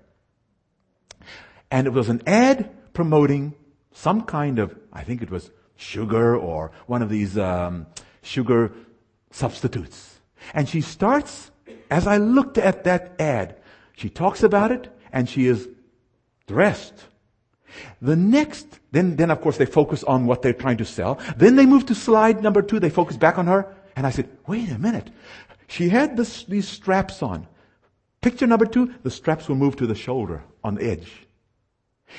And 1.70 1.86
it 1.86 1.92
was 1.92 2.08
an 2.08 2.22
ad 2.26 2.70
promoting 2.92 3.54
some 3.94 4.22
kind 4.22 4.58
of, 4.58 4.76
I 4.92 5.02
think 5.04 5.22
it 5.22 5.30
was 5.30 5.50
sugar 5.76 6.36
or 6.36 6.72
one 6.86 7.00
of 7.00 7.08
these 7.08 7.38
um, 7.38 7.86
sugar 8.22 8.72
substitutes. 9.30 10.20
And 10.52 10.68
she 10.68 10.82
starts, 10.82 11.50
as 11.90 12.06
I 12.06 12.18
looked 12.18 12.58
at 12.58 12.84
that 12.84 13.14
ad, 13.18 13.56
she 13.96 14.10
talks 14.10 14.42
about 14.42 14.70
it 14.70 14.92
and 15.12 15.28
she 15.28 15.46
is 15.46 15.68
dressed. 16.46 17.04
The 18.02 18.16
next, 18.16 18.80
then, 18.92 19.16
then 19.16 19.30
of 19.30 19.40
course 19.40 19.56
they 19.56 19.66
focus 19.66 20.04
on 20.04 20.26
what 20.26 20.42
they're 20.42 20.52
trying 20.52 20.76
to 20.78 20.84
sell. 20.84 21.18
Then 21.36 21.56
they 21.56 21.66
move 21.66 21.86
to 21.86 21.94
slide 21.94 22.42
number 22.42 22.62
two. 22.62 22.78
They 22.78 22.90
focus 22.90 23.16
back 23.16 23.38
on 23.38 23.46
her. 23.46 23.74
And 23.96 24.06
I 24.06 24.10
said, 24.10 24.28
wait 24.46 24.70
a 24.70 24.78
minute. 24.78 25.10
She 25.68 25.88
had 25.88 26.16
this, 26.16 26.44
these 26.44 26.68
straps 26.68 27.22
on. 27.22 27.46
Picture 28.20 28.46
number 28.46 28.66
two, 28.66 28.92
the 29.02 29.10
straps 29.10 29.48
were 29.48 29.54
moved 29.54 29.78
to 29.78 29.86
the 29.86 29.94
shoulder 29.94 30.42
on 30.64 30.74
the 30.74 30.84
edge. 30.84 31.26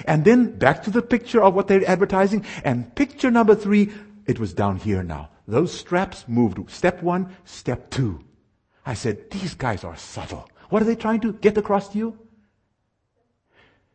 And 0.05 0.25
then 0.25 0.57
back 0.57 0.83
to 0.83 0.91
the 0.91 1.01
picture 1.01 1.41
of 1.41 1.53
what 1.53 1.67
they're 1.67 1.89
advertising. 1.89 2.45
And 2.63 2.93
picture 2.95 3.31
number 3.31 3.55
three, 3.55 3.91
it 4.25 4.39
was 4.39 4.53
down 4.53 4.77
here 4.77 5.03
now. 5.03 5.29
Those 5.47 5.71
straps 5.71 6.25
moved. 6.27 6.69
Step 6.69 7.01
one, 7.01 7.35
step 7.45 7.89
two. 7.89 8.23
I 8.85 8.93
said, 8.93 9.31
these 9.31 9.53
guys 9.53 9.83
are 9.83 9.95
subtle. 9.95 10.49
What 10.69 10.81
are 10.81 10.85
they 10.85 10.95
trying 10.95 11.21
to 11.21 11.33
get 11.33 11.57
across 11.57 11.89
to 11.89 11.97
you? 11.97 12.17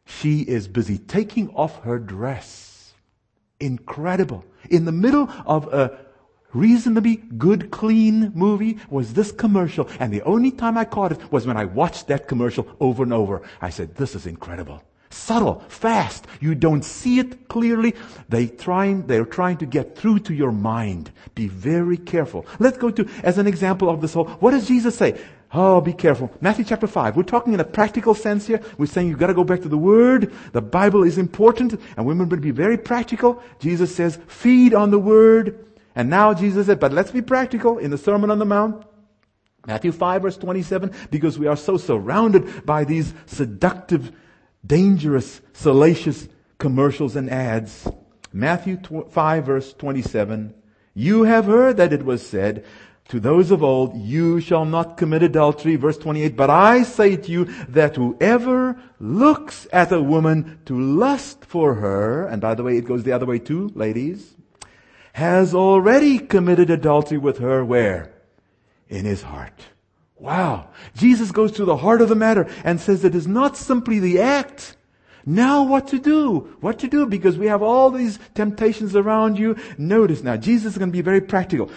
She 0.05 0.41
is 0.41 0.67
busy 0.67 0.99
taking 0.99 1.51
off 1.51 1.83
her 1.83 1.99
dress. 1.99 2.93
Incredible. 3.61 4.45
In 4.69 4.85
the 4.85 4.93
middle 4.93 5.29
of 5.47 5.73
a 5.73 5.99
reasonably 6.53 7.17
good, 7.17 7.71
clean 7.71 8.33
movie 8.35 8.79
was 8.89 9.13
this 9.13 9.31
commercial. 9.31 9.89
And 10.01 10.13
the 10.13 10.23
only 10.23 10.51
time 10.51 10.77
I 10.77 10.85
caught 10.85 11.13
it 11.13 11.33
was 11.33 11.47
when 11.47 11.57
I 11.57 11.65
watched 11.65 12.09
that 12.09 12.27
commercial 12.27 12.67
over 12.81 13.03
and 13.03 13.13
over. 13.13 13.43
I 13.61 13.71
said, 13.71 13.95
this 13.95 14.15
is 14.15 14.27
incredible. 14.27 14.83
Subtle, 15.11 15.63
fast. 15.69 16.27
You 16.41 16.55
don't 16.55 16.85
see 16.85 17.19
it 17.19 17.49
clearly. 17.49 17.95
They 18.29 18.47
trying, 18.47 19.07
they're 19.07 19.25
trying 19.25 19.57
to 19.59 19.67
get 19.67 19.97
through 19.97 20.21
to 20.21 20.35
your 20.35 20.53
mind. 20.53 21.11
Be 21.35 21.49
very 21.49 21.97
careful. 21.97 22.47
Let's 22.59 22.79
go 22.79 22.91
to, 22.91 23.09
as 23.23 23.37
an 23.37 23.47
example 23.47 23.91
of 23.91 24.01
this 24.01 24.15
whole, 24.15 24.27
what 24.27 24.53
does 24.53 24.69
Jesus 24.69 24.97
say? 24.97 25.21
Oh, 25.53 25.81
be 25.81 25.93
careful. 25.93 26.31
Matthew 26.41 26.65
chapter 26.65 26.87
5. 26.87 27.17
We're 27.17 27.25
talking 27.25 27.55
in 27.55 27.61
a 27.61 27.65
practical 27.65 28.15
sense 28.15 28.47
here. 28.47 28.61
We're 28.79 28.87
saying 28.87 29.09
you've 29.09 29.19
got 29.19 29.27
to 29.27 29.35
go 29.35 29.43
back 29.43 29.63
to 29.63 29.69
the 29.69 29.77
Word. 29.77 30.33
The 30.53 30.63
Bible 30.63 31.03
is 31.03 31.19
important, 31.19 31.73
and 31.73 32.07
going 32.07 32.31
to 32.31 32.37
be 32.37 32.53
very 32.53 32.79
practical. 32.79 33.43
Jesus 33.59 33.93
says, 33.93 34.21
feed 34.29 34.75
on 34.75 34.93
the 34.93 34.99
Word. 34.99 35.67
And 35.97 36.09
now 36.09 36.35
Jesus 36.35 36.67
said, 36.67 36.79
but 36.79 36.93
let's 36.93 37.11
be 37.11 37.21
practical 37.21 37.79
in 37.79 37.91
the 37.91 37.99
Sermon 37.99 38.31
on 38.31 38.39
the 38.39 38.45
Mount. 38.45 38.85
Matthew 39.67 39.91
5 39.93 40.23
verse 40.23 40.37
27, 40.37 40.93
because 41.11 41.39
we 41.39 41.49
are 41.49 41.57
so 41.57 41.77
surrounded 41.77 42.65
by 42.65 42.85
these 42.85 43.13
seductive, 43.27 44.13
dangerous, 44.67 45.41
salacious 45.53 46.29
commercials 46.59 47.17
and 47.17 47.31
ads. 47.31 47.89
Matthew 48.33 48.79
5 48.79 49.45
verse 49.45 49.73
27, 49.73 50.55
you 50.95 51.25
have 51.25 51.47
heard 51.47 51.77
that 51.79 51.93
it 51.93 52.05
was 52.05 52.25
said, 52.27 52.65
to 53.11 53.19
those 53.19 53.51
of 53.51 53.61
old, 53.61 53.97
you 53.97 54.41
shall 54.41 54.65
not 54.65 54.97
commit 54.97 55.25
adultery. 55.25 55.75
Verse 55.75 55.99
28, 55.99 56.37
but 56.37 56.49
I 56.49 56.85
say 56.85 57.17
to 57.17 57.33
you 57.33 57.45
that 57.69 57.97
whoever 57.97 58.81
looks 59.01 59.67
at 59.73 59.91
a 59.91 60.01
woman 60.01 60.61
to 60.67 60.79
lust 60.79 61.45
for 61.45 61.75
her, 61.75 62.29
and 62.29 62.41
by 62.41 62.55
the 62.55 62.63
way, 62.63 62.77
it 62.77 62.87
goes 62.87 63.03
the 63.03 63.11
other 63.11 63.27
way 63.27 63.41
too, 63.41 63.73
ladies, 63.75 64.37
has 65.15 65.57
already 65.57 66.21
committed 66.21 66.71
adultery 66.71 67.19
with 67.19 67.39
her 67.39 67.65
where? 67.65 68.13
In 68.89 69.07
his 69.07 69.23
heart. 69.23 69.61
Wow. 70.21 70.69
Jesus 70.95 71.33
goes 71.33 71.53
to 71.53 71.65
the 71.65 71.79
heart 71.79 72.03
of 72.03 72.11
the 72.11 72.15
matter 72.15 72.47
and 72.63 72.79
says 72.79 73.05
it 73.05 73.15
is 73.15 73.27
not 73.27 73.57
simply 73.57 73.99
the 73.99 74.21
act. 74.21 74.77
Now 75.25 75.63
what 75.63 75.89
to 75.89 75.99
do? 75.99 76.57
What 76.61 76.79
to 76.81 76.89
do? 76.89 77.07
Because 77.07 77.39
we 77.39 77.47
have 77.47 77.63
all 77.63 77.91
these 77.91 78.19
temptations 78.35 78.95
around 78.95 79.39
you. 79.39 79.57
Notice 79.79 80.23
now, 80.23 80.37
Jesus 80.37 80.73
is 80.73 80.79
going 80.79 80.91
to 80.91 80.97
be 80.97 81.03
very 81.03 81.23
practical. 81.23 81.71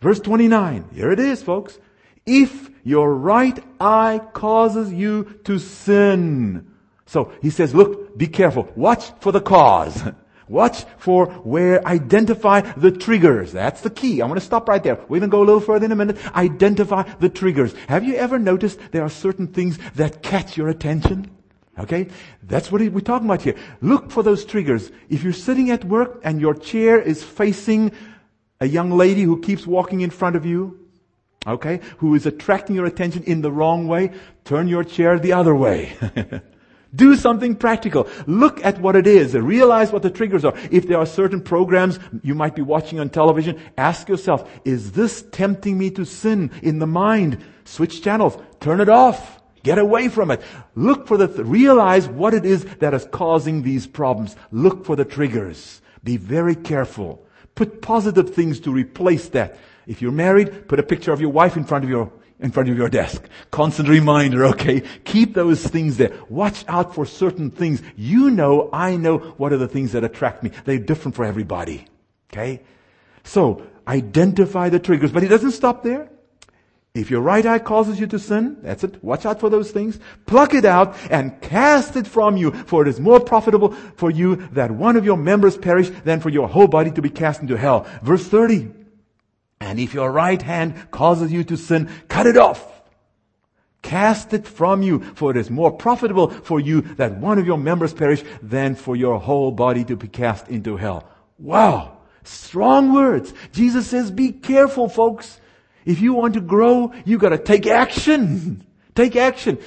Verse 0.00 0.20
29. 0.20 0.90
Here 0.94 1.10
it 1.10 1.18
is, 1.18 1.42
folks. 1.42 1.78
If 2.24 2.70
your 2.84 3.12
right 3.12 3.58
eye 3.80 4.20
causes 4.34 4.92
you 4.92 5.24
to 5.44 5.58
sin. 5.58 6.72
So 7.06 7.32
he 7.42 7.50
says, 7.50 7.74
look, 7.74 8.16
be 8.16 8.28
careful. 8.28 8.68
Watch 8.76 9.10
for 9.20 9.32
the 9.32 9.40
cause. 9.40 10.00
Watch 10.50 10.84
for 10.98 11.26
where, 11.26 11.86
identify 11.86 12.62
the 12.72 12.90
triggers. 12.90 13.52
That's 13.52 13.82
the 13.82 13.88
key. 13.88 14.20
I 14.20 14.26
want 14.26 14.40
to 14.40 14.44
stop 14.44 14.68
right 14.68 14.82
there. 14.82 14.96
We're 15.08 15.20
going 15.20 15.22
to 15.22 15.28
go 15.28 15.44
a 15.44 15.46
little 15.46 15.60
further 15.60 15.84
in 15.84 15.92
a 15.92 15.96
minute. 15.96 16.18
Identify 16.34 17.04
the 17.20 17.28
triggers. 17.28 17.72
Have 17.88 18.02
you 18.02 18.16
ever 18.16 18.36
noticed 18.36 18.80
there 18.90 19.04
are 19.04 19.08
certain 19.08 19.46
things 19.46 19.78
that 19.94 20.24
catch 20.24 20.56
your 20.56 20.68
attention? 20.68 21.30
Okay? 21.78 22.08
That's 22.42 22.72
what 22.72 22.80
we're 22.80 22.98
talking 22.98 23.28
about 23.28 23.42
here. 23.42 23.54
Look 23.80 24.10
for 24.10 24.24
those 24.24 24.44
triggers. 24.44 24.90
If 25.08 25.22
you're 25.22 25.32
sitting 25.32 25.70
at 25.70 25.84
work 25.84 26.20
and 26.24 26.40
your 26.40 26.54
chair 26.54 27.00
is 27.00 27.22
facing 27.22 27.92
a 28.58 28.66
young 28.66 28.90
lady 28.90 29.22
who 29.22 29.40
keeps 29.40 29.68
walking 29.68 30.00
in 30.00 30.10
front 30.10 30.34
of 30.34 30.44
you, 30.44 30.80
okay, 31.46 31.78
who 31.98 32.16
is 32.16 32.26
attracting 32.26 32.74
your 32.74 32.86
attention 32.86 33.22
in 33.22 33.40
the 33.40 33.52
wrong 33.52 33.86
way, 33.86 34.10
turn 34.44 34.66
your 34.66 34.82
chair 34.82 35.16
the 35.20 35.32
other 35.32 35.54
way. 35.54 35.92
Do 36.94 37.14
something 37.14 37.54
practical. 37.54 38.08
Look 38.26 38.64
at 38.64 38.80
what 38.80 38.96
it 38.96 39.06
is. 39.06 39.34
Realize 39.34 39.92
what 39.92 40.02
the 40.02 40.10
triggers 40.10 40.44
are. 40.44 40.54
If 40.70 40.88
there 40.88 40.98
are 40.98 41.06
certain 41.06 41.40
programs 41.40 41.98
you 42.22 42.34
might 42.34 42.54
be 42.54 42.62
watching 42.62 42.98
on 42.98 43.10
television, 43.10 43.60
ask 43.78 44.08
yourself, 44.08 44.50
is 44.64 44.92
this 44.92 45.24
tempting 45.30 45.78
me 45.78 45.90
to 45.92 46.04
sin 46.04 46.50
in 46.62 46.80
the 46.80 46.86
mind? 46.86 47.38
Switch 47.64 48.02
channels. 48.02 48.36
Turn 48.58 48.80
it 48.80 48.88
off. 48.88 49.40
Get 49.62 49.78
away 49.78 50.08
from 50.08 50.30
it. 50.30 50.42
Look 50.74 51.06
for 51.06 51.16
the, 51.16 51.28
th- 51.28 51.40
realize 51.40 52.08
what 52.08 52.34
it 52.34 52.44
is 52.44 52.64
that 52.76 52.94
is 52.94 53.06
causing 53.12 53.62
these 53.62 53.86
problems. 53.86 54.34
Look 54.50 54.84
for 54.84 54.96
the 54.96 55.04
triggers. 55.04 55.82
Be 56.02 56.16
very 56.16 56.54
careful. 56.54 57.24
Put 57.54 57.82
positive 57.82 58.34
things 58.34 58.58
to 58.60 58.72
replace 58.72 59.28
that. 59.30 59.58
If 59.86 60.00
you're 60.00 60.12
married, 60.12 60.66
put 60.66 60.78
a 60.78 60.84
picture 60.84 61.12
of 61.12 61.20
your 61.20 61.30
wife 61.30 61.56
in 61.56 61.64
front 61.64 61.84
of 61.84 61.90
your 61.90 62.10
in 62.40 62.50
front 62.50 62.68
of 62.68 62.76
your 62.76 62.88
desk. 62.88 63.22
Constant 63.50 63.88
reminder, 63.88 64.44
okay? 64.46 64.82
Keep 65.04 65.34
those 65.34 65.66
things 65.66 65.96
there. 65.96 66.12
Watch 66.28 66.64
out 66.68 66.94
for 66.94 67.06
certain 67.06 67.50
things. 67.50 67.82
You 67.96 68.30
know, 68.30 68.68
I 68.72 68.96
know 68.96 69.18
what 69.18 69.52
are 69.52 69.58
the 69.58 69.68
things 69.68 69.92
that 69.92 70.04
attract 70.04 70.42
me. 70.42 70.50
They're 70.64 70.78
different 70.78 71.14
for 71.14 71.24
everybody. 71.24 71.86
Okay? 72.32 72.62
So, 73.24 73.62
identify 73.86 74.68
the 74.68 74.78
triggers. 74.78 75.12
But 75.12 75.22
he 75.22 75.28
doesn't 75.28 75.52
stop 75.52 75.82
there. 75.82 76.08
If 76.92 77.08
your 77.08 77.20
right 77.20 77.46
eye 77.46 77.60
causes 77.60 78.00
you 78.00 78.08
to 78.08 78.18
sin, 78.18 78.56
that's 78.62 78.82
it. 78.82 79.02
Watch 79.04 79.24
out 79.24 79.38
for 79.38 79.48
those 79.48 79.70
things. 79.70 80.00
Pluck 80.26 80.54
it 80.54 80.64
out 80.64 80.96
and 81.08 81.40
cast 81.40 81.94
it 81.94 82.04
from 82.04 82.36
you, 82.36 82.50
for 82.50 82.82
it 82.82 82.88
is 82.88 82.98
more 82.98 83.20
profitable 83.20 83.72
for 83.94 84.10
you 84.10 84.48
that 84.52 84.72
one 84.72 84.96
of 84.96 85.04
your 85.04 85.16
members 85.16 85.56
perish 85.56 85.90
than 86.04 86.18
for 86.18 86.30
your 86.30 86.48
whole 86.48 86.66
body 86.66 86.90
to 86.90 87.02
be 87.02 87.08
cast 87.08 87.42
into 87.42 87.56
hell. 87.56 87.86
Verse 88.02 88.26
30. 88.26 88.79
And 89.60 89.78
if 89.78 89.94
your 89.94 90.10
right 90.10 90.40
hand 90.40 90.90
causes 90.90 91.30
you 91.30 91.44
to 91.44 91.56
sin, 91.56 91.90
cut 92.08 92.26
it 92.26 92.36
off. 92.36 92.66
Cast 93.82 94.32
it 94.34 94.46
from 94.46 94.82
you, 94.82 95.00
for 95.14 95.30
it 95.30 95.36
is 95.36 95.50
more 95.50 95.70
profitable 95.70 96.30
for 96.30 96.60
you 96.60 96.82
that 96.96 97.18
one 97.18 97.38
of 97.38 97.46
your 97.46 97.58
members 97.58 97.94
perish 97.94 98.22
than 98.42 98.74
for 98.74 98.96
your 98.96 99.18
whole 99.18 99.50
body 99.50 99.84
to 99.84 99.96
be 99.96 100.08
cast 100.08 100.48
into 100.48 100.76
hell. 100.76 101.08
Wow. 101.38 101.98
Strong 102.22 102.92
words. 102.92 103.32
Jesus 103.52 103.86
says, 103.86 104.10
be 104.10 104.32
careful, 104.32 104.88
folks. 104.88 105.40
If 105.84 106.00
you 106.00 106.12
want 106.12 106.34
to 106.34 106.40
grow, 106.40 106.92
you 107.04 107.18
gotta 107.18 107.38
take 107.38 107.66
action. 107.66 108.66
take 108.94 109.16
action. 109.16 109.58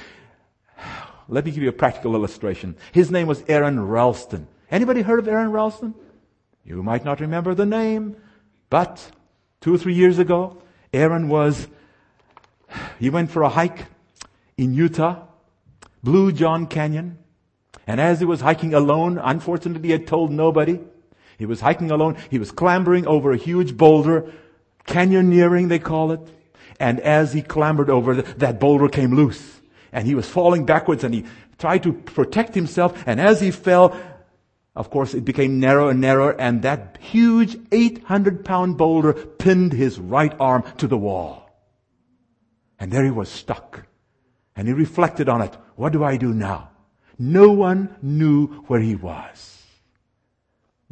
Let 1.28 1.44
me 1.44 1.50
give 1.50 1.62
you 1.62 1.68
a 1.68 1.72
practical 1.72 2.14
illustration. 2.14 2.76
His 2.92 3.10
name 3.10 3.26
was 3.26 3.42
Aron 3.48 3.80
Ralston. 3.80 4.46
Anybody 4.70 5.02
heard 5.02 5.18
of 5.18 5.28
Aron 5.28 5.50
Ralston? 5.50 5.94
You 6.64 6.82
might 6.82 7.04
not 7.04 7.20
remember 7.20 7.54
the 7.54 7.66
name, 7.66 8.16
but 8.70 9.10
two 9.64 9.74
or 9.74 9.78
three 9.78 9.94
years 9.94 10.18
ago, 10.18 10.58
Aron 10.92 11.26
was, 11.26 11.68
he 13.00 13.08
went 13.08 13.30
for 13.30 13.40
a 13.40 13.48
hike 13.48 13.86
in 14.58 14.74
Utah, 14.74 15.22
Blue 16.02 16.32
John 16.32 16.66
Canyon, 16.66 17.16
and 17.86 17.98
as 17.98 18.18
he 18.18 18.26
was 18.26 18.42
hiking 18.42 18.74
alone, 18.74 19.16
unfortunately 19.16 19.88
he 19.88 19.92
had 19.92 20.06
told 20.06 20.30
nobody, 20.30 20.80
he 21.38 21.46
was 21.46 21.62
hiking 21.62 21.90
alone, 21.90 22.18
he 22.28 22.38
was 22.38 22.52
clambering 22.52 23.06
over 23.06 23.32
a 23.32 23.38
huge 23.38 23.74
boulder 23.74 24.30
canyoneering, 24.86 25.70
they 25.70 25.78
call 25.78 26.12
it. 26.12 26.20
And 26.78 27.00
as 27.00 27.32
he 27.32 27.40
clambered 27.40 27.88
over, 27.88 28.20
that 28.20 28.60
boulder 28.60 28.90
came 28.90 29.14
loose. 29.14 29.62
And 29.92 30.06
he 30.06 30.14
was 30.14 30.28
falling 30.28 30.66
backwards 30.66 31.04
and 31.04 31.14
he 31.14 31.24
tried 31.56 31.84
to 31.84 31.94
protect 31.94 32.54
himself. 32.54 33.02
And 33.06 33.18
as 33.18 33.40
he 33.40 33.50
fell, 33.50 33.96
of 34.76 34.90
course, 34.90 35.14
it 35.14 35.24
became 35.24 35.60
narrower 35.60 35.90
and 35.90 36.00
narrower 36.00 36.32
and 36.40 36.62
that 36.62 36.98
huge 37.00 37.56
800 37.70 38.44
pound 38.44 38.76
boulder 38.76 39.12
pinned 39.12 39.72
his 39.72 40.00
right 40.00 40.34
arm 40.40 40.64
to 40.78 40.88
the 40.88 40.98
wall. 40.98 41.48
And 42.80 42.90
there 42.90 43.04
he 43.04 43.10
was 43.10 43.28
stuck. 43.28 43.86
And 44.56 44.66
he 44.66 44.74
reflected 44.74 45.28
on 45.28 45.42
it. 45.42 45.56
What 45.76 45.92
do 45.92 46.02
I 46.02 46.16
do 46.16 46.32
now? 46.32 46.70
No 47.18 47.50
one 47.50 47.94
knew 48.02 48.48
where 48.66 48.80
he 48.80 48.96
was. 48.96 49.62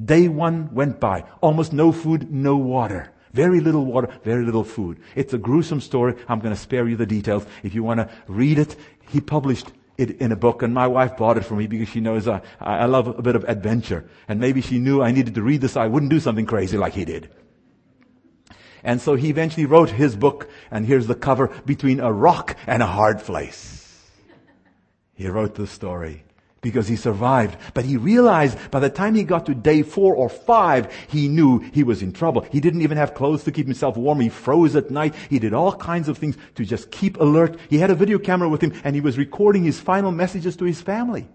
Day 0.02 0.28
one 0.28 0.72
went 0.72 1.00
by. 1.00 1.24
Almost 1.40 1.72
no 1.72 1.90
food, 1.90 2.32
no 2.32 2.56
water. 2.56 3.12
Very 3.32 3.60
little 3.60 3.84
water, 3.84 4.08
very 4.22 4.44
little 4.44 4.64
food. 4.64 5.00
It's 5.16 5.32
a 5.32 5.38
gruesome 5.38 5.80
story. 5.80 6.14
I'm 6.28 6.38
going 6.38 6.54
to 6.54 6.60
spare 6.60 6.86
you 6.86 6.96
the 6.96 7.06
details. 7.06 7.46
If 7.62 7.74
you 7.74 7.82
want 7.82 7.98
to 7.98 8.08
read 8.28 8.58
it, 8.58 8.76
he 9.08 9.20
published 9.20 9.72
it 9.98 10.20
in 10.20 10.32
a 10.32 10.36
book 10.36 10.62
and 10.62 10.72
my 10.72 10.86
wife 10.86 11.16
bought 11.16 11.36
it 11.36 11.44
for 11.44 11.54
me 11.54 11.66
because 11.66 11.88
she 11.88 12.00
knows 12.00 12.26
I, 12.26 12.40
I 12.60 12.86
love 12.86 13.06
a 13.06 13.22
bit 13.22 13.36
of 13.36 13.44
adventure. 13.44 14.08
And 14.28 14.40
maybe 14.40 14.60
she 14.60 14.78
knew 14.78 15.02
I 15.02 15.12
needed 15.12 15.34
to 15.34 15.42
read 15.42 15.60
this 15.60 15.72
so 15.72 15.80
I 15.80 15.86
wouldn't 15.86 16.10
do 16.10 16.20
something 16.20 16.46
crazy 16.46 16.76
like 16.76 16.94
he 16.94 17.04
did. 17.04 17.30
And 18.84 19.00
so 19.00 19.14
he 19.14 19.28
eventually 19.30 19.66
wrote 19.66 19.90
his 19.90 20.16
book 20.16 20.48
and 20.70 20.86
here's 20.86 21.06
the 21.06 21.14
cover 21.14 21.48
between 21.64 22.00
a 22.00 22.12
rock 22.12 22.56
and 22.66 22.82
a 22.82 22.86
hard 22.86 23.20
place. 23.20 24.00
He 25.14 25.28
wrote 25.28 25.54
the 25.54 25.66
story. 25.66 26.24
Because 26.62 26.88
he 26.88 26.96
survived. 26.96 27.58
But 27.74 27.84
he 27.84 27.96
realized 27.96 28.56
by 28.70 28.80
the 28.80 28.88
time 28.88 29.14
he 29.14 29.24
got 29.24 29.46
to 29.46 29.54
day 29.54 29.82
four 29.82 30.14
or 30.14 30.28
five, 30.28 30.90
he 31.08 31.28
knew 31.28 31.58
he 31.58 31.82
was 31.82 32.02
in 32.02 32.12
trouble. 32.12 32.46
He 32.50 32.60
didn't 32.60 32.82
even 32.82 32.96
have 32.96 33.14
clothes 33.14 33.44
to 33.44 33.52
keep 33.52 33.66
himself 33.66 33.96
warm. 33.96 34.20
He 34.20 34.28
froze 34.30 34.74
at 34.76 34.90
night. 34.90 35.14
He 35.28 35.38
did 35.38 35.52
all 35.52 35.74
kinds 35.74 36.08
of 36.08 36.16
things 36.16 36.36
to 36.54 36.64
just 36.64 36.90
keep 36.90 37.20
alert. 37.20 37.58
He 37.68 37.78
had 37.78 37.90
a 37.90 37.94
video 37.94 38.18
camera 38.18 38.48
with 38.48 38.62
him 38.62 38.72
and 38.84 38.94
he 38.94 39.00
was 39.00 39.18
recording 39.18 39.64
his 39.64 39.78
final 39.78 40.12
messages 40.12 40.56
to 40.56 40.64
his 40.64 40.80
family 40.80 41.28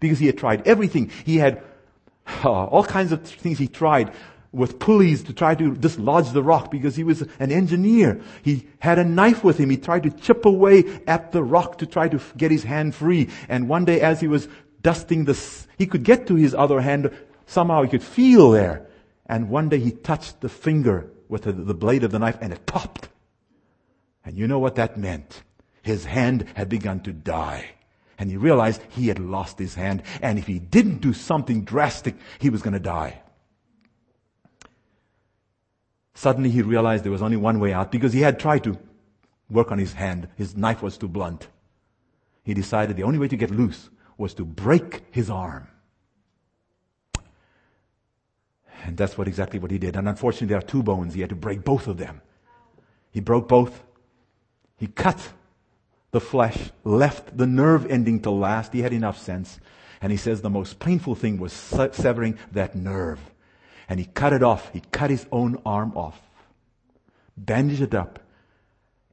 because 0.00 0.18
he 0.18 0.26
had 0.26 0.36
tried 0.36 0.66
everything. 0.66 1.10
He 1.24 1.36
had 1.38 1.62
uh, 2.44 2.50
all 2.50 2.84
kinds 2.84 3.12
of 3.12 3.24
things 3.24 3.58
he 3.58 3.68
tried 3.68 4.12
with 4.52 4.78
pulleys 4.78 5.22
to 5.22 5.32
try 5.32 5.54
to 5.54 5.74
dislodge 5.74 6.30
the 6.32 6.42
rock 6.42 6.70
because 6.70 6.94
he 6.94 7.04
was 7.04 7.22
an 7.40 7.50
engineer. 7.50 8.20
He 8.42 8.68
had 8.80 8.98
a 8.98 9.04
knife 9.04 9.42
with 9.42 9.56
him. 9.56 9.70
He 9.70 9.78
tried 9.78 10.02
to 10.02 10.10
chip 10.10 10.44
away 10.44 10.84
at 11.06 11.32
the 11.32 11.42
rock 11.42 11.78
to 11.78 11.86
try 11.86 12.08
to 12.08 12.20
get 12.36 12.50
his 12.50 12.62
hand 12.62 12.94
free. 12.94 13.30
And 13.48 13.66
one 13.66 13.86
day 13.86 14.02
as 14.02 14.20
he 14.20 14.28
was 14.28 14.48
dusting 14.82 15.24
the, 15.24 15.38
he 15.78 15.86
could 15.86 16.02
get 16.02 16.26
to 16.26 16.34
his 16.34 16.54
other 16.54 16.80
hand. 16.80 17.10
Somehow 17.46 17.82
he 17.82 17.88
could 17.88 18.02
feel 18.02 18.50
there. 18.50 18.86
And 19.26 19.48
one 19.48 19.68
day 19.68 19.78
he 19.78 19.90
touched 19.90 20.40
the 20.40 20.48
finger 20.48 21.10
with 21.28 21.42
the, 21.42 21.52
the 21.52 21.74
blade 21.74 22.04
of 22.04 22.10
the 22.10 22.18
knife 22.18 22.38
and 22.40 22.52
it 22.52 22.66
popped. 22.66 23.08
And 24.24 24.36
you 24.36 24.46
know 24.46 24.58
what 24.58 24.76
that 24.76 24.96
meant? 24.96 25.42
His 25.82 26.04
hand 26.04 26.46
had 26.54 26.68
begun 26.68 27.00
to 27.00 27.12
die. 27.12 27.70
And 28.18 28.30
he 28.30 28.36
realized 28.36 28.82
he 28.90 29.08
had 29.08 29.18
lost 29.18 29.58
his 29.58 29.74
hand. 29.74 30.02
And 30.20 30.38
if 30.38 30.46
he 30.46 30.58
didn't 30.58 31.00
do 31.00 31.12
something 31.12 31.64
drastic, 31.64 32.14
he 32.38 32.50
was 32.50 32.62
going 32.62 32.74
to 32.74 32.80
die. 32.80 33.20
Suddenly 36.14 36.50
he 36.50 36.62
realized 36.62 37.04
there 37.04 37.10
was 37.10 37.22
only 37.22 37.36
one 37.36 37.58
way 37.58 37.72
out 37.72 37.90
because 37.90 38.12
he 38.12 38.20
had 38.20 38.38
tried 38.38 38.64
to 38.64 38.78
work 39.50 39.72
on 39.72 39.78
his 39.78 39.94
hand. 39.94 40.28
His 40.36 40.56
knife 40.56 40.82
was 40.82 40.98
too 40.98 41.08
blunt. 41.08 41.48
He 42.44 42.54
decided 42.54 42.96
the 42.96 43.02
only 43.02 43.18
way 43.18 43.28
to 43.28 43.36
get 43.36 43.50
loose 43.50 43.88
was 44.16 44.34
to 44.34 44.44
break 44.44 45.02
his 45.10 45.30
arm. 45.30 45.68
And 48.84 48.96
that's 48.96 49.16
what 49.16 49.28
exactly 49.28 49.58
what 49.58 49.70
he 49.70 49.78
did. 49.78 49.96
And 49.96 50.08
unfortunately, 50.08 50.48
there 50.48 50.58
are 50.58 50.62
two 50.62 50.82
bones. 50.82 51.14
He 51.14 51.20
had 51.20 51.30
to 51.30 51.36
break 51.36 51.64
both 51.64 51.86
of 51.86 51.98
them. 51.98 52.20
He 53.12 53.20
broke 53.20 53.48
both. 53.48 53.84
He 54.76 54.86
cut 54.88 55.32
the 56.10 56.20
flesh, 56.20 56.70
left 56.84 57.36
the 57.36 57.46
nerve 57.46 57.90
ending 57.90 58.20
to 58.22 58.30
last. 58.30 58.72
He 58.72 58.82
had 58.82 58.92
enough 58.92 59.18
sense. 59.18 59.60
And 60.00 60.10
he 60.10 60.18
says 60.18 60.42
the 60.42 60.50
most 60.50 60.78
painful 60.78 61.14
thing 61.14 61.38
was 61.38 61.52
severing 61.52 62.38
that 62.50 62.74
nerve. 62.74 63.20
And 63.88 64.00
he 64.00 64.06
cut 64.06 64.32
it 64.32 64.42
off. 64.42 64.72
He 64.72 64.82
cut 64.90 65.10
his 65.10 65.26
own 65.30 65.60
arm 65.64 65.92
off, 65.96 66.20
bandaged 67.36 67.82
it 67.82 67.94
up, 67.94 68.18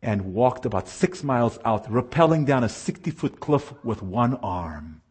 and 0.01 0.33
walked 0.33 0.65
about 0.65 0.87
six 0.87 1.23
miles 1.23 1.59
out, 1.65 1.91
rappelling 1.91 2.45
down 2.45 2.63
a 2.63 2.69
60 2.69 3.11
foot 3.11 3.39
cliff 3.39 3.73
with 3.83 4.01
one 4.01 4.35
arm. 4.35 5.01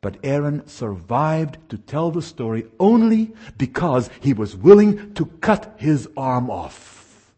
But 0.00 0.18
Aron 0.22 0.66
survived 0.68 1.58
to 1.70 1.78
tell 1.78 2.10
the 2.10 2.22
story 2.22 2.66
only 2.78 3.34
because 3.58 4.08
he 4.20 4.32
was 4.32 4.56
willing 4.56 5.14
to 5.14 5.26
cut 5.26 5.74
his 5.78 6.08
arm 6.16 6.48
off. 6.48 7.32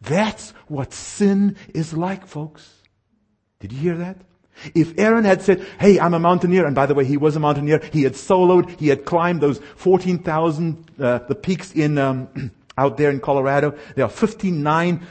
That's 0.00 0.52
what 0.68 0.92
sin 0.92 1.56
is 1.74 1.92
like, 1.92 2.26
folks. 2.26 2.82
Did 3.60 3.72
you 3.72 3.78
hear 3.80 3.96
that? 3.98 4.16
If 4.74 4.98
Aron 4.98 5.24
had 5.24 5.42
said, 5.42 5.66
hey, 5.78 6.00
I'm 6.00 6.14
a 6.14 6.18
mountaineer, 6.18 6.66
and 6.66 6.74
by 6.74 6.86
the 6.86 6.94
way, 6.94 7.04
he 7.04 7.16
was 7.16 7.36
a 7.36 7.40
mountaineer, 7.40 7.80
he 7.92 8.02
had 8.02 8.14
soloed, 8.14 8.78
he 8.78 8.88
had 8.88 9.04
climbed 9.04 9.40
those 9.40 9.60
14,000, 9.76 10.90
uh, 10.98 11.18
the 11.18 11.34
peaks 11.34 11.72
in, 11.72 11.98
um, 11.98 12.52
out 12.78 12.96
there 12.96 13.10
in 13.10 13.20
Colorado. 13.20 13.76
There 13.96 14.04
are 14.04 14.10
59 14.10 15.06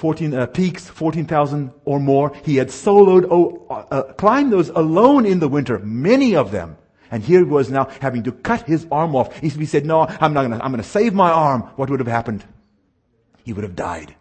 14 0.00 0.32
uh, 0.32 0.46
peaks, 0.46 0.88
14,000 0.88 1.70
or 1.84 2.00
more. 2.00 2.32
He 2.42 2.56
had 2.56 2.68
soloed, 2.68 3.28
oh, 3.30 3.66
uh, 3.68 3.94
uh, 3.94 4.02
climbed 4.14 4.50
those 4.50 4.70
alone 4.70 5.26
in 5.26 5.40
the 5.40 5.48
winter, 5.48 5.78
many 5.80 6.34
of 6.34 6.50
them. 6.50 6.78
And 7.10 7.22
here 7.22 7.40
he 7.40 7.44
was 7.44 7.70
now 7.70 7.86
having 8.00 8.22
to 8.22 8.32
cut 8.32 8.66
his 8.66 8.86
arm 8.90 9.14
off. 9.14 9.36
He 9.40 9.66
said, 9.66 9.84
no, 9.84 10.06
I'm 10.08 10.32
not 10.32 10.42
gonna, 10.44 10.58
I'm 10.62 10.70
gonna 10.70 10.82
save 10.82 11.12
my 11.12 11.30
arm. 11.30 11.62
What 11.76 11.90
would 11.90 12.00
have 12.00 12.08
happened? 12.08 12.42
He 13.44 13.52
would 13.52 13.62
have 13.62 13.76
died. 13.76 14.14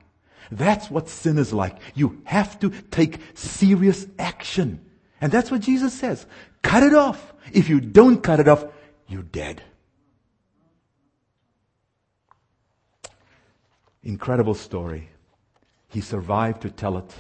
That's 0.52 0.92
what 0.92 1.08
sin 1.08 1.38
is 1.38 1.54
like. 1.54 1.78
You 1.96 2.22
have 2.26 2.60
to 2.60 2.72
take 2.92 3.22
serious 3.34 4.06
action. 4.18 4.84
And 5.22 5.32
that's 5.32 5.50
what 5.50 5.62
Jesus 5.62 5.94
says. 5.94 6.26
Cut 6.62 6.84
it 6.84 6.94
off. 6.94 7.34
If 7.54 7.70
you 7.70 7.80
don't 7.80 8.22
cut 8.22 8.42
it 8.42 8.50
off, 8.50 8.66
you're 9.08 9.24
dead. 9.24 9.64
Incredible 14.04 14.56
story. 14.56 15.10
He 15.90 16.02
survived 16.02 16.62
to 16.62 16.70
tell 16.70 16.98
it. 16.98 17.14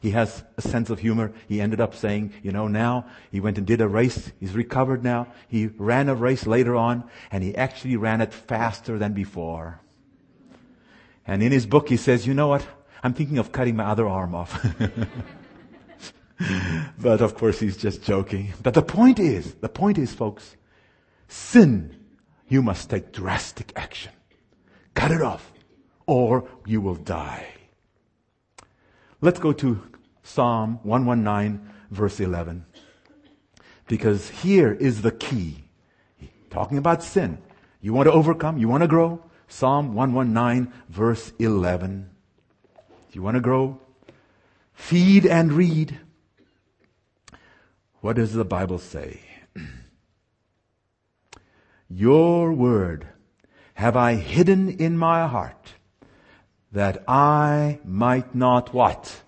He 0.00 0.10
has 0.10 0.42
a 0.56 0.62
sense 0.62 0.90
of 0.90 0.98
humor. 0.98 1.32
He 1.46 1.60
ended 1.60 1.80
up 1.80 1.94
saying, 1.94 2.32
you 2.42 2.50
know, 2.50 2.66
now 2.66 3.06
he 3.30 3.38
went 3.38 3.58
and 3.58 3.66
did 3.66 3.80
a 3.80 3.86
race. 3.86 4.32
He's 4.40 4.52
recovered 4.52 5.04
now. 5.04 5.28
He 5.46 5.66
ran 5.66 6.08
a 6.08 6.14
race 6.14 6.46
later 6.46 6.74
on 6.74 7.04
and 7.30 7.44
he 7.44 7.54
actually 7.54 7.96
ran 7.96 8.20
it 8.20 8.32
faster 8.32 8.98
than 8.98 9.12
before. 9.12 9.80
And 11.26 11.42
in 11.42 11.52
his 11.52 11.66
book 11.66 11.88
he 11.88 11.96
says, 11.96 12.26
you 12.26 12.34
know 12.34 12.48
what? 12.48 12.66
I'm 13.04 13.14
thinking 13.14 13.38
of 13.38 13.52
cutting 13.52 13.76
my 13.76 13.84
other 13.84 14.08
arm 14.08 14.34
off. 14.34 14.66
but 16.98 17.20
of 17.20 17.36
course 17.36 17.60
he's 17.60 17.76
just 17.76 18.02
joking. 18.02 18.54
But 18.62 18.74
the 18.74 18.82
point 18.82 19.20
is, 19.20 19.54
the 19.54 19.68
point 19.68 19.98
is 19.98 20.12
folks, 20.12 20.56
sin, 21.28 21.94
you 22.48 22.62
must 22.62 22.90
take 22.90 23.12
drastic 23.12 23.72
action. 23.76 24.12
Cut 24.94 25.12
it 25.12 25.22
off 25.22 25.52
or 26.06 26.48
you 26.66 26.80
will 26.80 26.96
die. 26.96 27.46
Let's 29.24 29.38
go 29.38 29.52
to 29.52 29.80
Psalm 30.24 30.80
119, 30.82 31.60
verse 31.92 32.18
11. 32.18 32.66
Because 33.86 34.28
here 34.28 34.72
is 34.72 35.02
the 35.02 35.12
key. 35.12 35.62
Talking 36.50 36.76
about 36.76 37.04
sin. 37.04 37.38
You 37.80 37.92
want 37.92 38.08
to 38.08 38.12
overcome? 38.12 38.58
You 38.58 38.66
want 38.66 38.82
to 38.82 38.88
grow? 38.88 39.22
Psalm 39.46 39.94
119, 39.94 40.72
verse 40.88 41.32
11. 41.38 42.10
You 43.12 43.22
want 43.22 43.36
to 43.36 43.40
grow? 43.40 43.78
Feed 44.74 45.24
and 45.24 45.52
read. 45.52 46.00
What 48.00 48.16
does 48.16 48.32
the 48.32 48.44
Bible 48.44 48.80
say? 48.80 49.20
Your 51.88 52.52
word 52.52 53.06
have 53.74 53.96
I 53.96 54.16
hidden 54.16 54.68
in 54.68 54.98
my 54.98 55.28
heart 55.28 55.74
that 56.72 57.04
I 57.06 57.78
might 57.84 58.34
not 58.34 58.72
what? 58.74 59.22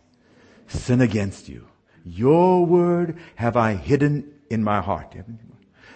Sin 0.66 1.00
against 1.00 1.48
you. 1.48 1.66
Your 2.04 2.66
word 2.66 3.18
have 3.36 3.56
I 3.56 3.74
hidden 3.74 4.32
in 4.50 4.64
my 4.64 4.80
heart. 4.80 5.14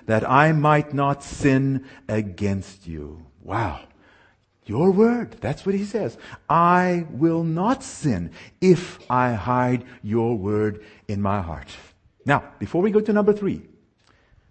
That 0.07 0.28
I 0.28 0.53
might 0.53 0.94
not 0.94 1.22
sin 1.22 1.86
against 2.09 2.86
you. 2.86 3.26
Wow. 3.42 3.80
Your 4.64 4.90
word. 4.90 5.36
That's 5.40 5.64
what 5.64 5.74
he 5.74 5.84
says. 5.84 6.18
I 6.49 7.07
will 7.11 7.44
not 7.44 7.82
sin 7.82 8.30
if 8.61 8.99
I 9.11 9.32
hide 9.32 9.84
your 10.03 10.36
word 10.36 10.84
in 11.09 11.22
my 11.22 11.40
heart. 11.40 11.68
Now, 12.26 12.44
before 12.59 12.82
we 12.82 12.90
go 12.90 13.01
to 13.01 13.12
number 13.12 13.32
three, 13.32 13.62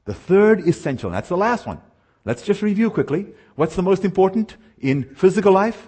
the 0.05 0.15
third 0.15 0.67
essential, 0.67 1.11
that's 1.11 1.29
the 1.29 1.37
last 1.37 1.67
one. 1.67 1.79
Let's 2.25 2.41
just 2.41 2.61
review 2.61 2.89
quickly. 2.89 3.27
What's 3.55 3.75
the 3.75 3.83
most 3.83 4.03
important 4.03 4.57
in 4.79 5.03
physical 5.15 5.51
life? 5.51 5.87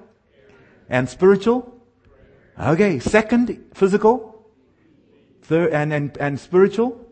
And 0.89 1.07
spiritual. 1.07 1.75
Okay, 2.59 2.99
second, 2.99 3.65
physical. 3.73 4.45
Third, 5.43 5.71
and, 5.71 5.93
and, 5.93 6.17
and 6.17 6.39
spiritual. 6.39 7.05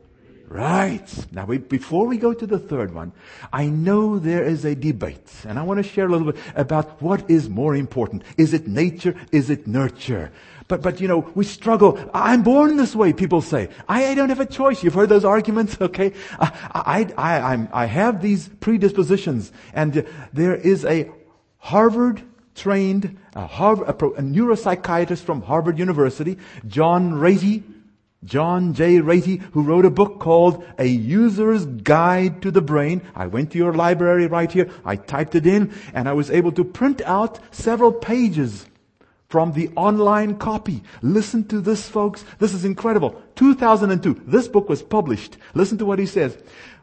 Right. 0.49 1.09
Now, 1.34 1.45
we, 1.45 1.57
before 1.57 2.07
we 2.07 2.17
go 2.17 2.34
to 2.34 2.47
the 2.47 2.59
third 2.59 2.93
one, 2.93 3.11
I 3.51 3.65
know 3.65 4.17
there 4.17 4.45
is 4.45 4.63
a 4.63 4.75
debate, 4.75 5.30
and 5.45 5.59
I 5.59 5.63
want 5.63 5.84
to 5.84 5.84
share 5.84 6.05
a 6.05 6.09
little 6.09 6.32
bit 6.32 6.41
about 6.55 7.01
what 7.01 7.30
is 7.30 7.49
more 7.49 7.75
important. 7.75 8.23
Is 8.38 8.53
it 8.53 8.65
nature? 8.65 9.13
Is 9.34 9.49
it 9.49 9.67
nurture? 9.67 10.32
But, 10.69 10.82
but, 10.82 11.01
you 11.01 11.07
know, 11.07 11.30
we 11.36 11.43
struggle. 11.43 11.99
I'm 12.13 12.43
born 12.43 12.78
this 12.78 12.95
way, 12.95 13.11
people 13.11 13.41
say. 13.41 13.69
I, 13.89 14.07
I 14.07 14.15
don't 14.15 14.30
have 14.30 14.39
a 14.39 14.45
choice. 14.45 14.84
You've 14.84 14.93
heard 14.93 15.09
those 15.09 15.25
arguments, 15.25 15.78
okay? 15.82 16.13
I, 16.39 16.51
I, 16.73 17.13
I, 17.17 17.53
I'm, 17.53 17.69
I 17.73 17.86
have 17.86 18.21
these 18.21 18.47
predispositions, 18.47 19.51
and 19.73 20.05
there 20.32 20.55
is 20.55 20.86
a 20.86 21.11
Harvard 21.57 22.21
trained 22.58 23.18
a, 23.36 23.47
Harvard, 23.47 23.88
a, 23.88 23.93
neuropsychiatrist 23.93 25.22
from 25.22 25.41
Harvard 25.41 25.80
University, 25.80 26.38
John 26.68 27.14
Ratey, 27.14 27.64
John 28.26 28.74
J. 28.74 28.97
Ratey, 28.97 29.41
who 29.53 29.62
wrote 29.62 29.86
a 29.86 29.91
book 29.91 30.20
called 30.20 30.66
A 30.80 30.88
User's 30.88 31.66
Guide 31.66 32.41
to 32.41 32.51
the 32.51 32.62
Brain. 32.62 33.01
I 33.16 33.28
went 33.28 33.51
to 33.51 33.58
your 33.58 33.74
library 33.74 34.28
right 34.28 34.51
here. 34.51 34.70
I 34.84 34.95
typed 34.95 35.36
it 35.36 35.45
in 35.45 35.74
and 35.93 36.10
I 36.10 36.14
was 36.14 36.32
able 36.32 36.51
to 36.53 36.64
print 36.66 37.01
out 37.03 37.39
several 37.51 37.91
pages 37.91 38.66
from 39.30 39.51
the 39.51 39.70
online 39.76 40.38
copy. 40.38 40.84
Listen 41.01 41.43
to 41.49 41.62
this, 41.62 41.88
folks. 41.88 42.26
This 42.39 42.53
is 42.53 42.66
incredible. 42.66 43.22
2002. 43.36 44.24
This 44.26 44.47
book 44.47 44.68
was 44.68 44.82
published. 44.82 45.38
Listen 45.53 45.78
to 45.78 45.86
what 45.86 45.99
he 45.99 46.05
says. 46.05 46.38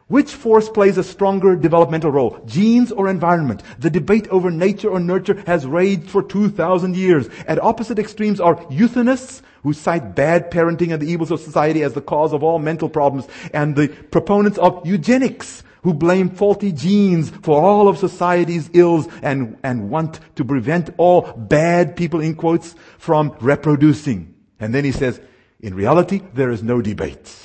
Which 0.07 0.31
force 0.31 0.69
plays 0.69 0.99
a 0.99 1.03
stronger 1.03 1.55
developmental 1.55 2.11
role? 2.11 2.39
Genes 2.45 2.91
or 2.91 3.09
environment? 3.09 3.63
The 3.79 3.89
debate 3.89 4.27
over 4.27 4.51
nature 4.51 4.89
or 4.89 4.99
nurture 4.99 5.41
has 5.47 5.65
raged 5.65 6.11
for 6.11 6.21
2,000 6.21 6.95
years. 6.95 7.27
At 7.47 7.59
opposite 7.59 7.97
extremes 7.97 8.39
are 8.39 8.63
euthenists, 8.69 9.41
who 9.63 9.73
cite 9.73 10.13
bad 10.13 10.51
parenting 10.51 10.93
and 10.93 11.01
the 11.01 11.11
evils 11.11 11.31
of 11.31 11.39
society 11.39 11.81
as 11.81 11.93
the 11.93 12.01
cause 12.01 12.33
of 12.33 12.43
all 12.43 12.59
mental 12.59 12.87
problems, 12.87 13.27
and 13.51 13.75
the 13.75 13.87
proponents 13.87 14.59
of 14.59 14.85
eugenics, 14.85 15.63
who 15.81 15.91
blame 15.91 16.29
faulty 16.29 16.71
genes 16.71 17.31
for 17.41 17.59
all 17.59 17.87
of 17.87 17.97
society's 17.97 18.69
ills 18.73 19.07
and, 19.23 19.57
and 19.63 19.89
want 19.89 20.19
to 20.35 20.45
prevent 20.45 20.91
all 20.97 21.23
bad 21.33 21.95
people, 21.95 22.21
in 22.21 22.35
quotes, 22.35 22.75
from 22.99 23.35
reproducing. 23.39 24.35
And 24.59 24.73
then 24.73 24.83
he 24.83 24.91
says, 24.91 25.19
in 25.59 25.73
reality, 25.73 26.21
there 26.35 26.51
is 26.51 26.61
no 26.61 26.79
debate. 26.79 27.44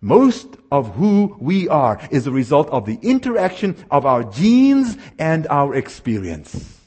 Most 0.00 0.56
of 0.70 0.94
who 0.94 1.36
we 1.40 1.68
are 1.68 2.00
is 2.10 2.26
a 2.26 2.30
result 2.30 2.68
of 2.70 2.86
the 2.86 2.98
interaction 3.02 3.76
of 3.90 4.06
our 4.06 4.22
genes 4.24 4.96
and 5.18 5.46
our 5.48 5.74
experience. 5.74 6.78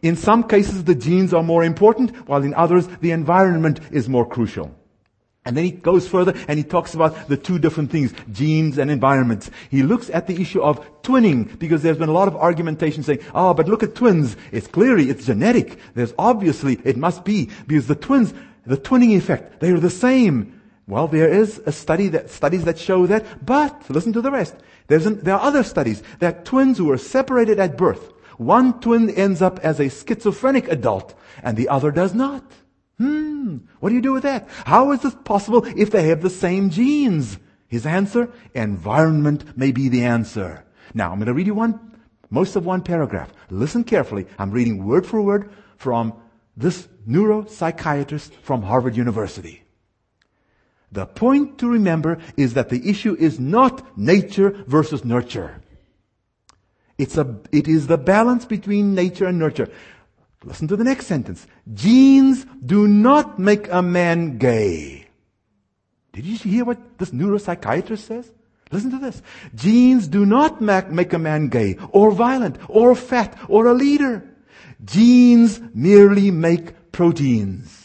In 0.00 0.16
some 0.16 0.44
cases, 0.44 0.84
the 0.84 0.94
genes 0.94 1.34
are 1.34 1.42
more 1.42 1.64
important, 1.64 2.28
while 2.28 2.42
in 2.44 2.54
others, 2.54 2.86
the 3.00 3.10
environment 3.10 3.80
is 3.90 4.08
more 4.08 4.26
crucial. 4.26 4.74
And 5.44 5.56
then 5.56 5.64
he 5.64 5.70
goes 5.70 6.06
further 6.06 6.34
and 6.46 6.58
he 6.58 6.62
talks 6.62 6.94
about 6.94 7.28
the 7.28 7.36
two 7.36 7.58
different 7.58 7.90
things, 7.90 8.12
genes 8.30 8.76
and 8.76 8.90
environments. 8.90 9.50
He 9.70 9.82
looks 9.82 10.10
at 10.10 10.26
the 10.26 10.40
issue 10.40 10.60
of 10.60 11.02
twinning 11.02 11.58
because 11.58 11.82
there's 11.82 11.96
been 11.96 12.10
a 12.10 12.12
lot 12.12 12.28
of 12.28 12.36
argumentation 12.36 13.02
saying, 13.02 13.20
oh, 13.34 13.54
but 13.54 13.66
look 13.66 13.82
at 13.82 13.94
twins. 13.94 14.36
It's 14.52 14.66
clearly, 14.66 15.08
it's 15.08 15.24
genetic. 15.24 15.78
There's 15.94 16.12
obviously, 16.18 16.78
it 16.84 16.98
must 16.98 17.24
be 17.24 17.48
because 17.66 17.86
the 17.86 17.94
twins, 17.94 18.34
the 18.66 18.76
twinning 18.76 19.16
effect, 19.16 19.60
they 19.60 19.70
are 19.70 19.80
the 19.80 19.88
same. 19.88 20.57
Well, 20.88 21.06
there 21.06 21.28
is 21.28 21.60
a 21.66 21.72
study 21.72 22.08
that, 22.08 22.30
studies 22.30 22.64
that 22.64 22.78
show 22.78 23.06
that, 23.06 23.44
but 23.44 23.88
listen 23.90 24.14
to 24.14 24.22
the 24.22 24.30
rest. 24.30 24.54
An, 24.88 25.20
there 25.20 25.34
are 25.34 25.42
other 25.42 25.62
studies 25.62 26.02
that 26.18 26.46
twins 26.46 26.78
who 26.78 26.90
are 26.90 26.98
separated 26.98 27.60
at 27.60 27.76
birth, 27.76 28.10
one 28.38 28.80
twin 28.80 29.10
ends 29.10 29.42
up 29.42 29.58
as 29.60 29.80
a 29.80 29.90
schizophrenic 29.90 30.66
adult 30.68 31.14
and 31.42 31.56
the 31.56 31.68
other 31.68 31.90
does 31.90 32.14
not. 32.14 32.42
Hmm, 32.96 33.58
what 33.80 33.90
do 33.90 33.96
you 33.96 34.00
do 34.00 34.12
with 34.12 34.22
that? 34.22 34.48
How 34.64 34.92
is 34.92 35.02
this 35.02 35.14
possible 35.24 35.66
if 35.76 35.90
they 35.90 36.08
have 36.08 36.22
the 36.22 36.30
same 36.30 36.70
genes? 36.70 37.38
His 37.66 37.84
answer, 37.84 38.32
environment 38.54 39.58
may 39.58 39.72
be 39.72 39.90
the 39.90 40.04
answer. 40.04 40.64
Now, 40.94 41.10
I'm 41.12 41.18
going 41.18 41.26
to 41.26 41.34
read 41.34 41.46
you 41.46 41.54
one, 41.54 41.98
most 42.30 42.56
of 42.56 42.64
one 42.64 42.82
paragraph. 42.82 43.30
Listen 43.50 43.84
carefully. 43.84 44.26
I'm 44.38 44.52
reading 44.52 44.86
word 44.86 45.04
for 45.04 45.20
word 45.20 45.50
from 45.76 46.14
this 46.56 46.88
neuropsychiatrist 47.06 48.32
from 48.42 48.62
Harvard 48.62 48.96
University. 48.96 49.64
The 50.90 51.06
point 51.06 51.58
to 51.58 51.68
remember 51.68 52.18
is 52.36 52.54
that 52.54 52.70
the 52.70 52.88
issue 52.88 53.14
is 53.18 53.38
not 53.38 53.98
nature 53.98 54.50
versus 54.66 55.04
nurture. 55.04 55.60
It's 56.96 57.16
a, 57.16 57.38
it 57.52 57.68
is 57.68 57.86
the 57.86 57.98
balance 57.98 58.44
between 58.44 58.94
nature 58.94 59.26
and 59.26 59.38
nurture. 59.38 59.68
Listen 60.44 60.68
to 60.68 60.76
the 60.76 60.84
next 60.84 61.06
sentence. 61.06 61.46
Genes 61.72 62.46
do 62.64 62.88
not 62.88 63.38
make 63.38 63.68
a 63.70 63.82
man 63.82 64.38
gay. 64.38 65.06
Did 66.12 66.24
you 66.24 66.36
hear 66.36 66.64
what 66.64 66.98
this 66.98 67.10
neuropsychiatrist 67.10 67.98
says? 67.98 68.32
Listen 68.70 68.90
to 68.90 68.98
this. 68.98 69.22
Genes 69.54 70.08
do 70.08 70.26
not 70.26 70.60
make 70.60 71.12
a 71.12 71.18
man 71.18 71.48
gay 71.48 71.76
or 71.90 72.10
violent 72.10 72.58
or 72.68 72.94
fat 72.94 73.38
or 73.48 73.66
a 73.66 73.74
leader. 73.74 74.24
Genes 74.84 75.60
merely 75.74 76.30
make 76.30 76.92
proteins. 76.92 77.77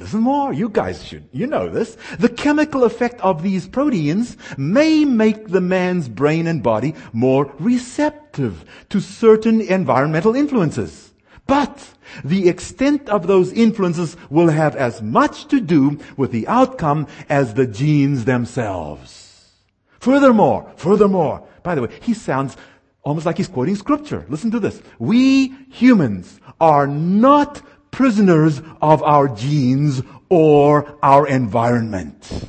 Listen 0.00 0.22
more. 0.22 0.52
You 0.52 0.70
guys 0.70 1.04
should, 1.04 1.28
you 1.30 1.46
know 1.46 1.68
this. 1.68 1.98
The 2.18 2.30
chemical 2.30 2.84
effect 2.84 3.20
of 3.20 3.42
these 3.42 3.68
proteins 3.68 4.38
may 4.56 5.04
make 5.04 5.48
the 5.48 5.60
man's 5.60 6.08
brain 6.08 6.46
and 6.46 6.62
body 6.62 6.94
more 7.12 7.52
receptive 7.58 8.64
to 8.88 9.00
certain 9.00 9.60
environmental 9.60 10.34
influences. 10.34 11.12
But 11.46 11.86
the 12.24 12.48
extent 12.48 13.10
of 13.10 13.26
those 13.26 13.52
influences 13.52 14.16
will 14.30 14.48
have 14.48 14.74
as 14.74 15.02
much 15.02 15.46
to 15.48 15.60
do 15.60 15.98
with 16.16 16.32
the 16.32 16.48
outcome 16.48 17.06
as 17.28 17.52
the 17.52 17.66
genes 17.66 18.24
themselves. 18.24 19.50
Furthermore, 19.98 20.72
furthermore, 20.76 21.46
by 21.62 21.74
the 21.74 21.82
way, 21.82 21.90
he 22.00 22.14
sounds 22.14 22.56
almost 23.02 23.26
like 23.26 23.36
he's 23.36 23.48
quoting 23.48 23.76
scripture. 23.76 24.24
Listen 24.30 24.50
to 24.52 24.60
this. 24.60 24.80
We 24.98 25.48
humans 25.70 26.40
are 26.58 26.86
not 26.86 27.60
prisoners 27.90 28.60
of 28.80 29.02
our 29.02 29.28
genes 29.28 30.02
or 30.28 30.98
our 31.02 31.26
environment. 31.26 32.48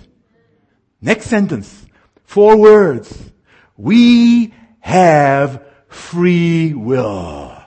Next 1.02 1.26
sentence. 1.26 1.86
Four 2.26 2.58
words. 2.58 3.32
We 3.76 4.54
have 4.80 5.66
free 5.88 6.74
will. 6.74 7.58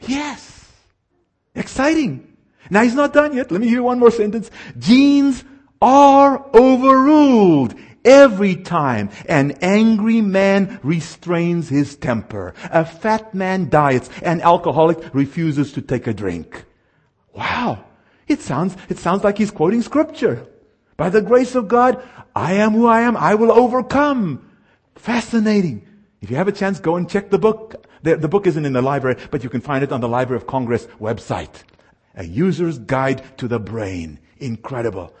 Yes. 0.00 0.70
Exciting. 1.54 2.36
Now 2.70 2.82
he's 2.82 2.94
not 2.94 3.12
done 3.12 3.34
yet. 3.34 3.50
Let 3.50 3.60
me 3.60 3.68
hear 3.68 3.82
one 3.82 3.98
more 3.98 4.10
sentence. 4.10 4.50
Genes 4.78 5.44
are 5.80 6.44
overruled 6.54 7.74
every 8.04 8.56
time 8.56 9.10
an 9.28 9.52
angry 9.62 10.20
man 10.20 10.78
restrains 10.82 11.68
his 11.68 11.96
temper. 11.96 12.54
A 12.70 12.84
fat 12.84 13.34
man 13.34 13.68
diets. 13.70 14.10
An 14.22 14.40
alcoholic 14.40 15.14
refuses 15.14 15.72
to 15.72 15.82
take 15.82 16.06
a 16.06 16.14
drink. 16.14 16.64
Wow. 17.34 17.84
It 18.26 18.40
sounds, 18.40 18.76
it 18.88 18.98
sounds 18.98 19.24
like 19.24 19.38
he's 19.38 19.50
quoting 19.50 19.82
scripture. 19.82 20.46
By 20.96 21.10
the 21.10 21.20
grace 21.20 21.54
of 21.54 21.68
God, 21.68 22.02
I 22.34 22.54
am 22.54 22.72
who 22.72 22.86
I 22.86 23.00
am. 23.00 23.16
I 23.16 23.34
will 23.34 23.52
overcome. 23.52 24.50
Fascinating. 24.94 25.86
If 26.20 26.30
you 26.30 26.36
have 26.36 26.48
a 26.48 26.52
chance, 26.52 26.80
go 26.80 26.96
and 26.96 27.10
check 27.10 27.30
the 27.30 27.38
book. 27.38 27.86
The, 28.02 28.16
the 28.16 28.28
book 28.28 28.46
isn't 28.46 28.64
in 28.64 28.72
the 28.72 28.82
library, 28.82 29.20
but 29.30 29.42
you 29.42 29.50
can 29.50 29.60
find 29.60 29.84
it 29.84 29.92
on 29.92 30.00
the 30.00 30.08
Library 30.08 30.40
of 30.40 30.46
Congress 30.46 30.86
website. 31.00 31.64
A 32.14 32.24
user's 32.24 32.78
guide 32.78 33.38
to 33.38 33.48
the 33.48 33.58
brain. 33.58 34.20
Incredible. 34.38 35.12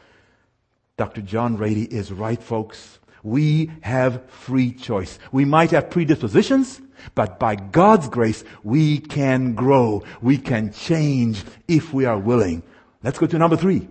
Dr. 0.96 1.22
John 1.22 1.58
Ratey 1.58 1.88
is 1.88 2.12
right, 2.12 2.42
folks. 2.42 3.00
We 3.22 3.72
have 3.80 4.30
free 4.30 4.72
choice. 4.72 5.18
We 5.32 5.44
might 5.44 5.72
have 5.72 5.90
predispositions, 5.90 6.80
but 7.14 7.38
by 7.38 7.56
God's 7.56 8.08
grace, 8.08 8.44
we 8.62 8.98
can 8.98 9.54
grow. 9.54 10.02
We 10.22 10.38
can 10.38 10.72
change 10.72 11.44
if 11.68 11.92
we 11.92 12.04
are 12.04 12.18
willing. 12.18 12.62
Let's 13.02 13.18
go 13.18 13.26
to 13.26 13.38
number 13.38 13.56
three. 13.56 13.88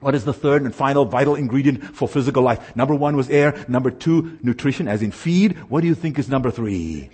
What 0.00 0.14
is 0.14 0.26
the 0.26 0.34
third 0.34 0.62
and 0.62 0.74
final 0.74 1.06
vital 1.06 1.34
ingredient 1.34 1.96
for 1.96 2.06
physical 2.06 2.42
life? 2.42 2.76
Number 2.76 2.94
one 2.94 3.16
was 3.16 3.30
air. 3.30 3.64
Number 3.68 3.90
two, 3.90 4.38
nutrition, 4.42 4.86
as 4.86 5.00
in 5.00 5.12
feed. 5.12 5.56
What 5.70 5.80
do 5.80 5.86
you 5.86 5.94
think 5.94 6.18
is 6.18 6.28
number 6.28 6.50
three? 6.50 7.08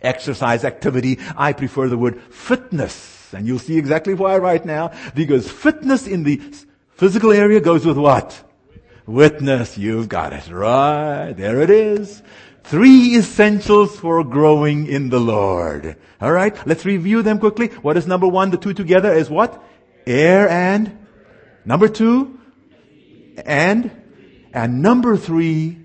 Exercise, 0.00 0.64
activity. 0.64 1.18
I 1.36 1.52
prefer 1.52 1.88
the 1.88 1.98
word 1.98 2.22
fitness. 2.30 3.34
And 3.34 3.48
you'll 3.48 3.58
see 3.58 3.78
exactly 3.78 4.14
why 4.14 4.38
right 4.38 4.64
now. 4.64 4.92
Because 5.14 5.50
fitness 5.50 6.06
in 6.06 6.22
the 6.22 6.40
physical 6.90 7.32
area 7.32 7.60
goes 7.60 7.84
with 7.84 7.98
what? 7.98 8.44
Witness. 9.06 9.76
You've 9.76 10.08
got 10.08 10.32
it. 10.32 10.48
Right. 10.48 11.32
There 11.32 11.60
it 11.60 11.70
is. 11.70 12.22
Three 12.64 13.16
essentials 13.16 13.98
for 13.98 14.22
growing 14.24 14.86
in 14.86 15.08
the 15.08 15.20
Lord. 15.20 15.96
Alright, 16.20 16.66
let's 16.66 16.84
review 16.84 17.22
them 17.22 17.38
quickly. 17.38 17.68
What 17.68 17.96
is 17.96 18.06
number 18.06 18.26
one? 18.26 18.50
The 18.50 18.58
two 18.58 18.74
together 18.74 19.12
is 19.12 19.30
what? 19.30 19.62
Air 20.06 20.48
and? 20.48 21.06
Number 21.64 21.88
two? 21.88 22.38
And? 23.44 23.90
And 24.52 24.82
number 24.82 25.16
three? 25.16 25.78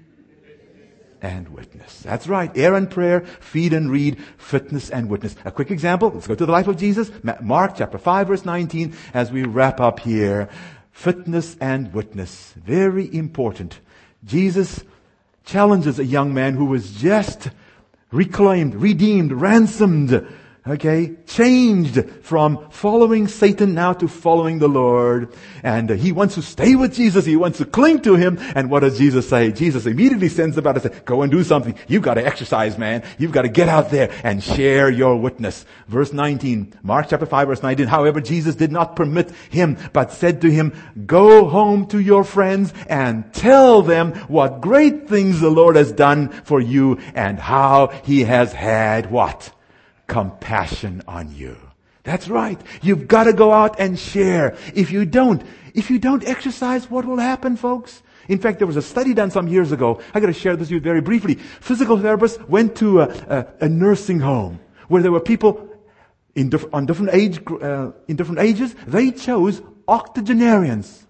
And 1.22 1.48
witness. 1.50 2.02
That's 2.02 2.28
right. 2.28 2.52
Air 2.58 2.76
and 2.76 2.90
prayer, 2.90 3.22
feed 3.40 3.72
and 3.72 3.90
read, 3.90 4.22
fitness 4.38 4.90
and 4.90 5.10
witness. 5.10 5.38
A 5.46 5.52
quick 5.52 5.72
example. 5.72 6.10
Let's 6.10 6.28
go 6.28 6.36
to 6.36 6.46
the 6.46 6.52
life 6.52 6.68
of 6.68 6.76
Jesus. 6.76 7.12
Mark 7.42 7.76
chapter 7.78 7.98
5 7.98 8.28
verse 8.28 8.44
19 8.44 8.94
as 9.14 9.32
we 9.32 9.44
wrap 9.44 9.80
up 9.80 10.00
here. 10.02 10.50
Fitness 10.92 11.56
and 11.62 11.94
witness. 11.94 12.54
Very 12.58 13.14
important. 13.16 13.80
Jesus 14.26 14.84
challenges 15.46 16.00
a 16.00 16.06
young 16.06 16.34
man 16.34 16.56
who 16.56 16.66
was 16.66 16.92
just 16.92 17.50
reclaimed, 18.12 18.76
redeemed, 18.76 19.32
ransomed 19.32 20.26
okay, 20.66 21.16
changed 21.26 22.10
from 22.22 22.70
following 22.70 23.28
Satan 23.28 23.74
now 23.74 23.92
to 23.94 24.08
following 24.08 24.60
the 24.60 24.68
Lord. 24.68 25.34
And 25.62 25.90
he 25.90 26.12
wants 26.12 26.36
to 26.36 26.42
stay 26.42 26.76
with 26.76 26.94
Jesus. 26.94 27.26
He 27.26 27.36
wants 27.36 27.58
to 27.58 27.66
cling 27.66 28.02
to 28.04 28.16
him. 28.16 28.38
And 28.56 28.70
what 28.70 28.80
does 28.80 28.98
Jesus 28.98 29.28
say? 29.28 29.52
Jesus 29.52 29.86
immediately 29.86 30.30
sends 30.30 30.58
about 30.58 30.76
and 30.76 30.84
says, 30.84 31.02
go 31.04 31.22
and 31.22 31.32
do 31.32 31.44
something. 31.44 31.76
You've 31.88 32.04
got 32.04 32.14
to 32.14 32.26
exercise, 32.26 32.78
man. 32.78 33.04
You've 33.18 33.34
got 33.34 33.42
to 33.42 33.50
get 33.50 33.68
out 33.68 33.92
there 33.92 34.12
and 34.24 34.42
share 34.42 34.90
your 34.90 35.18
witness. 35.18 35.66
Verse 35.88 36.14
19, 36.14 36.74
Mark 36.82 37.08
chapter 37.10 37.26
5 37.26 37.48
verse 37.48 37.64
19. 37.64 37.88
However, 37.88 38.22
Jesus 38.22 38.56
did 38.56 38.72
not 38.72 38.96
permit 38.96 39.32
him, 39.50 39.78
but 39.92 40.12
said 40.12 40.42
to 40.42 40.52
him, 40.52 40.74
go 41.06 41.50
home 41.50 41.88
to 41.88 42.00
your 42.00 42.24
friends 42.24 42.74
and 42.88 43.34
tell 43.34 43.82
them 43.82 44.14
what 44.28 44.62
great 44.62 45.10
things 45.10 45.42
the 45.42 45.50
Lord 45.50 45.76
has 45.76 45.92
done 45.92 46.30
for 46.30 46.62
you 46.62 47.00
and 47.14 47.38
how 47.38 47.88
he 48.06 48.22
has 48.22 48.54
had 48.54 49.12
what? 49.12 49.52
Compassion 50.08 51.02
on 51.08 51.36
you. 51.36 51.58
That's 52.04 52.28
right. 52.28 52.60
You've 52.82 53.08
got 53.08 53.26
to 53.26 53.34
go 53.34 53.54
out 53.54 53.80
and 53.80 53.98
share. 53.98 54.58
If 54.76 54.92
you 54.92 55.06
don't, 55.06 55.42
if 55.74 55.90
you 55.90 56.00
don't 56.00 56.26
exercise, 56.28 56.90
what 56.90 57.06
will 57.06 57.18
happen, 57.18 57.56
folks? 57.56 58.04
In 58.28 58.40
fact, 58.40 58.60
there 58.60 58.68
was 58.68 58.78
a 58.78 58.82
study 58.82 59.14
done 59.14 59.32
some 59.32 59.48
years 59.48 59.72
ago. 59.72 60.02
I 60.14 60.20
got 60.20 60.28
to 60.28 60.34
share 60.34 60.56
this 60.56 60.68
with 60.68 60.72
you 60.72 60.80
very 60.80 61.02
briefly. 61.02 61.36
Physical 61.36 61.98
therapists 61.98 62.46
went 62.48 62.76
to 62.78 63.02
a, 63.02 63.10
a, 63.30 63.66
a 63.66 63.70
nursing 63.70 64.20
home 64.20 64.60
where 64.88 65.02
there 65.02 65.12
were 65.12 65.20
people 65.22 65.70
in 66.36 66.50
diff- 66.50 66.74
on 66.74 66.86
different 66.86 67.14
age, 67.14 67.40
uh, 67.62 67.92
in 68.08 68.16
different 68.16 68.40
ages. 68.40 68.76
They 68.88 69.12
chose 69.12 69.62
octogenarians. 69.88 71.06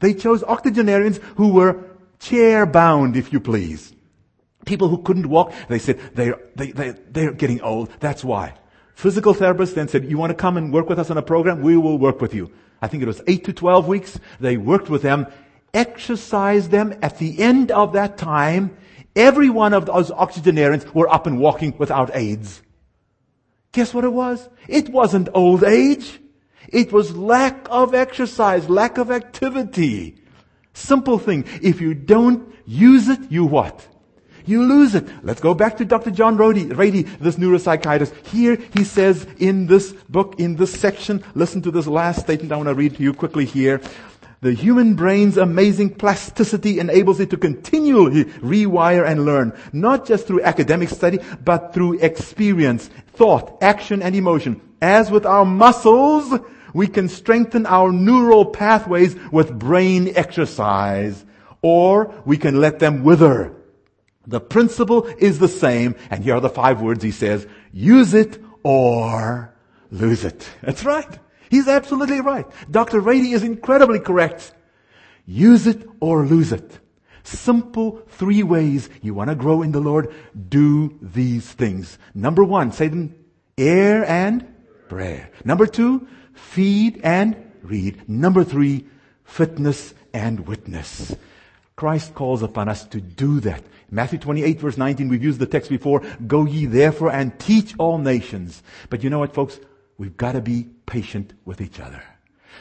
They 0.00 0.14
chose 0.14 0.42
octogenarians 0.44 1.18
who 1.36 1.52
were 1.52 1.84
chair 2.18 2.66
bound, 2.66 3.16
if 3.16 3.32
you 3.32 3.40
please. 3.40 3.92
People 4.66 4.88
who 4.88 4.98
couldn't 5.02 5.28
walk, 5.28 5.54
they 5.68 5.78
said, 5.78 5.98
they're, 6.14 6.38
they, 6.54 6.72
they, 6.72 6.90
they're 6.90 7.32
getting 7.32 7.62
old. 7.62 7.90
That's 8.00 8.22
why. 8.22 8.54
Physical 8.94 9.34
therapists 9.34 9.74
then 9.74 9.88
said, 9.88 10.04
you 10.04 10.18
want 10.18 10.30
to 10.30 10.34
come 10.34 10.56
and 10.56 10.72
work 10.72 10.88
with 10.88 10.98
us 10.98 11.10
on 11.10 11.16
a 11.16 11.22
program? 11.22 11.62
We 11.62 11.76
will 11.76 11.98
work 11.98 12.20
with 12.20 12.34
you. 12.34 12.50
I 12.82 12.88
think 12.88 13.02
it 13.02 13.06
was 13.06 13.22
8 13.26 13.44
to 13.44 13.52
12 13.52 13.88
weeks. 13.88 14.20
They 14.40 14.56
worked 14.56 14.90
with 14.90 15.02
them, 15.02 15.26
exercised 15.72 16.70
them. 16.70 16.98
At 17.00 17.18
the 17.18 17.40
end 17.40 17.70
of 17.70 17.92
that 17.94 18.18
time, 18.18 18.76
every 19.14 19.50
one 19.50 19.72
of 19.72 19.86
those 19.86 20.10
octogenarians 20.10 20.92
were 20.92 21.08
up 21.08 21.26
and 21.26 21.38
walking 21.38 21.76
without 21.78 22.10
aids. 22.14 22.62
Guess 23.72 23.94
what 23.94 24.04
it 24.04 24.12
was? 24.12 24.48
It 24.68 24.88
wasn't 24.88 25.28
old 25.32 25.62
age. 25.62 26.20
It 26.68 26.92
was 26.92 27.16
lack 27.16 27.66
of 27.70 27.94
exercise, 27.94 28.68
lack 28.68 28.98
of 28.98 29.10
activity. 29.10 30.22
Simple 30.72 31.18
thing. 31.18 31.44
If 31.62 31.80
you 31.80 31.94
don't 31.94 32.54
use 32.66 33.08
it, 33.08 33.30
you 33.30 33.44
what? 33.44 33.86
You 34.46 34.62
lose 34.62 34.94
it. 34.94 35.08
Let's 35.24 35.40
go 35.40 35.54
back 35.54 35.76
to 35.78 35.84
Dr. 35.84 36.12
John 36.12 36.38
Ratey, 36.38 36.68
Ratey, 36.68 37.18
this 37.18 37.34
neuropsychiatrist. 37.34 38.26
Here 38.26 38.56
he 38.74 38.84
says 38.84 39.26
in 39.38 39.66
this 39.66 39.92
book, 40.08 40.38
in 40.38 40.54
this 40.54 40.72
section, 40.78 41.24
listen 41.34 41.62
to 41.62 41.72
this 41.72 41.88
last 41.88 42.20
statement 42.20 42.52
I 42.52 42.56
want 42.56 42.68
to 42.68 42.74
read 42.74 42.96
to 42.96 43.02
you 43.02 43.12
quickly 43.12 43.44
here. 43.44 43.80
The 44.42 44.52
human 44.52 44.94
brain's 44.94 45.36
amazing 45.36 45.94
plasticity 45.94 46.78
enables 46.78 47.18
it 47.18 47.30
to 47.30 47.36
continually 47.36 48.26
rewire 48.26 49.04
and 49.04 49.24
learn, 49.24 49.52
not 49.72 50.06
just 50.06 50.28
through 50.28 50.42
academic 50.42 50.90
study, 50.90 51.18
but 51.44 51.74
through 51.74 51.98
experience, 51.98 52.88
thought, 53.14 53.58
action, 53.60 54.00
and 54.00 54.14
emotion. 54.14 54.60
As 54.80 55.10
with 55.10 55.26
our 55.26 55.44
muscles, 55.44 56.38
we 56.72 56.86
can 56.86 57.08
strengthen 57.08 57.66
our 57.66 57.90
neural 57.90 58.44
pathways 58.44 59.16
with 59.32 59.58
brain 59.58 60.12
exercise, 60.14 61.24
or 61.62 62.14
we 62.24 62.36
can 62.36 62.60
let 62.60 62.78
them 62.78 63.02
wither 63.02 63.56
the 64.26 64.40
principle 64.40 65.06
is 65.18 65.38
the 65.38 65.48
same, 65.48 65.94
and 66.10 66.24
here 66.24 66.36
are 66.36 66.40
the 66.40 66.48
five 66.48 66.80
words 66.80 67.02
he 67.02 67.10
says, 67.10 67.46
use 67.72 68.14
it 68.14 68.42
or 68.62 69.54
lose 69.90 70.24
it. 70.24 70.48
That's 70.62 70.84
right. 70.84 71.18
He's 71.50 71.68
absolutely 71.68 72.20
right. 72.20 72.46
Dr. 72.70 73.00
Ratey 73.00 73.32
is 73.34 73.42
incredibly 73.42 74.00
correct. 74.00 74.52
Use 75.26 75.66
it 75.66 75.88
or 76.00 76.24
lose 76.24 76.52
it. 76.52 76.80
Simple 77.22 78.02
three 78.08 78.42
ways 78.42 78.88
you 79.02 79.14
want 79.14 79.30
to 79.30 79.36
grow 79.36 79.62
in 79.62 79.72
the 79.72 79.80
Lord. 79.80 80.14
Do 80.48 80.96
these 81.02 81.50
things. 81.50 81.98
Number 82.14 82.44
one, 82.44 82.72
say 82.72 82.88
them, 82.88 83.14
air 83.58 84.04
and 84.04 84.46
prayer. 84.88 85.30
Number 85.44 85.66
two, 85.66 86.06
feed 86.34 87.00
and 87.02 87.36
read. 87.62 88.08
Number 88.08 88.44
three, 88.44 88.86
fitness 89.24 89.94
and 90.12 90.46
witness. 90.46 91.14
Christ 91.74 92.14
calls 92.14 92.42
upon 92.42 92.68
us 92.68 92.84
to 92.86 93.00
do 93.00 93.40
that. 93.40 93.62
Matthew 93.90 94.18
28 94.18 94.60
verse 94.60 94.76
19, 94.76 95.08
we've 95.08 95.22
used 95.22 95.38
the 95.38 95.46
text 95.46 95.70
before. 95.70 96.02
Go 96.26 96.44
ye 96.44 96.66
therefore 96.66 97.12
and 97.12 97.38
teach 97.38 97.74
all 97.78 97.98
nations. 97.98 98.62
But 98.90 99.04
you 99.04 99.10
know 99.10 99.20
what 99.20 99.34
folks? 99.34 99.60
We've 99.98 100.16
got 100.16 100.32
to 100.32 100.40
be 100.40 100.68
patient 100.86 101.32
with 101.44 101.60
each 101.60 101.80
other. 101.80 102.02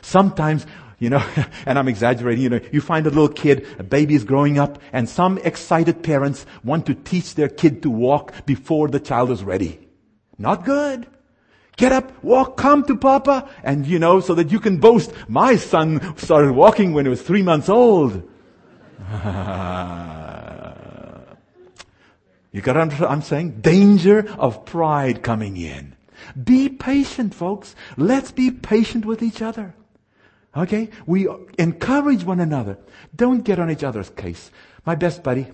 Sometimes, 0.02 0.66
you 1.00 1.10
know, 1.10 1.24
and 1.66 1.80
I'm 1.80 1.88
exaggerating, 1.88 2.44
you 2.44 2.50
know, 2.50 2.60
you 2.72 2.82
find 2.82 3.06
a 3.08 3.10
little 3.10 3.30
kid, 3.30 3.68
a 3.80 3.84
baby 3.84 4.16
is 4.16 4.24
growing 4.24 4.60
up, 4.60 4.80
and 4.94 5.10
some 5.10 5.38
excited 5.40 6.04
parents 6.04 6.46
want 6.64 6.86
to 6.86 6.94
teach 6.94 7.36
their 7.36 7.50
kid 7.50 7.82
to 7.84 7.90
walk 7.90 8.46
before 8.46 8.88
the 8.88 9.00
child 9.00 9.32
is 9.32 9.44
ready. 9.44 9.80
Not 10.38 10.66
good. 10.66 11.08
Get 11.78 11.92
up, 11.92 12.24
walk, 12.24 12.56
come 12.56 12.84
to 12.86 12.96
Papa, 12.96 13.50
and 13.64 13.86
you 13.86 14.00
know, 14.00 14.22
so 14.22 14.34
that 14.36 14.52
you 14.52 14.60
can 14.62 14.78
boast, 14.78 15.12
my 15.28 15.58
son 15.58 16.16
started 16.18 16.52
walking 16.52 16.94
when 16.94 17.06
he 17.06 17.10
was 17.10 17.22
three 17.22 17.44
months 17.44 17.68
old. 17.68 18.24
You 22.56 22.62
got 22.62 22.78
what 22.78 23.12
I'm 23.12 23.22
saying? 23.22 23.60
Danger 23.60 24.34
of 24.40 24.64
pride 24.64 25.22
coming 25.22 25.58
in. 25.58 25.94
Be 26.42 26.70
patient, 26.70 27.36
folks. 27.36 27.76
Let's 27.98 28.32
be 28.32 28.50
patient 28.50 29.04
with 29.04 29.22
each 29.22 29.42
other. 29.42 29.76
Okay? 30.56 30.90
We 31.06 31.28
encourage 31.60 32.24
one 32.24 32.40
another. 32.40 32.78
Don't 33.14 33.44
get 33.44 33.60
on 33.60 33.70
each 33.70 33.84
other's 33.84 34.10
case. 34.10 34.52
My 34.86 34.96
best 34.96 35.22
buddy, 35.22 35.48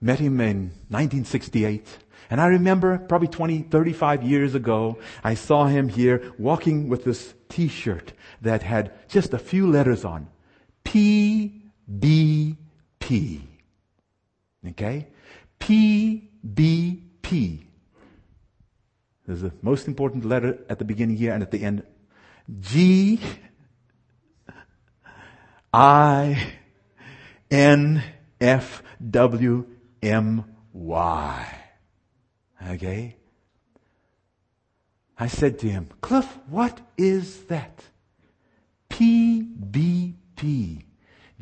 met 0.00 0.18
him 0.18 0.40
in 0.40 0.72
1968. 0.88 1.86
And 2.28 2.40
I 2.40 2.46
remember 2.46 2.98
probably 2.98 3.28
20, 3.28 3.62
35 3.70 4.24
years 4.24 4.56
ago, 4.56 4.98
I 5.22 5.34
saw 5.34 5.66
him 5.66 5.88
here 5.88 6.32
walking 6.36 6.88
with 6.88 7.04
this 7.04 7.32
t-shirt 7.48 8.12
that 8.42 8.64
had 8.64 8.90
just 9.08 9.34
a 9.34 9.38
few 9.38 9.70
letters 9.70 10.04
on. 10.04 10.26
P, 10.82 11.62
B, 12.00 12.56
P. 12.98 13.49
Okay? 14.66 15.08
P, 15.58 16.30
B, 16.54 17.02
P. 17.22 17.66
There's 19.26 19.42
the 19.42 19.52
most 19.62 19.86
important 19.86 20.24
letter 20.24 20.58
at 20.68 20.78
the 20.78 20.84
beginning 20.84 21.16
here 21.16 21.32
and 21.32 21.42
at 21.42 21.50
the 21.50 21.62
end. 21.62 21.84
G, 22.58 23.20
I, 25.72 26.52
N, 27.50 28.02
F, 28.40 28.82
W, 29.08 29.66
M, 30.02 30.44
Y. 30.72 31.56
Okay? 32.70 33.16
I 35.18 35.26
said 35.26 35.58
to 35.60 35.68
him, 35.68 35.88
Cliff, 36.00 36.38
what 36.48 36.80
is 36.96 37.44
that? 37.44 37.84
P, 38.88 39.42
B, 39.42 40.16
P, 40.34 40.84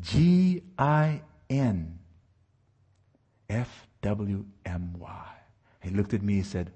G, 0.01 0.63
I, 0.77 1.23
N, 1.49 1.99
F-W-M-Y. 3.49 5.27
He 5.81 5.91
looked 5.91 6.15
at 6.15 6.23
me 6.23 6.39
and 6.39 6.47
said, 6.47 6.73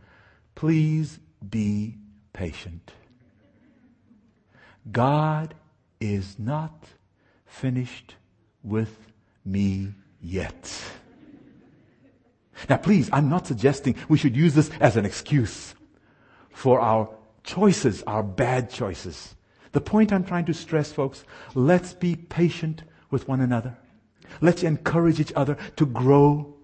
please 0.55 1.19
be 1.49 1.97
patient. 2.33 2.93
God 4.91 5.55
is 6.01 6.39
not 6.39 6.85
finished 7.47 8.17
with 8.63 8.97
me 9.45 9.93
yet. 10.21 10.73
Now 12.69 12.77
please, 12.77 13.11
I'm 13.13 13.29
not 13.29 13.47
suggesting 13.47 13.97
we 14.09 14.19
should 14.19 14.37
use 14.37 14.55
this 14.55 14.71
as 14.81 14.97
an 14.97 15.05
excuse 15.05 15.75
for 16.51 16.81
our 16.81 17.09
choices, 17.45 18.03
our 18.07 18.23
bad 18.23 18.71
choices. 18.71 19.35
The 19.73 19.81
point 19.81 20.13
I'm 20.13 20.25
trying 20.25 20.45
to 20.47 20.55
stress, 20.55 20.93
folks, 20.93 21.25
let's 21.55 21.93
be 21.95 22.15
patient 22.15 22.83
with 23.11 23.27
one 23.27 23.41
another. 23.41 23.77
Let's 24.41 24.63
encourage 24.63 25.21
each 25.21 25.33
other 25.35 25.57
to 25.77 25.87
grow 25.87 26.55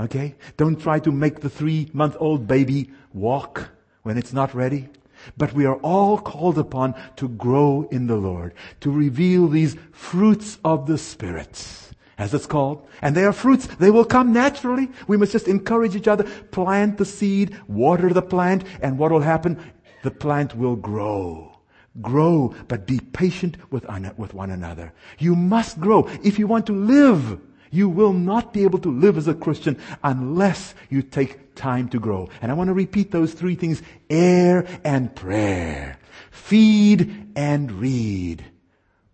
Okay? 0.00 0.34
Don't 0.56 0.80
try 0.80 0.98
to 1.00 1.12
make 1.12 1.40
the 1.40 1.50
three 1.50 1.90
month 1.92 2.16
old 2.18 2.46
baby 2.46 2.90
walk 3.12 3.70
when 4.02 4.16
it's 4.16 4.32
not 4.32 4.54
ready. 4.54 4.88
But 5.36 5.52
we 5.52 5.66
are 5.66 5.76
all 5.76 6.16
called 6.16 6.58
upon 6.58 6.94
to 7.16 7.28
grow 7.28 7.86
in 7.90 8.06
the 8.06 8.16
Lord, 8.16 8.54
to 8.80 8.90
reveal 8.90 9.48
these 9.48 9.76
fruits 9.92 10.58
of 10.64 10.86
the 10.86 10.96
Spirit, 10.96 11.92
as 12.16 12.32
it's 12.32 12.46
called. 12.46 12.86
And 13.02 13.14
they 13.14 13.24
are 13.24 13.32
fruits. 13.32 13.66
They 13.66 13.90
will 13.90 14.06
come 14.06 14.32
naturally. 14.32 14.88
We 15.06 15.18
must 15.18 15.32
just 15.32 15.46
encourage 15.46 15.94
each 15.94 16.08
other, 16.08 16.24
plant 16.52 16.96
the 16.96 17.04
seed, 17.04 17.54
water 17.68 18.10
the 18.14 18.22
plant, 18.22 18.64
and 18.80 18.96
what 18.96 19.12
will 19.12 19.20
happen? 19.20 19.62
The 20.02 20.10
plant 20.10 20.56
will 20.56 20.76
grow. 20.76 21.52
Grow, 22.00 22.54
but 22.68 22.86
be 22.86 23.00
patient 23.12 23.58
with, 23.70 23.84
with 24.16 24.32
one 24.32 24.50
another. 24.50 24.94
You 25.18 25.34
must 25.34 25.80
grow 25.80 26.08
if 26.22 26.38
you 26.38 26.46
want 26.46 26.66
to 26.66 26.72
live. 26.72 27.38
You 27.70 27.88
will 27.88 28.12
not 28.12 28.52
be 28.52 28.64
able 28.64 28.80
to 28.80 28.90
live 28.90 29.16
as 29.16 29.28
a 29.28 29.34
Christian 29.34 29.78
unless 30.02 30.74
you 30.88 31.02
take 31.02 31.54
time 31.54 31.88
to 31.90 32.00
grow. 32.00 32.28
And 32.42 32.50
I 32.50 32.54
want 32.54 32.68
to 32.68 32.74
repeat 32.74 33.10
those 33.10 33.32
three 33.32 33.54
things. 33.54 33.82
Air 34.08 34.66
and 34.84 35.14
prayer. 35.14 35.98
Feed 36.30 37.28
and 37.36 37.70
read. 37.72 38.44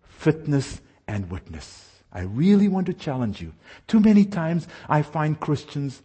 Fitness 0.01 0.81
and 1.07 1.29
witness. 1.29 1.87
I 2.11 2.21
really 2.21 2.67
want 2.67 2.87
to 2.87 2.93
challenge 2.93 3.41
you. 3.41 3.53
Too 3.85 3.99
many 3.99 4.25
times 4.25 4.67
I 4.89 5.03
find 5.03 5.39
Christians 5.39 6.01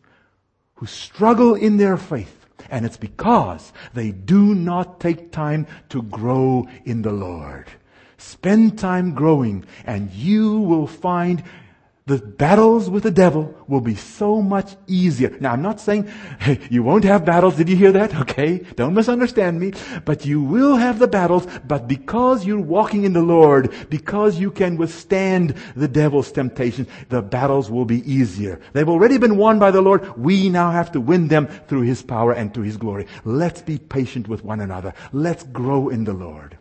who 0.75 0.87
struggle 0.87 1.55
in 1.55 1.79
their 1.79 1.97
faith. 1.97 2.39
And 2.71 2.85
it's 2.85 2.97
because 2.97 3.73
they 3.95 4.11
do 4.11 4.55
not 4.55 5.01
take 5.01 5.33
time 5.33 5.67
to 5.89 6.03
grow 6.03 6.69
in 6.85 7.03
the 7.03 7.13
Lord. 7.13 7.69
Spend 8.19 8.79
time 8.79 9.15
growing 9.15 9.65
and 9.85 10.11
you 10.13 10.59
will 10.59 10.87
find 10.87 11.43
the 12.05 12.19
battles 12.19 12.91
with 12.91 13.05
the 13.05 13.13
devil 13.13 13.55
will 13.69 13.81
be 13.81 13.95
so 13.95 14.43
much 14.43 14.75
easier. 14.89 15.37
Now 15.41 15.53
I'm 15.53 15.63
not 15.63 15.81
saying 15.81 16.11
hey, 16.41 16.59
you 16.69 16.83
won't 16.83 17.05
have 17.05 17.25
battles. 17.25 17.57
Did 17.57 17.69
you 17.69 17.77
hear 17.77 17.93
that? 17.93 18.13
Okay. 18.23 18.59
Don't 18.75 18.95
misunderstand 18.95 19.61
me. 19.61 19.73
But 20.05 20.27
you 20.27 20.43
will 20.43 20.77
have 20.77 20.99
the 20.99 21.07
battles, 21.07 21.47
but 21.65 21.87
because 21.87 22.45
you're 22.45 22.61
walking 22.61 23.05
in 23.05 23.13
the 23.13 23.23
Lord, 23.23 23.73
because 23.89 24.39
you 24.39 24.51
can 24.51 24.77
withstand 24.77 25.55
the 25.77 25.87
devil's 25.87 26.33
temptations, 26.33 26.89
the 27.09 27.23
battles 27.23 27.71
will 27.71 27.85
be 27.85 28.11
easier. 28.11 28.61
They've 28.73 28.89
already 28.89 29.19
been 29.19 29.37
won 29.37 29.61
by 29.61 29.71
the 29.71 29.83
Lord. 29.83 30.17
We 30.17 30.49
now 30.49 30.73
have 30.73 30.91
to 30.93 31.01
win 31.01 31.29
them 31.29 31.47
through 31.69 31.83
His 31.83 32.03
power 32.03 32.33
and 32.33 32.53
to 32.55 32.63
His 32.63 32.77
glory. 32.77 33.07
Let's 33.25 33.63
be 33.63 33.79
patient 33.79 34.27
with 34.27 34.45
one 34.45 34.61
another. 34.61 34.93
Let's 35.13 35.45
grow 35.45 35.89
in 35.89 36.03
the 36.03 36.15
Lord. 36.15 36.59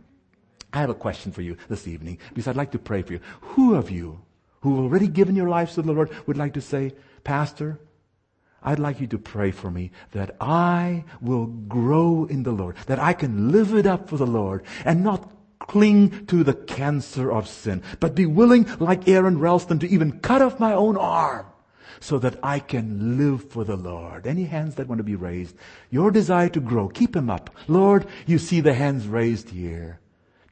I 0.73 0.79
have 0.79 0.89
a 0.89 0.95
question 0.95 1.31
for 1.31 1.41
you 1.41 1.57
this 1.67 1.87
evening 1.87 2.19
because 2.29 2.47
I'd 2.47 2.55
like 2.55 2.71
to 2.71 2.79
pray 2.79 3.01
for 3.01 3.13
you. 3.13 3.19
Who 3.41 3.75
of 3.75 3.89
you 3.89 4.21
who 4.61 4.75
have 4.75 4.85
already 4.85 5.07
given 5.07 5.35
your 5.35 5.49
lives 5.49 5.75
to 5.75 5.81
the 5.81 5.91
Lord 5.91 6.11
would 6.27 6.37
like 6.37 6.53
to 6.53 6.61
say, 6.61 6.93
Pastor, 7.23 7.79
I'd 8.63 8.79
like 8.79 9.01
you 9.01 9.07
to 9.07 9.17
pray 9.17 9.51
for 9.51 9.71
me 9.71 9.91
that 10.11 10.35
I 10.39 11.03
will 11.19 11.47
grow 11.47 12.25
in 12.25 12.43
the 12.43 12.51
Lord, 12.51 12.75
that 12.85 12.99
I 12.99 13.13
can 13.13 13.51
live 13.51 13.73
it 13.73 13.87
up 13.87 14.09
for 14.09 14.17
the 14.17 14.27
Lord 14.27 14.63
and 14.85 15.03
not 15.03 15.31
cling 15.59 16.25
to 16.27 16.43
the 16.43 16.53
cancer 16.53 17.31
of 17.31 17.47
sin, 17.47 17.81
but 17.99 18.15
be 18.15 18.25
willing, 18.25 18.67
like 18.79 19.07
Aron 19.07 19.39
Ralston, 19.39 19.79
to 19.79 19.89
even 19.89 20.19
cut 20.19 20.41
off 20.41 20.59
my 20.59 20.73
own 20.73 20.97
arm 20.97 21.45
so 21.99 22.19
that 22.19 22.37
I 22.43 22.59
can 22.59 23.17
live 23.17 23.49
for 23.49 23.63
the 23.63 23.75
Lord. 23.75 24.25
Any 24.27 24.45
hands 24.45 24.75
that 24.75 24.87
want 24.87 24.99
to 24.99 25.03
be 25.03 25.15
raised? 25.15 25.55
Your 25.89 26.11
desire 26.11 26.49
to 26.49 26.59
grow, 26.59 26.87
keep 26.87 27.13
them 27.13 27.29
up. 27.29 27.51
Lord, 27.67 28.07
you 28.25 28.37
see 28.37 28.59
the 28.59 28.73
hands 28.73 29.07
raised 29.07 29.49
here. 29.49 29.99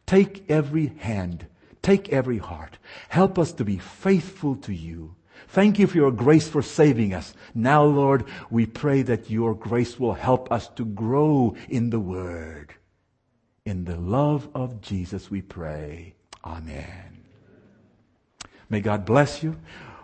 Take 0.05 0.49
every 0.49 0.87
hand 0.99 1.47
Take 1.81 2.09
every 2.09 2.37
heart. 2.37 2.77
Help 3.09 3.39
us 3.39 3.53
to 3.53 3.65
be 3.65 3.77
faithful 3.77 4.55
to 4.57 4.73
you. 4.73 5.15
Thank 5.49 5.79
you 5.79 5.87
for 5.87 5.97
your 5.97 6.11
grace 6.11 6.47
for 6.47 6.61
saving 6.61 7.13
us. 7.13 7.33
Now, 7.55 7.83
Lord, 7.83 8.25
we 8.49 8.65
pray 8.65 9.01
that 9.03 9.29
your 9.29 9.55
grace 9.55 9.99
will 9.99 10.13
help 10.13 10.51
us 10.51 10.67
to 10.69 10.85
grow 10.85 11.55
in 11.69 11.89
the 11.89 11.99
Word. 11.99 12.73
In 13.65 13.85
the 13.85 13.97
love 13.97 14.49
of 14.53 14.81
Jesus 14.81 15.31
we 15.31 15.41
pray. 15.41 16.15
Amen. 16.43 17.23
May 18.69 18.81
God 18.81 19.05
bless 19.05 19.41
you. 19.41 19.57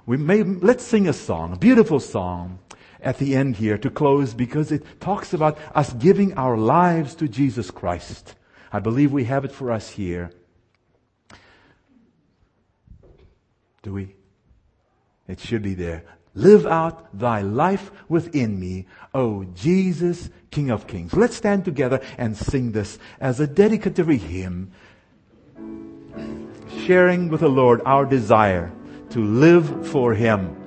We 0.06 0.18
may, 0.18 0.44
let's 0.44 0.84
sing 0.84 1.08
a 1.08 1.14
song, 1.14 1.54
a 1.54 1.58
beautiful 1.58 2.00
song 2.00 2.60
at 3.02 3.18
the 3.18 3.36
end 3.36 3.56
here 3.56 3.78
to 3.78 3.90
close 3.90 4.34
because 4.34 4.72
it 4.72 5.00
talks 5.00 5.34
about 5.34 5.58
us 5.74 5.94
giving 5.94 6.34
our 6.34 6.58
lives 6.58 7.16
to 7.16 7.28
Jesus 7.28 7.72
Christ. 7.72 8.36
I 8.72 8.80
believe 8.80 9.12
we 9.12 9.26
have 9.26 9.46
it 9.46 9.52
for 9.52 9.72
us 9.72 9.90
here. 9.90 10.32
Do 13.86 13.94
we? 13.94 14.16
It 15.28 15.40
should 15.40 15.62
be 15.62 15.76
there. 15.76 16.04
Live 16.34 16.66
out 16.66 17.16
thy 17.16 17.42
life 17.42 17.92
within 18.10 18.60
me, 18.60 18.88
O 19.14 19.44
Jesus, 19.44 20.32
King 20.50 20.72
of 20.72 20.88
Kings. 20.88 21.14
Let's 21.14 21.36
stand 21.36 21.66
together 21.66 22.02
and 22.18 22.36
sing 22.36 22.72
this 22.72 22.98
as 23.20 23.40
a 23.40 23.46
dedicatory 23.46 24.18
hymn, 24.18 24.72
sharing 26.88 27.30
with 27.30 27.42
the 27.42 27.48
Lord 27.48 27.80
our 27.86 28.08
desire 28.08 28.72
to 29.12 29.24
live 29.24 29.88
for 29.88 30.16
Him. 30.16 30.65